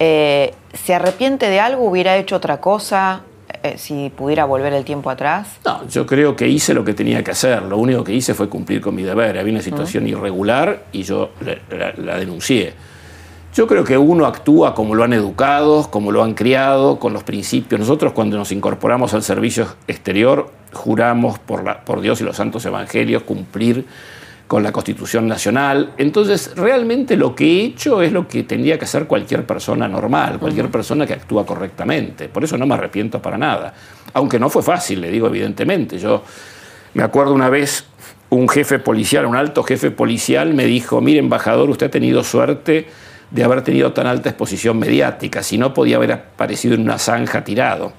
Eh, 0.00 0.54
¿Se 0.74 0.92
arrepiente 0.92 1.48
de 1.48 1.60
algo? 1.60 1.84
¿Hubiera 1.84 2.16
hecho 2.16 2.34
otra 2.34 2.60
cosa? 2.60 3.22
Eh, 3.62 3.78
si 3.78 4.10
pudiera 4.10 4.44
volver 4.44 4.72
el 4.72 4.84
tiempo 4.84 5.08
atrás? 5.08 5.58
No, 5.64 5.86
yo 5.88 6.04
creo 6.04 6.34
que 6.34 6.48
hice 6.48 6.74
lo 6.74 6.84
que 6.84 6.94
tenía 6.94 7.22
que 7.22 7.30
hacer. 7.30 7.62
Lo 7.62 7.78
único 7.78 8.02
que 8.02 8.12
hice 8.12 8.34
fue 8.34 8.48
cumplir 8.48 8.80
con 8.80 8.94
mi 8.94 9.02
deber. 9.02 9.38
Había 9.38 9.52
una 9.52 9.62
situación 9.62 10.04
uh 10.04 10.06
-huh. 10.06 10.10
irregular 10.10 10.84
y 10.90 11.04
yo 11.04 11.30
la, 11.40 11.76
la, 11.76 11.92
la, 11.96 12.18
denuncié. 12.18 12.74
Yo 13.54 13.66
creo 13.68 13.84
que 13.84 13.96
uno 13.96 14.26
actúa 14.26 14.74
como 14.74 14.94
lo 14.94 15.04
han 15.04 15.12
educado, 15.12 15.88
como 15.90 16.10
lo 16.10 16.24
han 16.24 16.34
criado, 16.34 16.98
con 16.98 17.12
los 17.12 17.22
principios. 17.22 17.78
Nosotros 17.78 18.12
cuando 18.12 18.36
nos 18.36 18.50
incorporamos 18.50 19.14
al 19.14 19.22
servicio 19.22 19.66
exterior 19.86 20.50
juramos 20.72 21.38
por, 21.38 21.62
la, 21.62 21.84
por 21.84 22.00
Dios 22.00 22.20
y 22.20 22.24
los 22.24 22.36
santos 22.36 22.64
evangelios 22.64 23.22
cumplir 23.22 23.86
con 24.52 24.62
la 24.62 24.70
Constitución 24.70 25.26
Nacional. 25.26 25.94
Entonces, 25.96 26.52
realmente 26.54 27.16
lo 27.16 27.34
que 27.34 27.46
he 27.46 27.64
hecho 27.64 28.02
es 28.02 28.12
lo 28.12 28.28
que 28.28 28.42
tendría 28.42 28.78
que 28.78 28.84
hacer 28.84 29.06
cualquier 29.06 29.46
persona 29.46 29.88
normal, 29.88 30.38
cualquier 30.38 30.66
uh 30.66 30.68
-huh. 30.68 30.72
persona 30.72 31.06
que 31.06 31.14
actúa 31.14 31.46
correctamente. 31.46 32.28
Por 32.28 32.44
eso 32.44 32.58
no 32.58 32.66
me 32.66 32.74
arrepiento 32.74 33.22
para 33.22 33.38
nada. 33.38 33.72
Aunque 34.12 34.38
no 34.38 34.50
fue 34.50 34.62
fácil, 34.62 35.00
le 35.00 35.10
digo 35.10 35.26
evidentemente. 35.26 35.96
Yo 35.98 36.22
me 36.92 37.02
acuerdo 37.02 37.32
una 37.32 37.48
vez 37.48 37.86
un 38.28 38.46
jefe 38.46 38.78
policial, 38.78 39.24
un 39.24 39.36
alto 39.36 39.62
jefe 39.62 39.90
policial, 39.90 40.52
me 40.52 40.66
dijo, 40.66 41.00
mire, 41.00 41.20
embajador, 41.20 41.70
usted 41.70 41.86
ha 41.86 41.90
tenido 41.90 42.22
suerte 42.22 42.88
de 43.30 43.44
haber 43.44 43.62
tenido 43.62 43.94
tan 43.94 44.06
alta 44.06 44.28
exposición 44.28 44.78
mediática, 44.78 45.42
si 45.42 45.56
no 45.56 45.72
podía 45.72 45.96
haber 45.96 46.12
aparecido 46.12 46.74
en 46.74 46.82
una 46.82 46.98
zanja 46.98 47.42
tirado. 47.42 47.94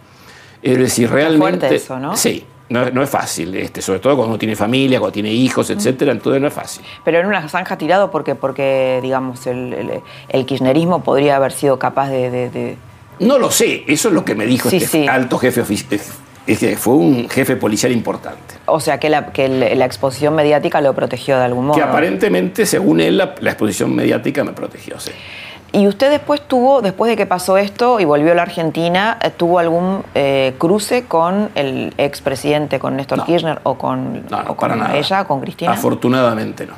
Es 0.62 0.78
decir, 0.78 1.10
realmente... 1.10 1.68
Fuerte 1.68 1.76
eso, 1.78 2.00
¿no? 2.00 2.16
Sí, 2.16 2.46
no, 2.70 2.90
no, 2.90 3.04
es 3.04 3.10
fácil, 3.10 3.54
este, 3.56 3.82
sobre 3.82 4.00
todo 4.00 4.16
cuando 4.16 4.30
uno 4.32 4.40
tiene 4.40 4.56
familia, 4.56 5.00
cuando 5.00 5.14
tiene 5.14 5.32
hijos, 5.32 5.70
etcétera, 5.70 6.12
entonces 6.12 6.42
no 6.42 6.48
es 6.48 6.54
fácil. 6.54 6.84
Pero 7.04 7.20
en 7.20 7.28
una 7.28 7.48
zanja 7.50 7.78
tirado 7.78 8.10
porque, 8.10 8.36
porque 8.36 9.00
digamos, 9.02 9.46
el, 9.48 9.74
el, 9.74 10.02
el 10.30 10.46
kirchnerismo 10.46 11.04
podría 11.04 11.36
haber 11.36 11.52
sido 11.52 11.78
capaz 11.78 12.10
de, 12.10 12.32
de, 12.32 12.50
de, 12.50 12.78
No 13.20 13.38
lo 13.38 13.52
sé, 13.52 13.84
eso 13.88 14.08
es 14.08 14.14
lo 14.14 14.24
que 14.26 14.34
me 14.34 14.46
dijo 14.46 14.70
Sí, 14.70 14.78
este 14.78 15.04
sí. 15.04 15.08
alto 15.08 15.38
jefe 15.38 15.62
oficial. 15.62 16.00
Es 16.46 16.60
que 16.60 16.76
fue 16.76 16.96
un 16.96 17.30
jefe 17.30 17.56
policial 17.56 17.92
importante. 17.94 18.56
O 18.66 18.82
sea, 18.82 19.00
que 19.00 19.10
la, 19.10 19.28
que 19.28 19.48
la 19.48 19.86
exposición 19.86 20.36
mediática 20.36 20.82
lo 20.82 20.94
protegió 20.94 21.38
de 21.38 21.46
algún 21.46 21.68
modo. 21.68 21.78
Que 21.78 21.84
aparentemente, 21.84 22.66
según 22.66 23.00
él, 23.00 23.18
la, 23.18 23.36
la 23.40 23.52
exposición 23.52 23.96
mediática 23.96 24.44
me 24.44 24.52
protegió, 24.52 25.00
sí. 25.00 25.12
¿Y 25.76 25.88
usted 25.88 26.12
después 26.12 26.42
tuvo, 26.48 26.84
después 26.84 27.10
de 27.10 27.18
que 27.18 27.26
pasó 27.26 27.58
esto 27.58 28.00
y 28.00 28.06
volvió 28.06 28.32
a 28.32 28.36
la 28.36 28.44
Argentina, 28.44 29.18
eh, 29.20 29.32
tuvo 29.36 29.58
algún 29.58 30.04
eh, 30.14 30.54
cruce 30.60 31.06
con 31.06 31.50
el 31.56 31.92
expresidente, 31.98 32.78
con 32.78 32.96
Néstor 32.96 33.18
No. 33.18 33.26
Kirchner 33.26 33.60
o 33.64 33.76
con, 33.76 34.24
No, 34.30 34.44
no, 34.44 34.52
o 34.52 34.56
con 34.56 34.72
ella, 34.94 35.26
con 35.26 35.42
Cristina? 35.42 35.72
Afortunadamente 35.72 36.68
no. 36.68 36.74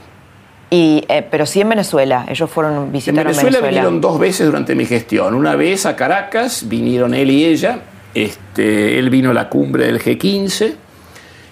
Y, 0.70 1.04
eh, 1.10 1.28
pero 1.30 1.46
sí 1.46 1.60
en 1.60 1.70
Venezuela, 1.70 2.26
ellos 2.30 2.50
fueron 2.50 2.84
En 2.84 2.92
visitaron 2.94 3.34
Venezuela, 3.34 3.60
vinieron 3.60 4.00
dos 4.00 4.18
veces 4.18 4.46
durante 4.46 4.76
mi 4.76 4.86
gestión. 4.86 5.36
Una 5.36 5.58
vez 5.58 5.86
a 5.86 5.98
Caracas, 5.98 6.64
vinieron 6.68 7.14
él 7.14 7.32
y 7.32 7.46
ella. 7.46 7.80
Este, 8.14 8.98
él 8.98 9.10
vino 9.10 9.32
a 9.32 9.34
la 9.34 9.50
cumbre 9.50 9.88
del 9.88 10.02
G15 10.02 10.74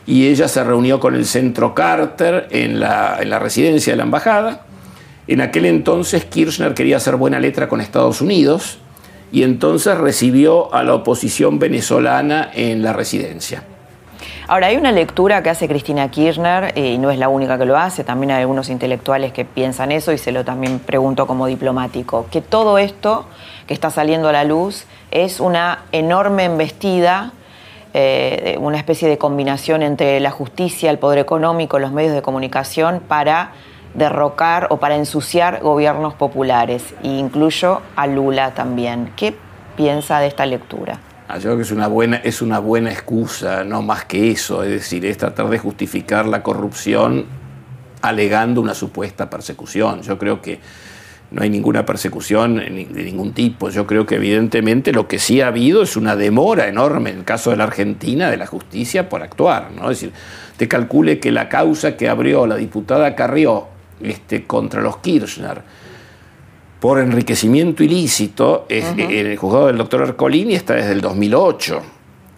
y 0.05 0.27
ella 0.27 0.47
se 0.47 0.63
reunió 0.63 1.01
con 1.01 1.13
el 1.13 1.25
centro 1.25 1.75
Carter 1.75 2.47
en 2.51 2.79
la, 2.79 3.17
en 3.19 3.29
la 3.29 3.39
residencia 3.39 3.91
de 3.91 3.97
la 3.97 4.03
embajada. 4.03 4.61
En 5.27 5.41
aquel 5.41 5.65
entonces 5.65 6.25
Kirchner 6.25 6.73
quería 6.73 6.97
hacer 6.97 7.15
buena 7.15 7.39
letra 7.39 7.69
con 7.69 7.81
Estados 7.81 8.21
Unidos 8.21 8.79
y 9.31 9.43
entonces 9.43 9.97
recibió 9.97 10.73
a 10.73 10.83
la 10.83 10.93
oposición 10.95 11.59
venezolana 11.59 12.49
en 12.53 12.83
la 12.83 12.93
residencia. 12.93 13.63
Ahora, 14.47 14.67
hay 14.67 14.75
una 14.75 14.91
lectura 14.91 15.41
que 15.41 15.49
hace 15.49 15.69
Cristina 15.69 16.11
Kirchner, 16.11 16.73
eh, 16.75 16.91
y 16.91 16.97
no 16.97 17.09
es 17.09 17.17
la 17.17 17.29
única 17.29 17.57
que 17.57 17.65
lo 17.65 17.77
hace, 17.77 18.03
también 18.03 18.31
hay 18.31 18.41
algunos 18.41 18.69
intelectuales 18.69 19.31
que 19.31 19.45
piensan 19.45 19.91
eso, 19.93 20.11
y 20.11 20.17
se 20.17 20.33
lo 20.33 20.43
también 20.43 20.79
pregunto 20.79 21.25
como 21.25 21.47
diplomático, 21.47 22.27
que 22.29 22.41
todo 22.41 22.77
esto 22.77 23.25
que 23.67 23.73
está 23.73 23.89
saliendo 23.89 24.27
a 24.27 24.33
la 24.33 24.43
luz 24.43 24.83
es 25.11 25.39
una 25.39 25.85
enorme 25.93 26.43
embestida 26.43 27.31
eh, 27.95 28.57
una 28.59 28.77
especie 28.77 29.07
de 29.07 29.19
combinación 29.19 29.83
entre 29.83 30.19
la 30.19 30.31
justicia, 30.31 30.89
el 30.89 30.97
poder 30.97 31.19
económico, 31.19 31.77
los 31.77 31.91
medios 31.91 32.13
de 32.13 32.23
comunicación 32.23 33.01
para 33.07 33.51
derrocar 33.93 34.67
o 34.69 34.77
para 34.77 34.95
ensuciar 34.95 35.61
gobiernos 35.61 36.13
populares. 36.13 36.93
E 37.03 37.07
incluyo 37.07 37.81
a 37.95 38.07
Lula 38.07 38.53
también. 38.53 39.11
¿Qué 39.15 39.35
piensa 39.75 40.19
de 40.19 40.27
esta 40.27 40.45
lectura? 40.45 40.99
Ah, 41.27 41.37
yo 41.37 41.43
creo 41.43 41.57
que 41.57 41.63
es 41.63 41.71
una, 41.71 41.87
buena, 41.87 42.17
es 42.17 42.41
una 42.41 42.59
buena 42.59 42.91
excusa, 42.91 43.63
no 43.63 43.81
más 43.81 44.05
que 44.05 44.31
eso, 44.31 44.61
es 44.63 44.69
decir, 44.69 45.05
es 45.05 45.17
tratar 45.17 45.49
de 45.49 45.57
justificar 45.57 46.25
la 46.25 46.43
corrupción 46.43 47.25
alegando 48.01 48.59
una 48.59 48.73
supuesta 48.73 49.29
persecución. 49.29 50.01
Yo 50.01 50.17
creo 50.17 50.41
que 50.41 50.59
no 51.31 51.41
hay 51.41 51.49
ninguna 51.49 51.85
persecución 51.85 52.57
de 52.57 53.03
ningún 53.03 53.33
tipo. 53.33 53.69
Yo 53.69 53.87
creo 53.87 54.05
que 54.05 54.15
evidentemente 54.15 54.91
lo 54.91 55.07
que 55.07 55.17
sí 55.17 55.41
ha 55.41 55.47
habido 55.47 55.81
es 55.81 55.95
una 55.95 56.15
demora 56.15 56.67
enorme 56.67 57.09
en 57.09 57.19
el 57.19 57.23
caso 57.23 57.49
de 57.49 57.57
la 57.57 57.63
Argentina 57.63 58.29
de 58.29 58.37
la 58.37 58.45
justicia 58.45 59.09
por 59.09 59.23
actuar. 59.23 59.71
¿no? 59.71 59.89
Es 59.89 60.01
decir, 60.01 60.13
te 60.57 60.67
calcule 60.67 61.19
que 61.19 61.31
la 61.31 61.49
causa 61.49 61.97
que 61.97 62.07
abrió 62.07 62.45
la 62.45 62.57
diputada 62.57 63.15
Carrió 63.15 63.72
este, 64.03 64.45
contra 64.45 64.81
los 64.81 64.97
Kirchner 64.97 65.61
por 66.83 66.99
enriquecimiento 66.99 67.81
ilícito 67.81 68.65
en 68.67 68.99
el 68.99 69.37
juzgado 69.37 69.67
del 69.67 69.77
doctor 69.77 70.01
Ercolini 70.01 70.53
está 70.53 70.73
desde 70.73 70.91
el 70.91 70.99
2008. 70.99 71.81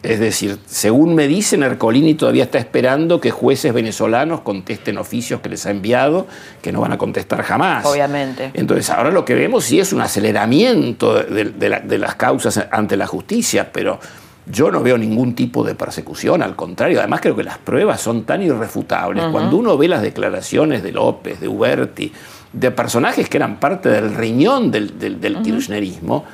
Es 0.04 0.20
decir, 0.20 0.60
según 0.68 1.16
me 1.16 1.28
dicen, 1.28 1.64
Ercolini 1.64 2.14
todavía 2.14 2.44
está 2.44 2.60
esperando 2.60 3.20
que 3.20 3.32
jueces 3.32 3.74
venezolanos 3.74 4.42
contesten 4.42 5.00
oficios 5.00 5.42
que 5.42 5.50
les 5.50 5.66
ha 5.66 5.72
enviado, 5.72 6.28
que 6.62 6.72
no 6.72 6.82
van 6.82 6.92
a 6.92 7.00
contestar 7.00 7.42
jamás. 7.42 7.88
Obviamente. 7.88 8.52
Entonces, 8.54 8.88
ahora 8.92 9.10
lo 9.10 9.26
que 9.26 9.34
vemos 9.34 9.64
sí 9.64 9.80
es 9.80 9.92
un 9.94 10.02
aceleramiento 10.02 11.24
de, 11.24 11.98
las 11.98 12.14
causas 12.14 12.68
ante 12.70 12.98
la 12.98 13.08
justicia, 13.08 13.72
pero 13.74 14.00
yo 14.48 14.70
no 14.70 14.82
veo 14.82 14.98
ningún 14.98 15.34
tipo 15.34 15.64
de 15.64 15.76
persecución, 15.76 16.44
al 16.44 16.56
contrario, 16.56 17.00
además 17.00 17.22
creo 17.22 17.36
que 17.36 17.44
las 17.44 17.58
pruebas 17.58 18.00
son 18.00 18.24
tan 18.24 18.42
irrefutables. 18.44 19.26
Cuando 19.32 19.58
uno 19.58 19.78
ve 19.78 19.88
las 19.88 20.02
declaraciones 20.02 20.84
de 20.84 20.92
López, 20.92 21.40
de 21.40 21.48
Uberti, 21.48 22.12
de 22.54 22.72
personajes 22.72 23.28
que 23.28 23.38
eran 23.38 23.60
parte 23.60 23.90
del 23.90 24.14
riñón 24.14 24.70
del, 24.72 25.40
kirchnerismo, 25.44 26.26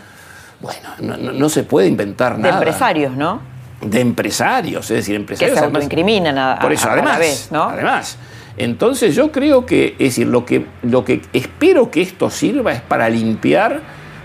bueno, 0.60 1.32
no, 1.34 1.50
se 1.50 1.64
puede 1.64 1.88
inventar 1.88 2.38
nada. 2.38 2.54
De 2.54 2.58
empresarios, 2.60 3.16
¿no? 3.16 3.52
de 3.82 4.00
empresarios, 4.00 4.92
es 4.92 4.98
decir, 4.98 5.16
empresarios. 5.16 5.56
Que 5.56 5.60
se 5.60 5.66
autoincriminan 5.66 6.38
a, 6.38 6.60
Por 6.60 6.72
eso, 6.72 6.90
además, 6.90 7.18
vez, 7.18 7.50
¿no? 7.52 7.64
además. 7.64 8.18
Entonces 8.58 9.16
yo 9.16 9.32
creo 9.32 9.66
que, 9.66 9.94
es 9.94 10.10
decir, 10.10 10.28
lo 10.28 10.46
que, 10.46 10.68
lo 10.84 11.04
que 11.04 11.22
espero 11.34 11.90
que 11.90 12.02
esto 12.02 12.30
sirva 12.30 12.74
es 12.74 12.82
para 12.82 13.10
limpiar 13.10 13.82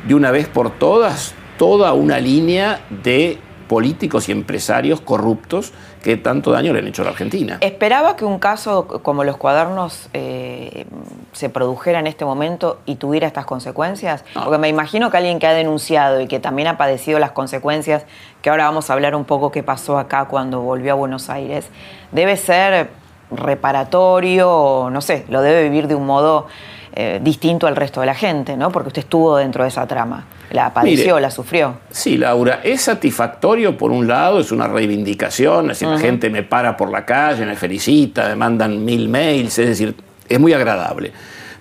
de 0.06 0.14
una 0.14 0.30
vez 0.30 0.48
por 0.48 0.70
todas 0.70 1.34
toda 1.56 1.92
una 1.94 2.18
línea 2.18 2.80
de 3.02 3.38
políticos 3.68 4.28
y 4.28 4.32
empresarios 4.32 5.00
corruptos 5.00 5.72
que 6.02 6.16
tanto 6.16 6.52
daño 6.52 6.72
le 6.72 6.78
han 6.78 6.86
hecho 6.86 7.02
a 7.02 7.06
la 7.06 7.10
Argentina. 7.10 7.58
¿Esperaba 7.60 8.16
que 8.16 8.24
un 8.24 8.38
caso 8.38 8.86
como 9.02 9.24
los 9.24 9.36
cuadernos 9.36 10.08
eh, 10.14 10.86
se 11.32 11.48
produjera 11.48 11.98
en 11.98 12.06
este 12.06 12.24
momento 12.24 12.80
y 12.86 12.96
tuviera 12.96 13.26
estas 13.26 13.44
consecuencias? 13.44 14.24
Porque 14.34 14.58
me 14.58 14.68
imagino 14.68 15.10
que 15.10 15.16
alguien 15.16 15.38
que 15.38 15.46
ha 15.46 15.52
denunciado 15.52 16.20
y 16.20 16.26
que 16.28 16.38
también 16.38 16.68
ha 16.68 16.76
padecido 16.76 17.18
las 17.18 17.32
consecuencias, 17.32 18.04
que 18.42 18.50
ahora 18.50 18.64
vamos 18.66 18.90
a 18.90 18.92
hablar 18.92 19.14
un 19.14 19.24
poco 19.24 19.50
qué 19.50 19.62
pasó 19.62 19.98
acá 19.98 20.26
cuando 20.26 20.60
volvió 20.60 20.92
a 20.92 20.94
Buenos 20.94 21.28
Aires, 21.28 21.68
debe 22.12 22.36
ser 22.36 22.90
reparatorio, 23.30 24.88
no 24.92 25.00
sé, 25.00 25.24
lo 25.28 25.42
debe 25.42 25.64
vivir 25.64 25.88
de 25.88 25.96
un 25.96 26.06
modo 26.06 26.46
eh, 26.94 27.20
distinto 27.22 27.66
al 27.66 27.76
resto 27.76 28.00
de 28.00 28.06
la 28.06 28.14
gente, 28.14 28.56
¿no? 28.56 28.70
Porque 28.70 28.88
usted 28.88 29.02
estuvo 29.02 29.36
dentro 29.36 29.64
de 29.64 29.68
esa 29.68 29.86
trama. 29.86 30.24
La 30.50 30.72
padeció, 30.72 31.18
la 31.18 31.30
sufrió. 31.30 31.78
Sí, 31.90 32.16
Laura, 32.16 32.60
es 32.62 32.82
satisfactorio 32.82 33.76
por 33.76 33.90
un 33.90 34.06
lado, 34.06 34.40
es 34.40 34.52
una 34.52 34.68
reivindicación, 34.68 35.70
es 35.70 35.80
decir, 35.80 35.88
la 35.88 35.98
gente 35.98 36.30
me 36.30 36.42
para 36.42 36.76
por 36.76 36.90
la 36.90 37.04
calle, 37.04 37.44
me 37.44 37.56
felicita, 37.56 38.28
me 38.28 38.36
mandan 38.36 38.84
mil 38.84 39.08
mails, 39.08 39.58
es 39.58 39.68
decir, 39.68 39.94
es 40.28 40.40
muy 40.40 40.52
agradable. 40.52 41.12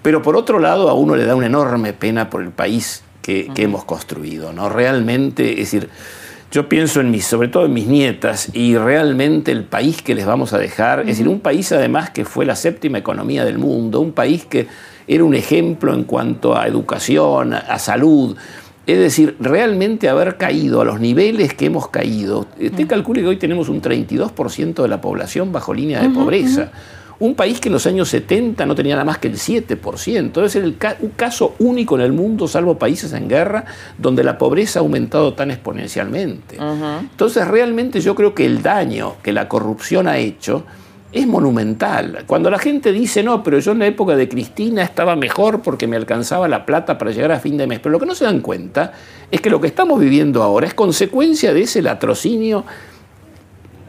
Pero 0.01 0.21
por 0.21 0.35
otro 0.35 0.59
lado, 0.59 0.89
a 0.89 0.93
uno 0.93 1.15
le 1.15 1.25
da 1.25 1.35
una 1.35 1.47
enorme 1.47 1.93
pena 1.93 2.29
por 2.29 2.43
el 2.43 2.51
país 2.51 3.03
que, 3.23 3.51
hemos 3.57 3.85
construido, 3.85 4.53
¿no? 4.53 4.69
Realmente, 4.69 5.53
es 5.53 5.71
decir, 5.71 5.89
yo 6.51 6.69
pienso 6.69 7.01
en 7.01 7.09
mis, 7.09 7.25
sobre 7.25 7.47
todo 7.47 7.65
en 7.65 7.73
mis 7.73 7.87
nietas, 7.87 8.49
y 8.53 8.77
realmente 8.77 9.51
el 9.51 9.63
país 9.63 10.03
que 10.03 10.13
les 10.13 10.27
vamos 10.27 10.53
a 10.53 10.59
dejar, 10.59 10.99
es 10.99 11.07
decir, 11.07 11.27
un 11.27 11.39
país 11.39 11.71
además 11.71 12.11
que 12.11 12.23
fue 12.23 12.45
la 12.45 12.55
séptima 12.55 12.99
economía 12.99 13.43
del 13.43 13.57
mundo, 13.57 13.99
un 13.99 14.11
país 14.11 14.45
que 14.45 14.67
era 15.07 15.23
un 15.23 15.33
ejemplo 15.33 15.93
en 15.93 16.03
cuanto 16.03 16.55
a 16.55 16.67
educación, 16.67 17.53
a 17.53 17.79
salud, 17.79 18.37
es 18.87 18.99
decir, 18.99 19.35
realmente 19.39 20.09
haber 20.09 20.37
caído 20.37 20.81
a 20.81 20.85
los 20.85 20.99
niveles 20.99 21.53
que 21.53 21.65
hemos 21.65 21.89
caído. 21.89 22.47
Usted 22.59 22.87
calcule 22.87 23.21
que 23.21 23.27
hoy 23.27 23.37
tenemos 23.37 23.67
un 23.67 23.81
32% 23.81 24.81
de 24.81 24.87
la 24.87 25.01
población 25.01 25.51
bajo 25.51 25.73
línea 25.73 26.01
de 26.01 26.09
pobreza. 26.09 26.71
Un 27.17 27.33
país 27.33 27.61
que 27.61 27.69
en 27.69 27.73
los 27.73 27.87
años 27.87 28.09
70 28.09 28.65
no 28.65 28.75
tenía 28.75 28.95
nada 28.95 29.05
más 29.05 29.17
que 29.17 29.29
el 29.29 29.35
7%. 29.35 30.43
Es 30.43 30.55
el 30.55 30.75
un 30.99 31.09
caso 31.11 31.55
único 31.59 31.95
en 31.95 32.01
el 32.01 32.11
mundo, 32.11 32.47
salvo 32.47 32.77
países 32.77 33.13
en 33.13 33.27
guerra, 33.27 33.65
donde 33.97 34.23
la 34.23 34.37
pobreza 34.37 34.79
ha 34.79 34.81
aumentado 34.81 35.33
tan 35.33 35.49
exponencialmente. 35.49 36.57
Entonces, 36.57 37.47
realmente 37.47 38.01
yo 38.01 38.13
creo 38.13 38.35
que 38.35 38.45
el 38.45 38.61
daño 38.61 39.15
que 39.23 39.31
la 39.31 39.47
corrupción 39.47 40.07
ha 40.07 40.17
hecho 40.17 40.65
es 41.15 41.25
monumental. 41.25 42.25
Cuando 42.27 42.49
la 42.49 42.59
gente 42.59 42.91
dice, 42.91 43.23
no, 43.23 43.41
pero 43.41 43.57
yo 43.59 43.71
en 43.71 43.79
la 43.79 43.87
época 43.87 44.17
de 44.17 44.27
Cristina 44.27 44.83
estaba 44.83 45.15
mejor 45.15 45.61
porque 45.61 45.87
me 45.87 45.95
alcanzaba 45.95 46.49
la 46.49 46.65
plata 46.65 46.97
para 46.97 47.11
llegar 47.11 47.31
a 47.31 47.39
fin 47.39 47.55
de 47.55 47.65
mes, 47.67 47.79
pero 47.79 47.93
lo 47.93 47.99
que 48.01 48.05
no 48.05 48.13
se 48.13 48.25
dan 48.25 48.41
cuenta 48.41 48.91
es 49.31 49.39
que 49.39 49.49
lo 49.49 49.61
que 49.61 49.67
estamos 49.67 49.97
viviendo 49.97 50.43
ahora 50.43 50.67
es 50.67 50.73
consecuencia 50.73 51.53
de 51.53 51.61
ese 51.61 51.81
latrocinio 51.81 52.65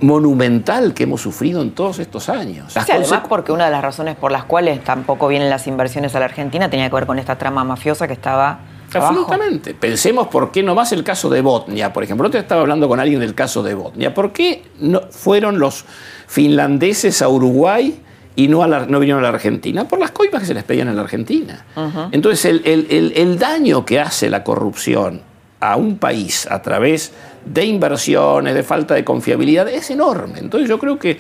monumental 0.00 0.94
que 0.94 1.02
hemos 1.02 1.20
sufrido 1.20 1.62
en 1.62 1.72
todos 1.72 1.98
estos 1.98 2.28
años. 2.28 2.72
Sí, 2.72 2.92
además 2.92 3.22
porque 3.28 3.50
una 3.50 3.64
de 3.64 3.72
las 3.72 3.82
razones 3.82 4.14
por 4.14 4.30
las 4.30 4.44
cuales 4.44 4.84
tampoco 4.84 5.26
vienen 5.26 5.50
las 5.50 5.66
inversiones 5.66 6.14
a 6.14 6.20
la 6.20 6.26
Argentina 6.26 6.70
tenía 6.70 6.88
que 6.88 6.94
ver 6.94 7.06
con 7.06 7.18
esta 7.18 7.36
trama 7.36 7.64
mafiosa 7.64 8.06
que 8.06 8.12
estaba 8.12 8.60
Absolutamente. 8.93 9.74
Pensemos 9.74 10.28
por 10.28 10.53
qué 10.53 10.62
no 10.62 10.74
más 10.74 10.93
el 10.93 11.05
caso 11.05 11.28
de 11.28 11.41
Botnia, 11.41 11.93
por 11.93 12.05
ejemplo. 12.05 12.30
Yo 12.30 12.39
estaba 12.39 12.61
hablando 12.61 12.89
con 12.89 13.01
alguien 13.01 13.20
del 13.20 13.34
caso 13.34 13.62
de 13.62 13.74
Botnia. 13.74 14.14
¿Por 14.14 14.32
qué 14.32 14.62
no 14.80 15.03
fueron 15.11 15.59
los 15.59 15.84
finlandeses 16.26 17.22
a 17.22 17.28
Uruguay 17.28 18.01
y 18.34 18.49
no, 18.49 18.66
no 18.66 19.01
vinieron 19.01 19.24
a 19.24 19.28
la 19.28 19.34
Argentina? 19.34 19.87
Por 19.87 19.99
las 19.99 20.11
coimas 20.11 20.41
que 20.43 20.47
se 20.47 20.55
les 20.55 20.64
pedían 20.64 20.89
en 20.89 20.97
la 20.97 21.03
Argentina. 21.03 21.64
Entonces, 22.12 22.61
el, 22.64 23.39
daño 23.39 23.84
que 23.84 24.01
hace 24.01 24.30
la 24.30 24.45
corrupción 24.45 25.22
a 25.61 25.76
un 25.76 25.99
país 25.99 26.47
a 26.51 26.62
través 26.62 27.12
de 27.45 27.64
inversiones, 27.64 28.55
de 28.55 28.62
falta 28.62 28.95
de 28.95 29.05
confiabilidad, 29.05 29.68
es 29.68 29.91
enorme. 29.91 30.39
Entonces, 30.39 30.68
yo 30.68 30.78
creo 30.78 30.99
que 30.99 31.18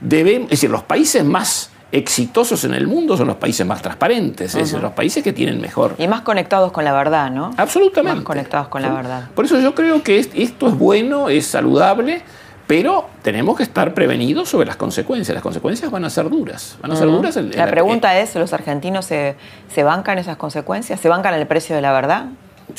debemos, 0.00 0.44
es 0.44 0.60
decir, 0.60 0.70
los 0.70 0.82
países 0.82 1.24
más 1.24 1.70
exitosos 1.90 2.64
en 2.64 2.74
el 2.74 2.86
mundo 2.86 3.16
son 3.16 3.28
los 3.28 3.36
países 3.36 3.66
más 3.66 3.80
transparentes, 3.80 4.54
es 4.54 4.60
decir, 4.60 4.80
los 4.80 4.92
países 4.92 5.24
que 5.24 5.32
tienen 5.32 5.60
mejor. 5.60 5.94
Y 5.98 6.06
más 6.06 6.20
conectados 6.20 6.72
con 6.72 6.84
la 6.84 6.92
verdad, 6.92 7.30
¿no? 7.30 7.52
Absolutamente. 7.56 8.16
Más 8.16 8.24
conectados 8.24 8.68
con 8.68 8.82
la 8.82 8.90
verdad. 8.90 9.28
Por 9.34 9.44
eso 9.44 9.58
yo 9.60 9.74
creo 9.74 10.02
que 10.02 10.18
esto 10.18 10.68
es 10.68 10.78
bueno, 10.78 11.28
es 11.28 11.46
saludable, 11.46 12.22
pero 12.66 13.08
tenemos 13.22 13.56
que 13.56 13.62
estar 13.62 13.94
prevenidos 13.94 14.50
sobre 14.50 14.66
las 14.66 14.76
consecuencias. 14.76 15.34
Las 15.34 15.42
consecuencias 15.42 15.90
van 15.90 16.04
a 16.04 16.10
ser 16.10 16.28
duras. 16.28 16.76
Van 16.82 16.92
a 16.92 16.96
ser 16.96 17.06
duras 17.06 17.36
la, 17.36 17.66
pregunta 17.66 18.18
es, 18.18 18.34
¿los 18.34 18.52
argentinos 18.52 19.06
se, 19.06 19.36
bancan 19.82 20.18
esas 20.18 20.36
consecuencias? 20.36 21.00
¿Se 21.00 21.08
bancan 21.08 21.32
el 21.34 21.46
precio 21.46 21.74
de 21.74 21.80
la 21.80 21.92
verdad? 21.92 22.26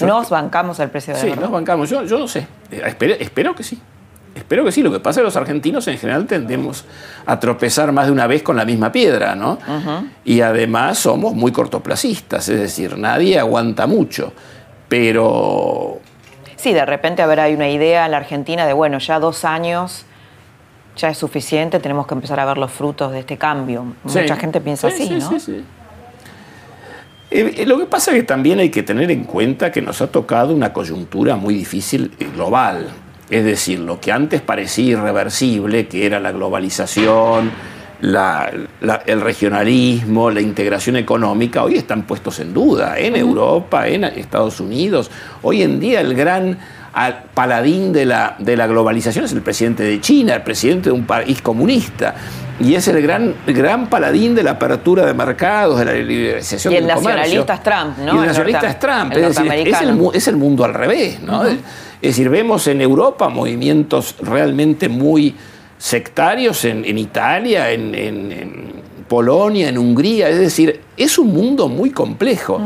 ¿Nos 0.02 0.30
bancamos 0.30 0.80
el 0.80 0.90
precio 0.90 1.16
de 1.16 1.20
la 1.20 1.26
verdad? 1.26 1.38
Sí, 1.38 1.42
nos 1.42 1.52
bancamos. 1.52 1.90
Yo, 1.90 2.04
yo 2.04 2.20
no 2.20 2.28
sé. 2.28 2.48
espero 2.70 3.56
que 3.56 3.64
sí. 3.64 3.82
Espero 4.40 4.64
que 4.64 4.72
sí. 4.72 4.82
Lo 4.82 4.92
que 4.92 5.00
pasa 5.00 5.20
es 5.20 5.22
que 5.22 5.26
los 5.26 5.36
argentinos 5.36 5.88
en 5.88 5.98
general 5.98 6.26
tendemos 6.26 6.86
a 7.26 7.40
tropezar 7.40 7.92
más 7.92 8.08
de 8.08 8.14
una 8.14 8.26
vez 8.26 8.42
con 8.42 8.56
la 8.56 8.66
misma 8.66 8.92
piedra, 8.92 9.36
¿no? 9.36 9.60
Y 10.24 10.42
además 10.42 10.98
somos 10.98 11.34
muy 11.34 11.52
cortoplacistas, 11.52 12.48
es 12.50 12.60
decir, 12.60 12.98
nadie 12.98 13.38
aguanta 13.38 13.86
mucho. 13.86 14.34
Pero. 14.88 16.00
Sí, 16.56 16.74
de 16.74 16.86
repente, 16.86 17.22
a 17.22 17.28
ver, 17.28 17.40
hay 17.42 17.54
una 17.54 17.70
idea 17.70 18.06
en 18.06 18.12
la 18.12 18.18
Argentina 18.18 18.66
de, 18.66 18.74
bueno, 18.74 18.98
ya 18.98 19.20
dos 19.20 19.46
años 19.46 20.06
ya 20.98 21.10
es 21.10 21.18
suficiente, 21.18 21.80
tenemos 21.80 22.08
que 22.08 22.14
empezar 22.14 22.40
a 22.40 22.46
ver 22.46 22.58
los 22.58 22.72
frutos 22.72 23.12
de 23.12 23.20
este 23.20 23.38
cambio. 23.38 23.86
Mucha 24.04 24.36
gente 24.36 24.60
piensa 24.60 24.88
así, 24.88 25.10
¿no? 25.10 25.30
Sí, 25.30 25.40
sí. 25.40 25.64
Eh, 27.32 27.54
eh, 27.58 27.66
lo 27.66 27.78
que 27.78 27.86
pasa 27.86 28.12
es 28.12 28.18
que 28.18 28.24
también 28.24 28.60
hay 28.60 28.70
que 28.70 28.84
tener 28.84 29.12
en 29.12 29.24
cuenta 29.24 29.72
que 29.72 29.82
nos 29.82 30.02
ha 30.02 30.08
tocado 30.08 30.54
una 30.54 30.74
coyuntura 30.74 31.36
muy 31.36 31.54
difícil 31.54 32.12
global. 32.34 32.88
Es 33.30 33.46
decir, 33.46 33.80
lo 33.80 34.00
que 34.00 34.12
antes 34.12 34.42
parecía 34.42 34.94
irreversible, 34.94 35.88
que 35.88 36.06
era 36.06 36.20
la 36.20 36.32
globalización, 36.32 37.52
el 38.02 39.22
regionalismo, 39.22 40.32
la 40.32 40.42
integración 40.42 40.96
económica, 40.96 41.64
hoy 41.64 41.76
están 41.76 42.04
puestos 42.04 42.40
en 42.40 42.54
duda 42.54 42.98
en 42.98 43.16
Europa, 43.16 43.88
en 43.88 44.06
Estados 44.06 44.60
Unidos. 44.60 45.12
Hoy 45.42 45.62
en 45.62 45.80
día 45.80 46.02
el 46.02 46.16
gran 46.16 46.58
paladín 47.34 47.94
de 47.94 48.06
la, 48.06 48.36
de 48.40 48.58
la 48.58 48.68
globalización 48.68 49.26
es 49.26 49.34
el 49.34 49.42
presidente 49.42 49.84
de 49.84 50.02
China, 50.02 50.36
el 50.36 50.44
presidente 50.44 50.90
de 50.90 50.96
un 50.96 51.06
país 51.06 51.42
comunista. 51.42 52.16
Y 52.60 52.76
es 52.76 52.88
el 52.88 53.02
gran, 53.02 53.36
gran 53.48 53.88
paladín 53.88 54.36
de 54.36 54.44
la 54.44 54.52
apertura 54.52 55.06
de 55.06 55.14
mercados, 55.14 55.80
de 55.80 55.86
la 55.86 55.94
liberalización 55.94 56.74
y 56.74 56.78
el 56.78 56.86
del 56.88 56.96
comercio. 56.96 57.18
nacionalista 57.42 57.54
es 57.54 57.64
Trump, 57.64 57.98
¿no? 58.00 58.06
Y 58.06 58.10
el 58.18 58.22
El 58.24 58.26
nacionalista 58.28 58.70
es 58.70 58.80
Trump. 58.80 59.12
el 59.14 59.18
Es 59.24 59.36
decir, 59.36 59.52
es 59.68 59.82
el, 59.82 60.10
es 60.14 60.28
el 60.28 60.36
mundo 60.38 60.66
al 60.66 60.74
revés, 60.74 61.22
¿no? 61.22 61.46
Es 61.46 61.58
decir, 62.02 62.30
vemos 62.30 62.68
en 62.68 62.82
Europa 62.82 63.30
movimientos 63.30 64.16
realmente 64.22 64.88
muy 64.90 65.36
sectarios 65.78 66.66
en, 66.66 66.84
en 66.86 66.98
Italia, 66.98 67.72
en, 67.72 67.96
en- 67.96 68.32
en 68.32 68.74
Polonia, 69.10 69.68
en 69.68 69.78
Hungría. 69.78 70.30
Es 70.30 70.40
decir, 70.40 70.80
es 70.96 71.18
un 71.18 71.28
mundo 71.34 71.68
muy 71.68 71.90
complejo. 71.92 72.62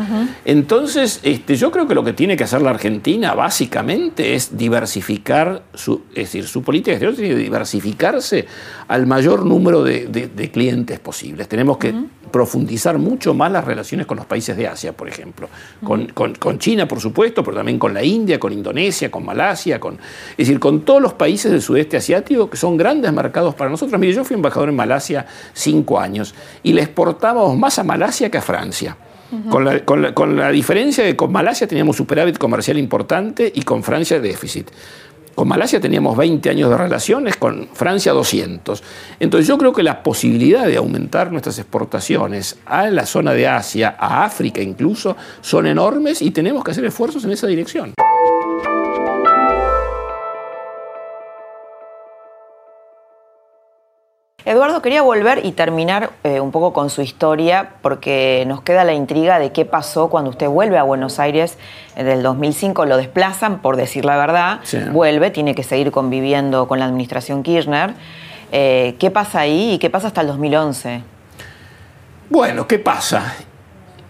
Entonces, 0.45 1.19
este, 1.23 1.55
yo 1.55 1.71
creo 1.71 1.87
que 1.87 1.95
lo 1.95 2.03
que 2.03 2.13
tiene 2.13 2.35
que 2.37 2.43
hacer 2.43 2.61
la 2.61 2.71
Argentina 2.71 3.33
básicamente 3.33 4.35
es 4.35 4.55
diversificar, 4.57 5.63
su, 5.73 6.01
es 6.11 6.25
decir, 6.25 6.45
su 6.47 6.61
política 6.61 6.91
exterior 6.91 7.15
tiene 7.15 7.29
que 7.35 7.41
diversificarse 7.41 8.45
al 8.87 9.07
mayor 9.07 9.45
número 9.45 9.83
de, 9.83 10.07
de- 10.07 10.27
de 10.27 10.51
clientes 10.51 10.99
posibles. 10.99 11.47
Tenemos 11.47 11.77
que 11.77 11.93
profundizar 12.31 12.97
mucho 12.97 13.33
más 13.35 13.51
las 13.51 13.63
relaciones 13.63 14.07
con 14.07 14.17
los 14.17 14.25
países 14.25 14.57
de 14.57 14.67
Asia, 14.67 14.91
por 14.93 15.07
ejemplo. 15.07 15.47
Con, 15.83 16.07
con- 16.07 16.33
con 16.35 16.57
China, 16.59 16.87
por 16.87 16.99
supuesto, 16.99 17.43
pero 17.43 17.57
también 17.57 17.77
con 17.79 17.93
la 17.93 18.03
India, 18.03 18.39
con 18.39 18.51
Indonesia, 18.51 19.09
con 19.11 19.23
Malasia, 19.25 19.79
con, 19.79 19.93
es 19.95 20.37
decir, 20.37 20.59
con 20.59 20.81
todos 20.81 21.01
los 21.01 21.13
países 21.13 21.51
del 21.51 21.61
sudeste 21.61 21.97
asiático 21.97 22.49
que 22.49 22.57
son 22.57 22.75
grandes 22.77 23.13
mercados 23.13 23.53
para 23.55 23.69
nosotros. 23.69 23.99
Mire, 23.99 24.13
yo 24.13 24.23
fui 24.23 24.35
embajador 24.35 24.69
en 24.69 24.75
Malasia 24.75 25.25
cinco 25.53 25.99
años 25.99 26.32
y 26.63 26.73
le 26.73 26.81
exportábamos 26.81 27.57
más 27.57 27.79
a 27.79 27.83
Malasia 27.83 28.29
que 28.29 28.37
a 28.37 28.41
Francia. 28.41 28.97
Con 29.49 29.65
la, 29.65 29.79
con 29.83 30.01
la- 30.03 30.13
con 30.13 30.35
la 30.35 30.51
diferencia 30.51 31.03
de 31.03 31.11
que 31.11 31.15
con 31.17 31.31
Malasia 31.31 31.65
teníamos 31.67 31.95
superávit 31.95 32.37
comercial 32.37 32.77
importante 32.77 33.51
y 33.55 33.63
con 33.63 33.81
Francia 33.81 34.19
déficit. 34.19 34.69
Con 35.33 35.47
Malasia 35.47 35.79
teníamos 35.81 36.15
20 36.15 36.47
años 36.51 36.69
de 36.69 36.77
relaciones, 36.77 37.37
con 37.37 37.67
Francia 37.73 38.11
200. 38.11 38.83
Entonces 39.19 39.47
yo 39.47 39.57
creo 39.57 39.73
que 39.73 39.81
la 39.81 40.03
posibilidad 40.03 40.67
de 40.67 40.77
aumentar 40.77 41.31
nuestras 41.31 41.57
exportaciones 41.57 42.57
a 42.67 42.85
la 42.91 43.07
zona 43.07 43.33
de 43.33 43.47
Asia, 43.47 43.95
a 43.97 44.23
África 44.23 44.61
incluso, 44.61 45.17
son 45.41 45.65
enormes 45.65 46.21
y 46.21 46.29
tenemos 46.29 46.63
que 46.63 46.69
hacer 46.69 46.85
esfuerzos 46.85 47.23
en 47.25 47.31
esa 47.31 47.47
dirección. 47.47 47.93
Eduardo, 54.53 54.83
quería 54.83 55.01
volver 55.01 55.43
y 55.43 55.51
terminar 55.53 56.11
eh, 56.23 56.39
un 56.39 56.51
poco 56.51 56.73
con 56.73 56.91
su 56.91 57.01
historia, 57.01 57.71
porque 57.81 58.43
nos 58.47 58.61
queda 58.61 58.83
la 58.83 58.93
intriga 58.93 59.39
de 59.39 59.51
qué 59.51 59.65
pasó 59.65 60.09
cuando 60.09 60.29
usted 60.29 60.47
vuelve 60.47 60.77
a 60.77 60.83
Buenos 60.83 61.17
Aires 61.17 61.57
en 61.95 62.07
el 62.07 62.21
2005. 62.21 62.85
Lo 62.85 62.97
desplazan, 62.97 63.63
por 63.63 63.77
decir 63.77 64.05
la 64.05 64.15
verdad. 64.15 64.59
Sí. 64.61 64.77
Vuelve, 64.91 65.31
tiene 65.31 65.55
que 65.55 65.63
seguir 65.63 65.89
conviviendo 65.89 66.67
con 66.67 66.77
la 66.77 66.85
administración 66.85 67.41
Kirchner. 67.41 67.95
Eh, 68.51 68.95
¿Qué 68.99 69.09
pasa 69.09 69.39
ahí 69.39 69.73
y 69.73 69.77
qué 69.79 69.89
pasa 69.89 70.07
hasta 70.07 70.21
el 70.21 70.27
2011? 70.27 71.01
Bueno, 72.29 72.67
¿qué 72.67 72.77
pasa? 72.77 73.33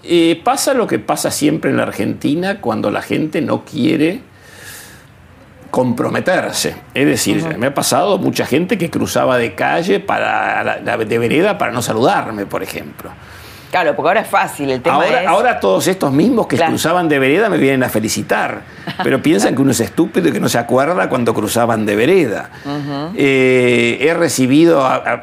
Eh, 0.03 0.41
pasa 0.43 0.73
lo 0.73 0.87
que 0.87 0.99
pasa 0.99 1.31
siempre 1.31 1.71
en 1.71 1.77
la 1.77 1.83
Argentina 1.83 2.59
cuando 2.59 2.91
la 2.91 3.01
gente 3.01 3.39
no 3.39 3.63
quiere 3.63 4.21
comprometerse. 5.74 6.76
Es 6.93 7.07
decir, 7.07 7.57
me 7.57 7.65
ha 7.65 7.74
pasado 7.74 8.19
mucha 8.19 8.45
gente 8.45 8.78
que 8.78 8.91
cruzaba 8.91 9.39
de 9.39 9.55
calle 9.55 9.99
para 9.99 10.63
la- 10.63 10.97
de 10.97 11.17
vereda 11.17 11.57
para 11.57 11.71
no 11.71 11.82
saludarme, 11.82 12.45
por 12.45 12.61
ejemplo. 12.61 13.09
Claro, 13.71 13.95
porque 13.95 14.09
ahora 14.09 14.21
es 14.21 14.28
fácil, 14.28 14.69
el 14.69 14.84
tema 14.84 14.97
Ahora, 14.97 15.21
es... 15.24 15.28
ahora 15.28 15.59
todos 15.59 15.88
estos 15.88 16.11
mismos 16.11 16.45
que 16.45 16.57
Claro. 16.57 16.74
cruzaban 16.74 17.09
de 17.09 17.17
vereda 17.17 17.49
me 17.49 17.57
vienen 17.57 17.82
a 17.82 17.89
felicitar, 17.89 18.61
pero 19.03 19.19
piensan 19.24 19.55
que 19.55 19.63
uno 19.63 19.71
es 19.71 19.80
estúpido 19.80 20.30
y 20.30 20.32
que 20.32 20.39
no 20.39 20.47
se 20.47 20.59
acuerda 20.59 21.09
cuando 21.09 21.34
cruzaban 21.34 21.88
de 21.88 21.95
vereda. 21.95 22.51
Eh, 23.15 23.97
he 23.99 24.13
recibido, 24.13 24.86
a- 24.86 24.97
a- 24.97 25.21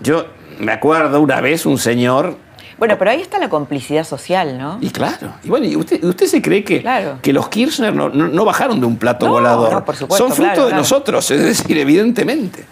yo 0.00 0.26
me 0.60 0.70
acuerdo 0.70 1.20
una 1.20 1.40
vez 1.40 1.66
un 1.66 1.76
señor 1.76 2.36
Bueno, 2.78 2.96
pero 2.98 3.10
ahí 3.10 3.20
está 3.20 3.38
la 3.38 3.48
complicidad 3.48 4.04
social, 4.04 4.56
¿no? 4.56 4.78
y 4.80 4.90
claro, 4.90 5.32
y 5.42 5.48
bueno, 5.48 5.66
¿y 5.66 5.74
usted, 5.76 6.02
usted 6.04 6.26
se 6.26 6.40
cree 6.40 6.62
que, 6.62 6.80
Claro. 6.80 7.18
que 7.20 7.32
los 7.32 7.48
Kirchner 7.48 7.92
no, 7.94 8.08
no- 8.08 8.28
no 8.28 8.44
bajaron 8.44 8.78
de 8.78 8.86
un 8.86 8.96
plato 8.96 9.26
No, 9.26 9.32
volador? 9.32 9.72
no, 9.72 9.84
por 9.84 9.96
supuesto, 9.96 10.24
Son 10.28 10.32
fruto 10.34 10.50
claro, 10.52 10.62
de 10.64 10.68
claro. 10.68 10.82
nosotros, 10.82 11.30
es 11.32 11.42
decir, 11.42 11.76
evidentemente. 11.76 12.64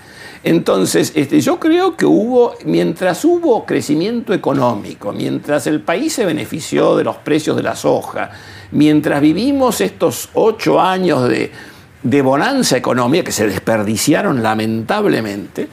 Entonces, 0.45 1.11
este, 1.17 1.41
yo 1.41 1.59
creo 1.59 1.97
que 1.97 2.07
hubo, 2.07 2.55
mientras 2.65 3.25
hubo 3.25 3.67
crecimiento 3.67 4.33
económico, 4.33 5.13
mientras 5.13 5.67
el 5.67 5.81
país 5.81 6.13
se 6.13 6.25
benefició 6.25 6.95
de 6.97 7.03
los 7.03 7.17
precios 7.17 7.57
de 7.57 7.65
la 7.65 7.75
soja, 7.75 8.31
mientras 8.71 9.21
vivimos 9.21 9.81
estos 9.81 10.29
ocho 10.35 10.81
años 10.81 11.29
de, 11.29 11.51
de 12.05 12.23
bonanza 12.23 12.77
económica 12.77 13.25
que 13.25 13.33
se 13.33 13.49
desperdiciaron 13.49 14.41
lamentablemente, 14.41 15.67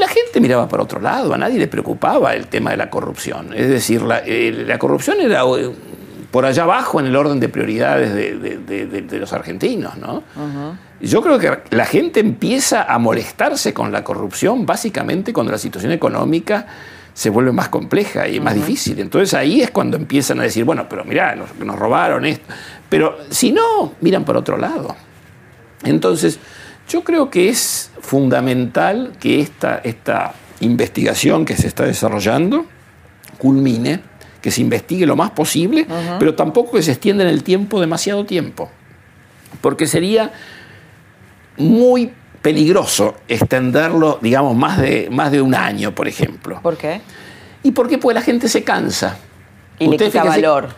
la 0.00 0.08
gente 0.08 0.40
miraba 0.40 0.68
para 0.68 0.82
otro 0.82 1.00
lado, 1.00 1.32
a 1.34 1.38
nadie 1.38 1.58
le 1.58 1.68
preocupaba 1.68 2.34
el 2.34 2.46
tema 2.48 2.70
de 2.70 2.76
la 2.76 2.90
corrupción. 2.90 3.52
Es 3.54 3.68
decir, 3.68 4.02
la, 4.02 4.22
eh, 4.24 4.64
la 4.66 4.78
corrupción 4.78 5.20
era 5.20 5.42
eh, 5.58 5.70
por 6.30 6.44
allá 6.46 6.62
abajo 6.64 6.98
en 7.00 7.06
el 7.06 7.16
orden 7.16 7.38
de 7.40 7.48
prioridades 7.48 8.12
de, 8.14 8.36
de- 8.38 8.58
de- 8.58 8.86
de- 8.86 9.02
de 9.02 9.18
los 9.18 9.32
argentinos. 9.32 9.96
¿no? 9.96 10.22
Yo 11.00 11.22
creo 11.22 11.38
que 11.38 11.58
la 11.70 11.84
gente 11.84 12.20
empieza 12.20 12.82
a 12.84 12.98
molestarse 12.98 13.72
con 13.74 13.90
la 13.92 14.02
corrupción 14.04 14.66
básicamente 14.66 15.32
cuando 15.32 15.52
la 15.52 15.58
situación 15.58 15.92
económica 15.92 16.66
se 17.14 17.28
vuelve 17.30 17.52
más 17.52 17.68
compleja 17.68 18.28
y 18.28 18.38
más 18.40 18.54
difícil. 18.54 19.00
Entonces 19.00 19.34
ahí 19.34 19.60
es 19.60 19.70
cuando 19.70 19.96
empiezan 19.96 20.40
a 20.40 20.44
decir, 20.44 20.64
bueno, 20.64 20.86
pero 20.88 21.04
mirá, 21.04 21.34
nos, 21.34 21.54
nos 21.58 21.76
robaron 21.78 22.24
esto. 22.24 22.46
Pero 22.88 23.18
si 23.30 23.52
no, 23.52 23.94
miran 24.00 24.24
para 24.24 24.38
otro 24.38 24.56
lado. 24.56 24.94
Entonces, 25.82 26.38
yo 26.90 27.04
creo 27.04 27.30
que 27.30 27.48
es 27.48 27.90
fundamental 28.00 29.12
que 29.20 29.40
esta, 29.40 29.80
esta 29.84 30.34
investigación 30.60 31.44
que 31.44 31.56
se 31.56 31.68
está 31.68 31.84
desarrollando 31.84 32.66
culmine, 33.38 34.00
que 34.42 34.50
se 34.50 34.60
investigue 34.60 35.06
lo 35.06 35.14
más 35.16 35.30
posible, 35.30 35.86
pero 36.18 36.34
tampoco 36.34 36.72
que 36.72 36.82
se 36.82 36.90
extienda 36.92 37.22
en 37.24 37.30
el 37.30 37.44
tiempo 37.44 37.80
demasiado 37.80 38.26
tiempo. 38.26 38.68
Porque 39.60 39.86
sería 39.86 40.32
muy 41.56 42.12
peligroso 42.42 43.14
extenderlo, 43.28 44.18
digamos, 44.20 44.56
más 44.56 44.78
de, 44.80 45.08
más 45.10 45.30
de 45.30 45.42
un 45.42 45.54
año, 45.54 45.94
por 45.94 46.08
ejemplo. 46.08 46.60
¿Por 46.62 46.76
qué? 46.76 47.00
¿Y? 47.62 47.72
Porque 47.72 47.98
la 48.12 48.22
gente 48.22 48.48
se 48.48 48.64
cansa. 48.64 49.18
Y 49.78 49.86
le 49.88 49.96
quita 49.96 50.22
fíjese- 50.22 50.28
valor. 50.28 50.68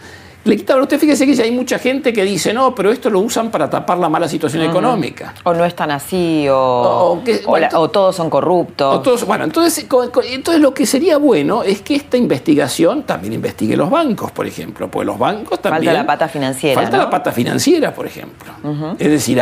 Le 0.45 0.57
quita. 0.57 0.77
Usted 0.77 0.99
fíjese 0.99 1.25
que 1.25 1.35
ya 1.35 1.45
hay 1.45 1.53
mucha 1.53 1.79
gente 1.79 2.13
que 2.13 2.25
dice, 2.25 2.53
no, 2.53 2.75
pero 2.75 2.91
esto 2.91 3.09
lo 3.11 3.21
usan 3.21 3.51
para 3.53 3.71
tapar 3.71 3.99
la 3.99 4.09
mala 4.09 4.27
situación 4.29 4.63
económica. 4.65 5.35
O 5.45 5.55
no 5.55 5.65
es 5.65 5.77
tan 5.77 5.91
así, 5.93 6.47
o, 6.49 6.57
O 6.57 7.25
que- 7.25 7.43
o 7.47 7.59
la- 7.59 7.69
bueno, 7.69 7.81
o 7.81 7.91
todos 7.91 8.17
son 8.17 8.29
corruptos. 8.29 8.97
O 8.97 9.01
todos- 9.01 9.25
bueno, 9.25 9.45
entonces, 9.45 9.87
entonces 10.31 10.61
lo 10.61 10.75
que 10.75 10.85
sería 10.87 11.17
bueno 11.19 11.63
es 11.63 11.81
que 11.83 11.95
esta 11.95 12.17
investigación 12.17 13.05
también 13.05 13.33
investigue 13.35 13.77
los 13.77 13.89
bancos, 13.89 14.33
por 14.33 14.47
ejemplo, 14.47 14.91
porque 14.91 15.07
los 15.07 15.19
bancos 15.19 15.61
también... 15.63 15.95
la 15.95 16.07
pata 16.07 16.27
financiera, 16.29 16.81
Falta 16.81 16.97
¿no? 16.97 17.05
la 17.05 17.11
pata 17.11 17.31
financiera, 17.31 17.95
por 17.95 18.07
ejemplo. 18.07 18.53
Es 18.99 19.11
decir, 19.11 19.41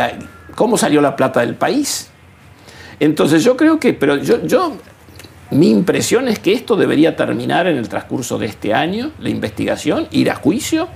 ¿cómo 0.55 0.77
salió 0.77 1.01
la 1.01 1.15
plata 1.15 1.39
del 1.39 1.55
país? 1.55 2.09
Entonces 2.99 3.43
yo 3.43 3.57
creo 3.57 3.79
que, 3.79 3.93
pero 3.93 4.17
yo, 4.17 4.45
yo, 4.45 4.73
mi 5.51 5.69
impresión 5.69 6.27
es 6.27 6.39
que 6.39 6.53
esto 6.53 6.75
debería 6.75 7.15
terminar 7.15 7.67
en 7.67 7.77
el 7.77 7.87
transcurso 7.89 8.37
de 8.37 8.47
este 8.47 8.73
año, 8.73 9.11
la 9.19 9.29
investigación, 9.29 10.07
ir 10.11 10.29
a 10.31 10.35
juicio, 10.35 10.87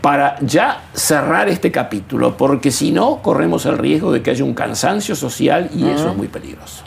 para 0.00 0.36
ya 0.40 0.82
cerrar 0.94 1.48
este 1.48 1.72
capítulo, 1.72 2.36
porque 2.36 2.70
si 2.70 2.92
no, 2.92 3.20
corremos 3.20 3.66
el 3.66 3.78
riesgo 3.78 4.12
de 4.12 4.22
que 4.22 4.30
haya 4.30 4.44
un 4.44 4.54
cansancio 4.54 5.16
social 5.16 5.70
y 5.74 5.88
eso 5.88 6.10
es 6.10 6.16
muy 6.16 6.28
peligroso. 6.28 6.84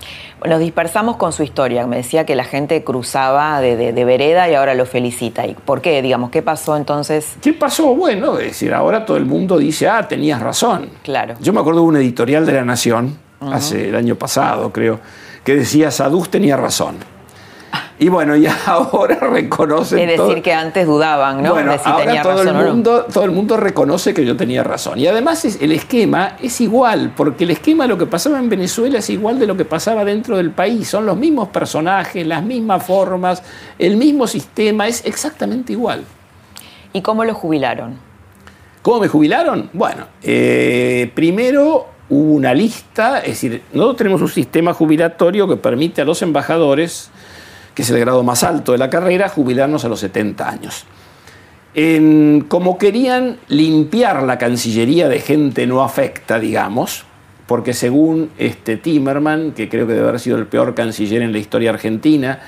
Nos 0.48 0.60
dispersamos 0.60 1.18
con 1.18 1.34
su 1.34 1.44
historia. 1.44 1.86
Me 1.86 1.98
decía 1.98 2.26
que 2.26 2.36
la 2.36 2.46
gente 2.46 2.84
cruzaba 2.84 3.62
de, 3.62 3.76
de- 3.76 3.94
de 3.94 4.06
vereda 4.06 4.50
y 4.50 4.56
ahora 4.56 4.74
lo 4.74 4.88
felicita. 4.88 5.46
¿Y 5.46 5.54
por 5.54 5.82
qué? 5.82 6.02
Digamos, 6.02 6.32
¿qué 6.32 6.42
pasó 6.42 6.76
entonces? 6.78 7.36
¿Qué 7.42 7.54
pasó? 7.54 7.94
Bueno, 7.94 8.40
es 8.40 8.48
decir, 8.48 8.74
ahora 8.74 9.06
todo 9.06 9.18
el 9.18 9.26
mundo 9.26 9.60
dice, 9.60 9.88
ah, 9.88 10.08
tenías 10.08 10.42
razón. 10.42 10.90
Claro. 11.04 11.36
Yo 11.42 11.54
me 11.54 11.60
acuerdo 11.60 11.82
de 11.82 11.86
un 11.88 11.96
editorial 11.98 12.46
de 12.48 12.54
La 12.54 12.66
Nación, 12.66 13.20
hace 13.40 13.90
el 13.90 13.96
año 13.96 14.16
pasado, 14.16 14.72
creo, 14.72 15.00
que 15.44 15.56
decía, 15.56 15.92
Saduz 15.92 16.30
tenía 16.30 16.58
razón. 16.58 16.96
Y 18.00 18.10
bueno, 18.10 18.36
y 18.36 18.48
ahora 18.66 19.16
reconocen 19.16 20.10
Es 20.10 20.16
todo- 20.18 20.28
decir, 20.30 20.44
que 20.44 20.54
antes 20.54 20.88
dudaban, 20.88 21.42
¿no? 21.44 21.52
Bueno, 21.54 21.72
de 21.72 21.78
si 21.80 21.88
ahora 21.88 22.06
tenía 22.06 22.22
todo 22.24 22.42
el, 22.42 22.48
razón 22.48 22.56
o 22.58 22.64
no. 22.64 22.70
mundo, 22.74 23.06
todo 23.14 23.24
el 23.26 23.32
mundo 23.32 23.58
reconoce 23.58 24.14
que 24.14 24.26
yo 24.26 24.36
tenía 24.36 24.64
razón. 24.64 24.98
Y 25.00 25.06
además 25.08 25.46
es- 25.46 25.62
el 25.62 25.72
esquema 25.72 26.36
es 26.42 26.60
igual, 26.62 27.14
porque 27.16 27.44
el 27.44 27.52
esquema 27.52 27.84
de 27.84 27.90
lo 27.90 27.98
que 28.00 28.08
pasaba 28.08 28.40
en 28.40 28.50
Venezuela 28.50 28.98
es 29.00 29.10
igual 29.12 29.38
de 29.40 29.46
lo 29.48 29.56
que 29.56 29.66
pasaba 29.66 30.04
dentro 30.04 30.36
del 30.38 30.50
país. 30.52 30.90
Son 30.90 31.06
los 31.06 31.16
mismos 31.16 31.50
personajes, 31.50 32.26
las 32.26 32.44
mismas 32.44 32.84
formas, 32.84 33.44
el 33.78 33.98
mismo 33.98 34.26
sistema, 34.26 34.88
es 34.88 35.06
exactamente 35.06 35.74
igual. 35.74 36.04
¿Y 36.94 37.02
cómo 37.02 37.24
lo 37.24 37.36
jubilaron? 37.36 38.00
¿Cómo 38.82 39.00
me 39.02 39.08
jubilaron? 39.08 39.70
Bueno, 39.74 40.08
eh, 40.24 41.12
primero 41.14 41.86
hubo 42.12 42.34
una 42.34 42.54
lista, 42.54 43.20
es 43.22 43.30
decir, 43.42 43.64
nosotros 43.74 43.98
tenemos 43.98 44.22
un 44.22 44.30
sistema 44.30 44.74
jubilatorio 44.74 45.48
que 45.48 45.56
permite 45.56 46.02
a 46.02 46.06
los 46.06 46.22
embajadores, 46.22 47.10
que 47.74 47.82
es 47.82 47.90
el 47.90 48.00
grado 48.00 48.22
más 48.22 48.44
alto 48.44 48.74
de 48.74 48.78
la 48.78 48.90
carrera, 48.90 49.30
jubilarnos 49.30 49.84
a 49.86 49.90
los 49.90 50.00
70 50.02 50.48
años. 50.48 50.86
En- 51.74 52.46
como 52.50 52.78
querían 52.78 53.38
limpiar 53.48 54.24
la 54.24 54.38
Cancillería 54.38 55.08
de 55.08 55.20
gente 55.22 55.66
no 55.68 55.82
afecta, 55.84 56.38
digamos, 56.38 57.06
porque 57.48 57.74
según 57.74 58.30
este 58.38 58.76
Timerman, 58.78 59.54
que 59.54 59.70
creo 59.70 59.88
que 59.88 59.94
debe 59.94 60.08
haber 60.08 60.20
sido 60.20 60.38
el 60.38 60.48
peor 60.48 60.76
canciller 60.76 61.22
en 61.22 61.32
la 61.32 61.38
historia 61.38 61.70
argentina, 61.72 62.40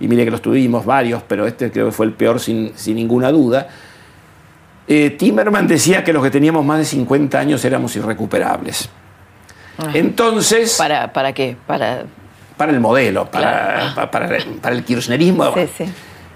y 0.00 0.08
mire 0.08 0.24
que 0.24 0.30
los 0.30 0.40
tuvimos 0.42 0.86
varios, 0.86 1.22
pero 1.28 1.46
este 1.46 1.70
creo 1.70 1.86
que 1.86 1.92
fue 1.92 2.06
el 2.06 2.12
peor 2.12 2.40
sin, 2.40 2.72
ninguna 2.86 3.30
duda, 3.30 3.68
eh, 4.88 5.10
Timerman 5.10 5.68
decía 5.68 6.02
que 6.02 6.12
los 6.12 6.22
que 6.22 6.30
teníamos 6.30 6.64
más 6.64 6.78
de 6.78 6.84
50 6.86 7.38
años 7.38 7.64
éramos 7.64 7.94
irrecuperables. 7.96 8.88
Entonces... 9.94 10.76
¿Para, 10.76 11.12
para 11.12 11.32
qué? 11.32 11.56
Para, 11.66 12.04
para 12.56 12.72
el 12.72 12.80
modelo, 12.80 13.30
para, 13.30 13.92
para, 13.94 14.10
para, 14.10 14.38
para 14.60 14.74
el 14.74 14.84
kirchnerismo. 14.84 15.54
Sí, 15.54 15.68
sí. 15.78 15.84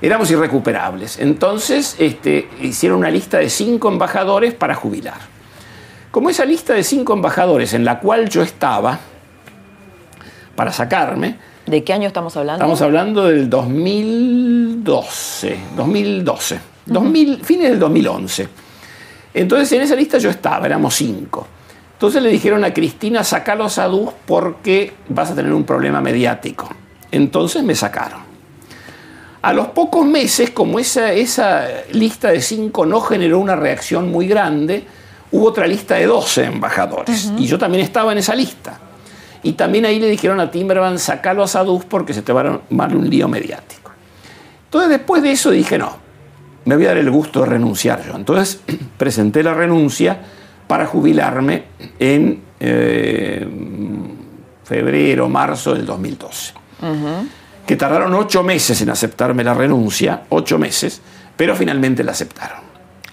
Éramos 0.00 0.30
irrecuperables. 0.30 1.18
Entonces 1.18 1.96
este, 1.98 2.48
hicieron 2.60 2.98
una 2.98 3.10
lista 3.10 3.38
de 3.38 3.48
cinco 3.48 3.88
embajadores 3.88 4.54
para 4.54 4.74
jubilar. 4.74 5.18
Como 6.10 6.30
esa 6.30 6.44
lista 6.44 6.74
de 6.74 6.84
cinco 6.84 7.14
embajadores 7.14 7.74
en 7.74 7.84
la 7.84 7.98
cual 7.98 8.28
yo 8.28 8.42
estaba 8.42 9.00
para 10.54 10.72
sacarme, 10.72 11.38
¿De 11.66 11.82
qué 11.82 11.92
año 11.94 12.06
estamos 12.06 12.36
hablando? 12.36 12.62
Estamos 12.62 12.82
hablando 12.82 13.24
del 13.24 13.48
2012, 13.48 15.58
2012, 15.76 16.60
2000, 16.86 17.42
fines 17.42 17.70
del 17.70 17.78
2011. 17.78 18.48
Entonces 19.32 19.72
en 19.72 19.80
esa 19.80 19.96
lista 19.96 20.18
yo 20.18 20.28
estaba, 20.28 20.66
éramos 20.66 20.94
cinco. 20.94 21.46
Entonces 21.94 22.22
le 22.22 22.28
dijeron 22.28 22.64
a 22.64 22.74
Cristina, 22.74 23.24
sacalos 23.24 23.78
a 23.78 23.86
Dus 23.86 24.10
porque 24.26 24.92
vas 25.08 25.30
a 25.30 25.34
tener 25.34 25.52
un 25.52 25.64
problema 25.64 26.00
mediático. 26.00 26.68
Entonces 27.10 27.62
me 27.62 27.74
sacaron. 27.74 28.20
A 29.42 29.52
los 29.52 29.68
pocos 29.68 30.06
meses, 30.06 30.50
como 30.50 30.78
esa, 30.78 31.12
esa 31.12 31.66
lista 31.92 32.30
de 32.30 32.40
cinco 32.40 32.86
no 32.86 33.00
generó 33.00 33.38
una 33.38 33.54
reacción 33.54 34.10
muy 34.10 34.26
grande, 34.26 34.84
hubo 35.30 35.48
otra 35.48 35.66
lista 35.66 35.96
de 35.96 36.06
12 36.06 36.44
embajadores. 36.44 37.30
Y 37.38 37.46
yo 37.46 37.58
también 37.58 37.84
estaba 37.84 38.12
en 38.12 38.18
esa 38.18 38.34
lista. 38.34 38.78
Y 39.42 39.52
también 39.52 39.84
ahí 39.84 40.00
le 40.00 40.08
dijeron 40.08 40.40
a 40.40 40.50
Timberman, 40.50 40.98
sacalo 40.98 41.42
a 41.42 41.46
Saduz 41.46 41.84
porque 41.84 42.14
se 42.14 42.22
te 42.22 42.32
va 42.32 42.40
a 42.40 42.44
armar 42.44 42.96
un 42.96 43.08
lío 43.08 43.28
mediático. 43.28 43.92
Entonces 44.64 44.90
después 44.90 45.22
de 45.22 45.32
eso 45.32 45.50
dije, 45.50 45.76
no, 45.76 45.98
me 46.64 46.76
voy 46.76 46.86
a 46.86 46.88
dar 46.88 46.96
el 46.96 47.10
gusto 47.10 47.40
de 47.40 47.46
renunciar 47.46 48.04
yo. 48.06 48.16
Entonces 48.16 48.60
presenté 48.96 49.42
la 49.42 49.52
renuncia 49.52 50.18
para 50.74 50.86
jubilarme 50.86 51.62
en 52.00 52.42
eh, 52.58 53.46
febrero, 54.64 55.28
marzo 55.28 55.72
del 55.72 55.86
2012. 55.86 56.52
Que 57.64 57.76
tardaron 57.76 58.12
ocho 58.14 58.42
meses 58.42 58.82
en 58.82 58.90
aceptarme 58.90 59.44
la 59.44 59.54
renuncia, 59.54 60.24
ocho 60.30 60.58
meses, 60.58 61.00
pero 61.36 61.54
finalmente 61.54 62.02
la 62.02 62.10
aceptaron. 62.10 62.58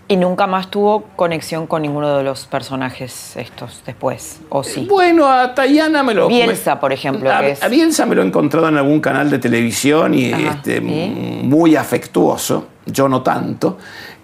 Y 0.07 0.18
nunca 0.18 0.47
más 0.47 0.72
tuvo 0.72 1.03
conexión 1.16 1.68
con 1.68 1.84
ninguno 1.84 2.18
de 2.18 2.24
los 2.24 2.47
personajes 2.47 3.38
estos 3.38 3.84
después, 3.86 4.39
¿o 4.49 4.64
sí? 4.64 4.88
Bueno, 4.89 5.28
a 5.28 5.53
Tayana 5.53 6.01
me 6.01 6.16
lo... 6.16 6.30
Bielsa, 6.30 6.80
por 6.80 6.91
ejemplo. 6.91 7.32
A, 7.32 7.41
que 7.41 7.51
es... 7.51 7.62
a 7.64 7.68
Bielsa 7.68 8.07
me 8.07 8.16
lo 8.16 8.24
he 8.24 8.26
encontrado 8.26 8.70
en 8.70 8.78
algún 8.78 8.99
canal 8.99 9.30
de 9.30 9.38
televisión 9.38 10.16
y 10.16 10.34
Ajá, 10.34 10.53
este, 10.55 10.78
¿y? 10.78 11.41
muy 11.43 11.76
afectuoso, 11.76 12.70
yo 12.88 13.07
no 13.07 13.22
tanto. 13.22 13.78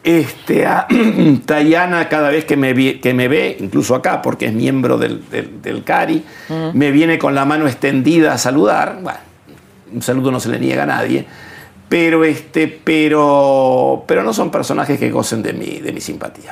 Este, 0.03 0.65
a 0.65 0.87
Tayana 1.45 2.07
cada 2.09 2.29
vez 2.29 2.45
que 2.45 2.55
me, 2.55 2.73
vi- 2.73 2.99
que 2.99 3.13
me 3.13 3.27
ve, 3.27 3.57
incluso 3.59 3.93
acá, 3.95 4.21
porque 4.21 4.45
es 4.45 4.53
miembro 4.53 4.97
del, 4.97 5.29
del- 5.29 5.61
del 5.61 5.83
CARI, 5.83 6.23
me 6.73 6.91
viene 6.91 7.17
con 7.19 7.35
la 7.35 7.45
mano 7.45 7.67
extendida 7.67 8.33
a 8.33 8.37
saludar. 8.37 8.99
Bueno, 9.01 9.19
un 9.93 10.01
saludo 10.01 10.31
no 10.31 10.39
se 10.39 10.49
le 10.49 10.59
niega 10.59 10.83
a 10.83 10.85
nadie. 10.87 11.25
Pero, 11.89 12.25
este, 12.25 12.67
pero, 12.67 14.03
pero 14.07 14.21
no 14.23 14.33
son 14.33 14.51
personajes 14.51 14.99
que 14.99 15.09
gocen 15.09 15.41
de 15.41 15.53
mi, 15.53 15.79
de 15.79 15.93
mi 15.93 16.01
simpatía. 16.01 16.51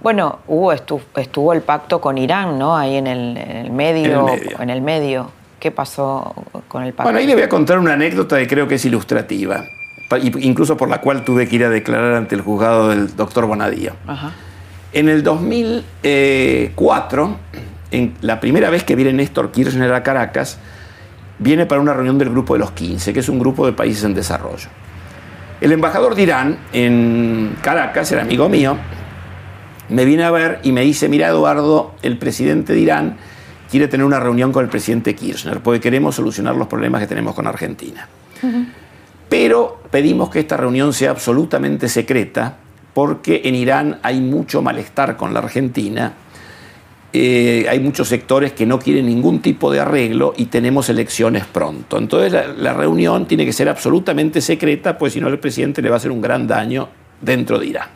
Bueno, 0.00 0.38
hubo, 0.46 0.72
estu- 0.72 1.00
estuvo 1.16 1.52
el 1.52 1.62
pacto 1.62 2.00
con 2.00 2.18
Irán, 2.18 2.56
¿no? 2.58 2.76
Ahí 2.76 2.96
en 2.96 3.06
el, 3.08 3.36
en 3.36 3.56
el 3.56 3.70
medio, 3.72 4.04
En 4.04 4.12
el 4.12 4.24
medio. 4.40 4.60
en 4.62 4.70
el 4.70 4.80
medio. 4.82 5.30
¿Qué 5.58 5.70
pasó 5.72 6.34
con 6.68 6.84
el 6.84 6.92
pacto? 6.92 7.04
Bueno, 7.04 7.18
ahí 7.18 7.26
le 7.26 7.34
voy 7.34 7.42
a 7.42 7.48
contar 7.48 7.78
una 7.78 7.94
anécdota 7.94 8.38
que 8.38 8.46
creo 8.46 8.68
que 8.68 8.74
es 8.76 8.84
ilustrativa, 8.84 9.64
incluso 10.40 10.76
por 10.76 10.88
la 10.88 11.00
cual 11.00 11.24
tuve 11.24 11.48
que 11.48 11.56
ir 11.56 11.64
a 11.64 11.70
declarar 11.70 12.14
ante 12.14 12.34
el 12.34 12.40
juzgado 12.40 12.90
del 12.90 13.16
doctor 13.16 13.46
Bonadío. 13.46 13.94
Ajá. 14.06 14.32
En 14.92 15.08
el 15.08 15.24
2004, 15.24 17.36
en 17.90 18.14
la 18.20 18.38
primera 18.38 18.70
vez 18.70 18.84
que 18.84 18.94
viene 18.94 19.12
Néstor 19.12 19.50
Kirchner 19.50 19.92
a 19.92 20.04
Caracas, 20.04 20.58
viene 21.38 21.66
para 21.66 21.80
una 21.80 21.92
reunión 21.92 22.18
del 22.18 22.30
Grupo 22.30 22.54
de 22.54 22.60
los 22.60 22.70
15, 22.70 23.12
que 23.12 23.20
es 23.20 23.28
un 23.28 23.38
grupo 23.38 23.66
de 23.66 23.72
países 23.72 24.04
en 24.04 24.14
desarrollo. 24.14 24.68
El 25.60 25.72
embajador 25.72 26.14
de 26.14 26.22
Irán 26.22 26.58
en 26.72 27.56
Caracas, 27.60 28.10
era 28.12 28.22
amigo 28.22 28.48
mío, 28.48 28.76
me 29.88 30.04
viene 30.04 30.24
a 30.24 30.30
ver 30.30 30.60
y 30.62 30.72
me 30.72 30.82
dice, 30.82 31.08
mira 31.08 31.28
Eduardo, 31.28 31.94
el 32.02 32.18
presidente 32.18 32.72
de 32.72 32.80
Irán 32.80 33.16
quiere 33.70 33.88
tener 33.88 34.06
una 34.06 34.20
reunión 34.20 34.52
con 34.52 34.64
el 34.64 34.70
presidente 34.70 35.14
Kirchner, 35.14 35.60
porque 35.60 35.80
queremos 35.80 36.14
solucionar 36.14 36.54
los 36.54 36.68
problemas 36.68 37.00
que 37.00 37.06
tenemos 37.06 37.34
con 37.34 37.46
Argentina. 37.46 38.08
Pero 39.28 39.82
pedimos 39.90 40.30
que 40.30 40.40
esta 40.40 40.56
reunión 40.56 40.92
sea 40.92 41.10
absolutamente 41.10 41.88
secreta, 41.88 42.58
porque 42.92 43.42
en 43.44 43.54
Irán 43.54 43.98
hay 44.02 44.20
mucho 44.20 44.62
malestar 44.62 45.16
con 45.16 45.34
la 45.34 45.40
Argentina, 45.40 46.14
eh, 47.12 47.66
hay 47.68 47.78
muchos 47.78 48.08
sectores 48.08 48.52
que 48.52 48.66
no 48.66 48.78
quieren 48.78 49.06
ningún 49.06 49.40
tipo 49.40 49.70
de 49.70 49.80
arreglo 49.80 50.34
y 50.36 50.46
tenemos 50.46 50.88
elecciones 50.88 51.44
pronto. 51.44 51.96
Entonces 51.96 52.32
la, 52.32 52.48
la 52.48 52.72
reunión 52.72 53.26
tiene 53.26 53.44
que 53.44 53.52
ser 53.52 53.68
absolutamente 53.68 54.40
secreta, 54.40 54.98
pues 54.98 55.12
si 55.12 55.20
no 55.20 55.28
el 55.28 55.38
presidente 55.38 55.80
le 55.80 55.90
va 55.90 55.96
a 55.96 55.98
hacer 55.98 56.10
un 56.10 56.20
gran 56.20 56.46
daño 56.46 56.88
dentro 57.20 57.58
de 57.58 57.66
Irán. 57.66 57.88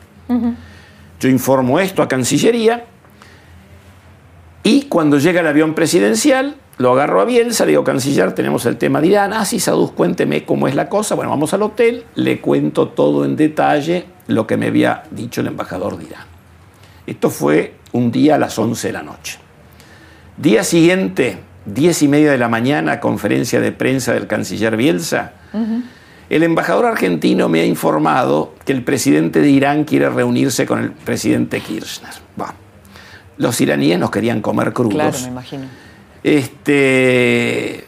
Yo 1.19 1.27
informo 1.27 1.79
esto 1.79 2.01
a 2.01 2.07
Cancillería 2.07 2.85
y 4.63 4.83
cuando 4.83 5.17
llega 5.17 5.41
el 5.41 5.47
avión 5.47 5.73
presidencial, 5.73 6.55
lo 6.77 6.93
agarro 6.93 7.19
a 7.19 7.25
Bielsa, 7.25 7.65
le 7.65 7.71
digo, 7.71 7.83
canciller, 7.83 8.33
tenemos 8.33 8.65
el 8.65 8.77
tema 8.77 9.01
de 9.01 9.07
Irán. 9.07 9.33
Ah, 9.33 9.43
sí, 9.43 9.59
Saduz, 9.59 9.91
cuénteme 9.91 10.45
cómo 10.45 10.67
es 10.67 10.75
la 10.75 10.87
cosa. 10.87 11.13
Bueno, 11.15 11.29
vamos 11.29 11.53
al 11.53 11.61
hotel, 11.61 12.05
le 12.15 12.39
cuento 12.39 12.87
todo 12.87 13.25
en 13.25 13.35
detalle 13.35 14.05
lo 14.27 14.47
que 14.47 14.55
me 14.55 14.67
había 14.67 15.03
dicho 15.11 15.41
el 15.41 15.47
embajador 15.47 15.97
de 15.97 16.05
Irán. 16.05 16.25
Esto 17.05 17.29
fue 17.29 17.73
un 17.91 18.11
día 18.11 18.35
a 18.35 18.37
las 18.37 18.57
11 18.57 18.87
de 18.87 18.93
la 18.93 19.03
noche. 19.03 19.39
Día 20.37 20.63
siguiente, 20.63 21.39
10 21.65 22.03
y 22.03 22.07
media 22.07 22.31
de 22.31 22.37
la 22.37 22.47
mañana, 22.47 22.99
conferencia 23.01 23.59
de 23.59 23.71
prensa 23.71 24.13
del 24.13 24.27
canciller 24.27 24.77
Bielsa. 24.77 25.33
El 26.29 26.43
embajador 26.43 26.85
argentino 26.85 27.49
me 27.49 27.61
ha 27.61 27.65
informado 27.65 28.53
que 28.63 28.71
el 28.71 28.83
presidente 28.83 29.41
de 29.41 29.49
Irán 29.49 29.83
quiere 29.83 30.09
reunirse 30.09 30.65
con 30.65 30.79
el 30.79 30.91
presidente 30.91 31.59
Kirchner. 31.59 32.13
Bueno, 32.35 32.53
los 33.39 33.59
iraníes 33.59 33.97
nos 33.97 34.11
querían 34.11 34.41
comer 34.41 34.71
crudos. 34.73 34.93
Claro, 34.93 35.17
me 35.23 35.27
imagino. 35.29 35.65
Este, 36.23 37.85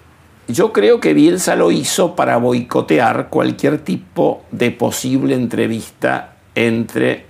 yo 0.47 0.73
creo 0.73 0.99
que 0.99 1.13
Bielsa 1.13 1.55
lo 1.55 1.71
hizo 1.71 2.15
para 2.15 2.37
boicotear 2.37 3.29
cualquier 3.29 3.79
tipo 3.79 4.43
de 4.51 4.71
posible 4.71 5.35
entrevista 5.35 6.33
entre 6.55 7.25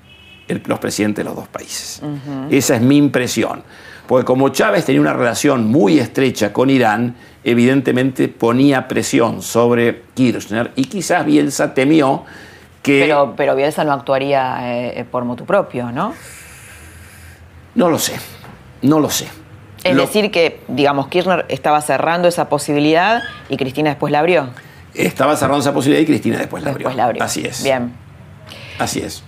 el- 0.47 0.61
los 0.65 0.79
presidentes 0.79 1.23
de 1.23 1.29
los 1.29 1.35
dos 1.35 1.47
países. 1.47 2.01
Esa 2.49 2.75
es 2.75 2.81
mi 2.81 2.97
impresión. 2.97 3.63
Porque 4.07 4.25
como 4.25 4.49
Chávez 4.49 4.85
tenía 4.85 4.99
una 5.01 5.13
relación 5.13 5.67
muy 5.67 5.99
estrecha 5.99 6.51
con 6.51 6.69
Irán, 6.69 7.15
evidentemente 7.43 8.27
ponía 8.27 8.87
presión 8.87 9.41
sobre 9.41 10.03
Kirchner 10.13 10.71
y 10.75 10.85
quizás 10.85 11.25
Bielsa 11.25 11.73
temió 11.73 12.23
que... 12.83 13.01
Pero, 13.03 13.33
pero 13.37 13.55
Bielsa 13.55 13.83
no 13.83 13.93
actuaría 13.93 14.59
eh, 14.89 15.05
por 15.09 15.23
motu 15.23 15.45
propio, 15.45 15.91
¿no? 15.91 16.13
No 17.75 17.89
lo 17.89 17.99
sé, 17.99 18.13
no 18.81 18.99
lo 18.99 19.09
sé. 19.09 19.27
Es 19.83 19.95
Lo- 19.95 20.01
decir, 20.03 20.29
que, 20.31 20.61
digamos, 20.67 21.07
Kirchner 21.07 21.45
estaba 21.49 21.81
cerrando 21.81 22.27
esa 22.27 22.49
posibilidad 22.49 23.21
y 23.49 23.57
Cristina 23.57 23.89
después 23.89 24.11
la 24.11 24.19
abrió. 24.19 24.49
Estaba 24.93 25.35
cerrando 25.37 25.59
esa 25.61 25.73
posibilidad 25.73 26.03
y 26.03 26.05
Cristina 26.05 26.37
después 26.37 26.63
la 26.63 26.71
abrió. 26.71 26.87
Después 26.89 26.97
la 26.97 27.05
abrió. 27.05 27.23
Así 27.23 27.45
es. 27.45 27.63
Bien. 27.63 27.93
Así 28.77 28.99
es. 28.99 29.23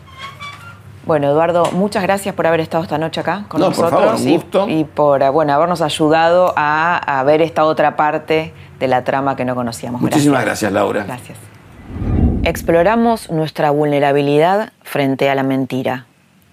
Bueno, 1.06 1.28
Eduardo, 1.30 1.70
muchas 1.72 2.04
gracias 2.04 2.34
por 2.36 2.48
haber 2.48 2.60
estado 2.60 2.84
esta 2.84 2.98
noche 2.98 3.20
acá 3.22 3.46
con 3.50 3.60
No, 3.60 3.68
por 3.72 3.78
nosotros 3.86 4.02
favor, 4.02 4.16
un 4.22 4.28
y- 4.28 4.34
gusto. 4.36 4.70
y, 4.70 4.84
por 4.86 5.32
bueno, 5.32 5.54
habernos 5.54 5.82
ayudado 5.82 6.54
a, 6.56 6.98
a 7.20 7.24
ver 7.24 7.42
esta 7.42 7.66
otra 7.66 7.96
parte 7.96 8.54
de 8.80 8.88
la 8.88 9.04
trama 9.04 9.36
que 9.36 9.44
no 9.46 9.56
conocíamos. 9.56 10.02
Muchísimas 10.02 10.44
gracias, 10.46 10.72
Laura. 10.72 11.04
Gracias. 11.06 11.38
Exploramos 12.44 13.30
nuestra 13.32 13.72
vulnerabilidad 13.72 14.72
frente 14.84 15.30
a 15.30 15.36
la 15.36 15.44
mentira. 15.44 16.06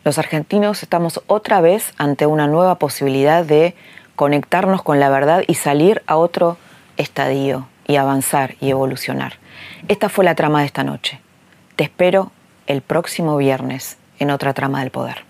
Los 0.03 0.19
argentinos 0.19 0.83
estamos 0.83 1.21
otra 1.27 1.61
vez 1.61 1.93
ante 1.99 2.25
una 2.25 2.47
nueva 2.47 2.77
posibilidad 2.77 3.45
de 3.45 3.75
conectarnos 4.17 4.83
con 4.83 4.99
la 4.99 5.11
verdad 5.11 5.43
y 5.47 5.55
salir 5.55 6.03
a 6.07 6.17
otro 6.17 6.57
estadio 6.97 7.69
y 7.87 7.97
avanzar 7.97 8.55
y 8.61 8.71
evolucionar. 8.71 9.35
Esta 9.89 10.09
fue 10.09 10.25
la 10.25 10.35
trama 10.35 10.61
de 10.61 10.67
esta 10.67 10.85
noche. 10.85 11.21
Te 11.77 11.85
espero 11.85 12.33
el 12.67 12.81
próximo 12.81 13.37
viernes 13.37 13.99
en 14.19 14.31
otra 14.31 14.55
trama 14.55 14.81
del 14.81 14.91
poder. 14.91 15.30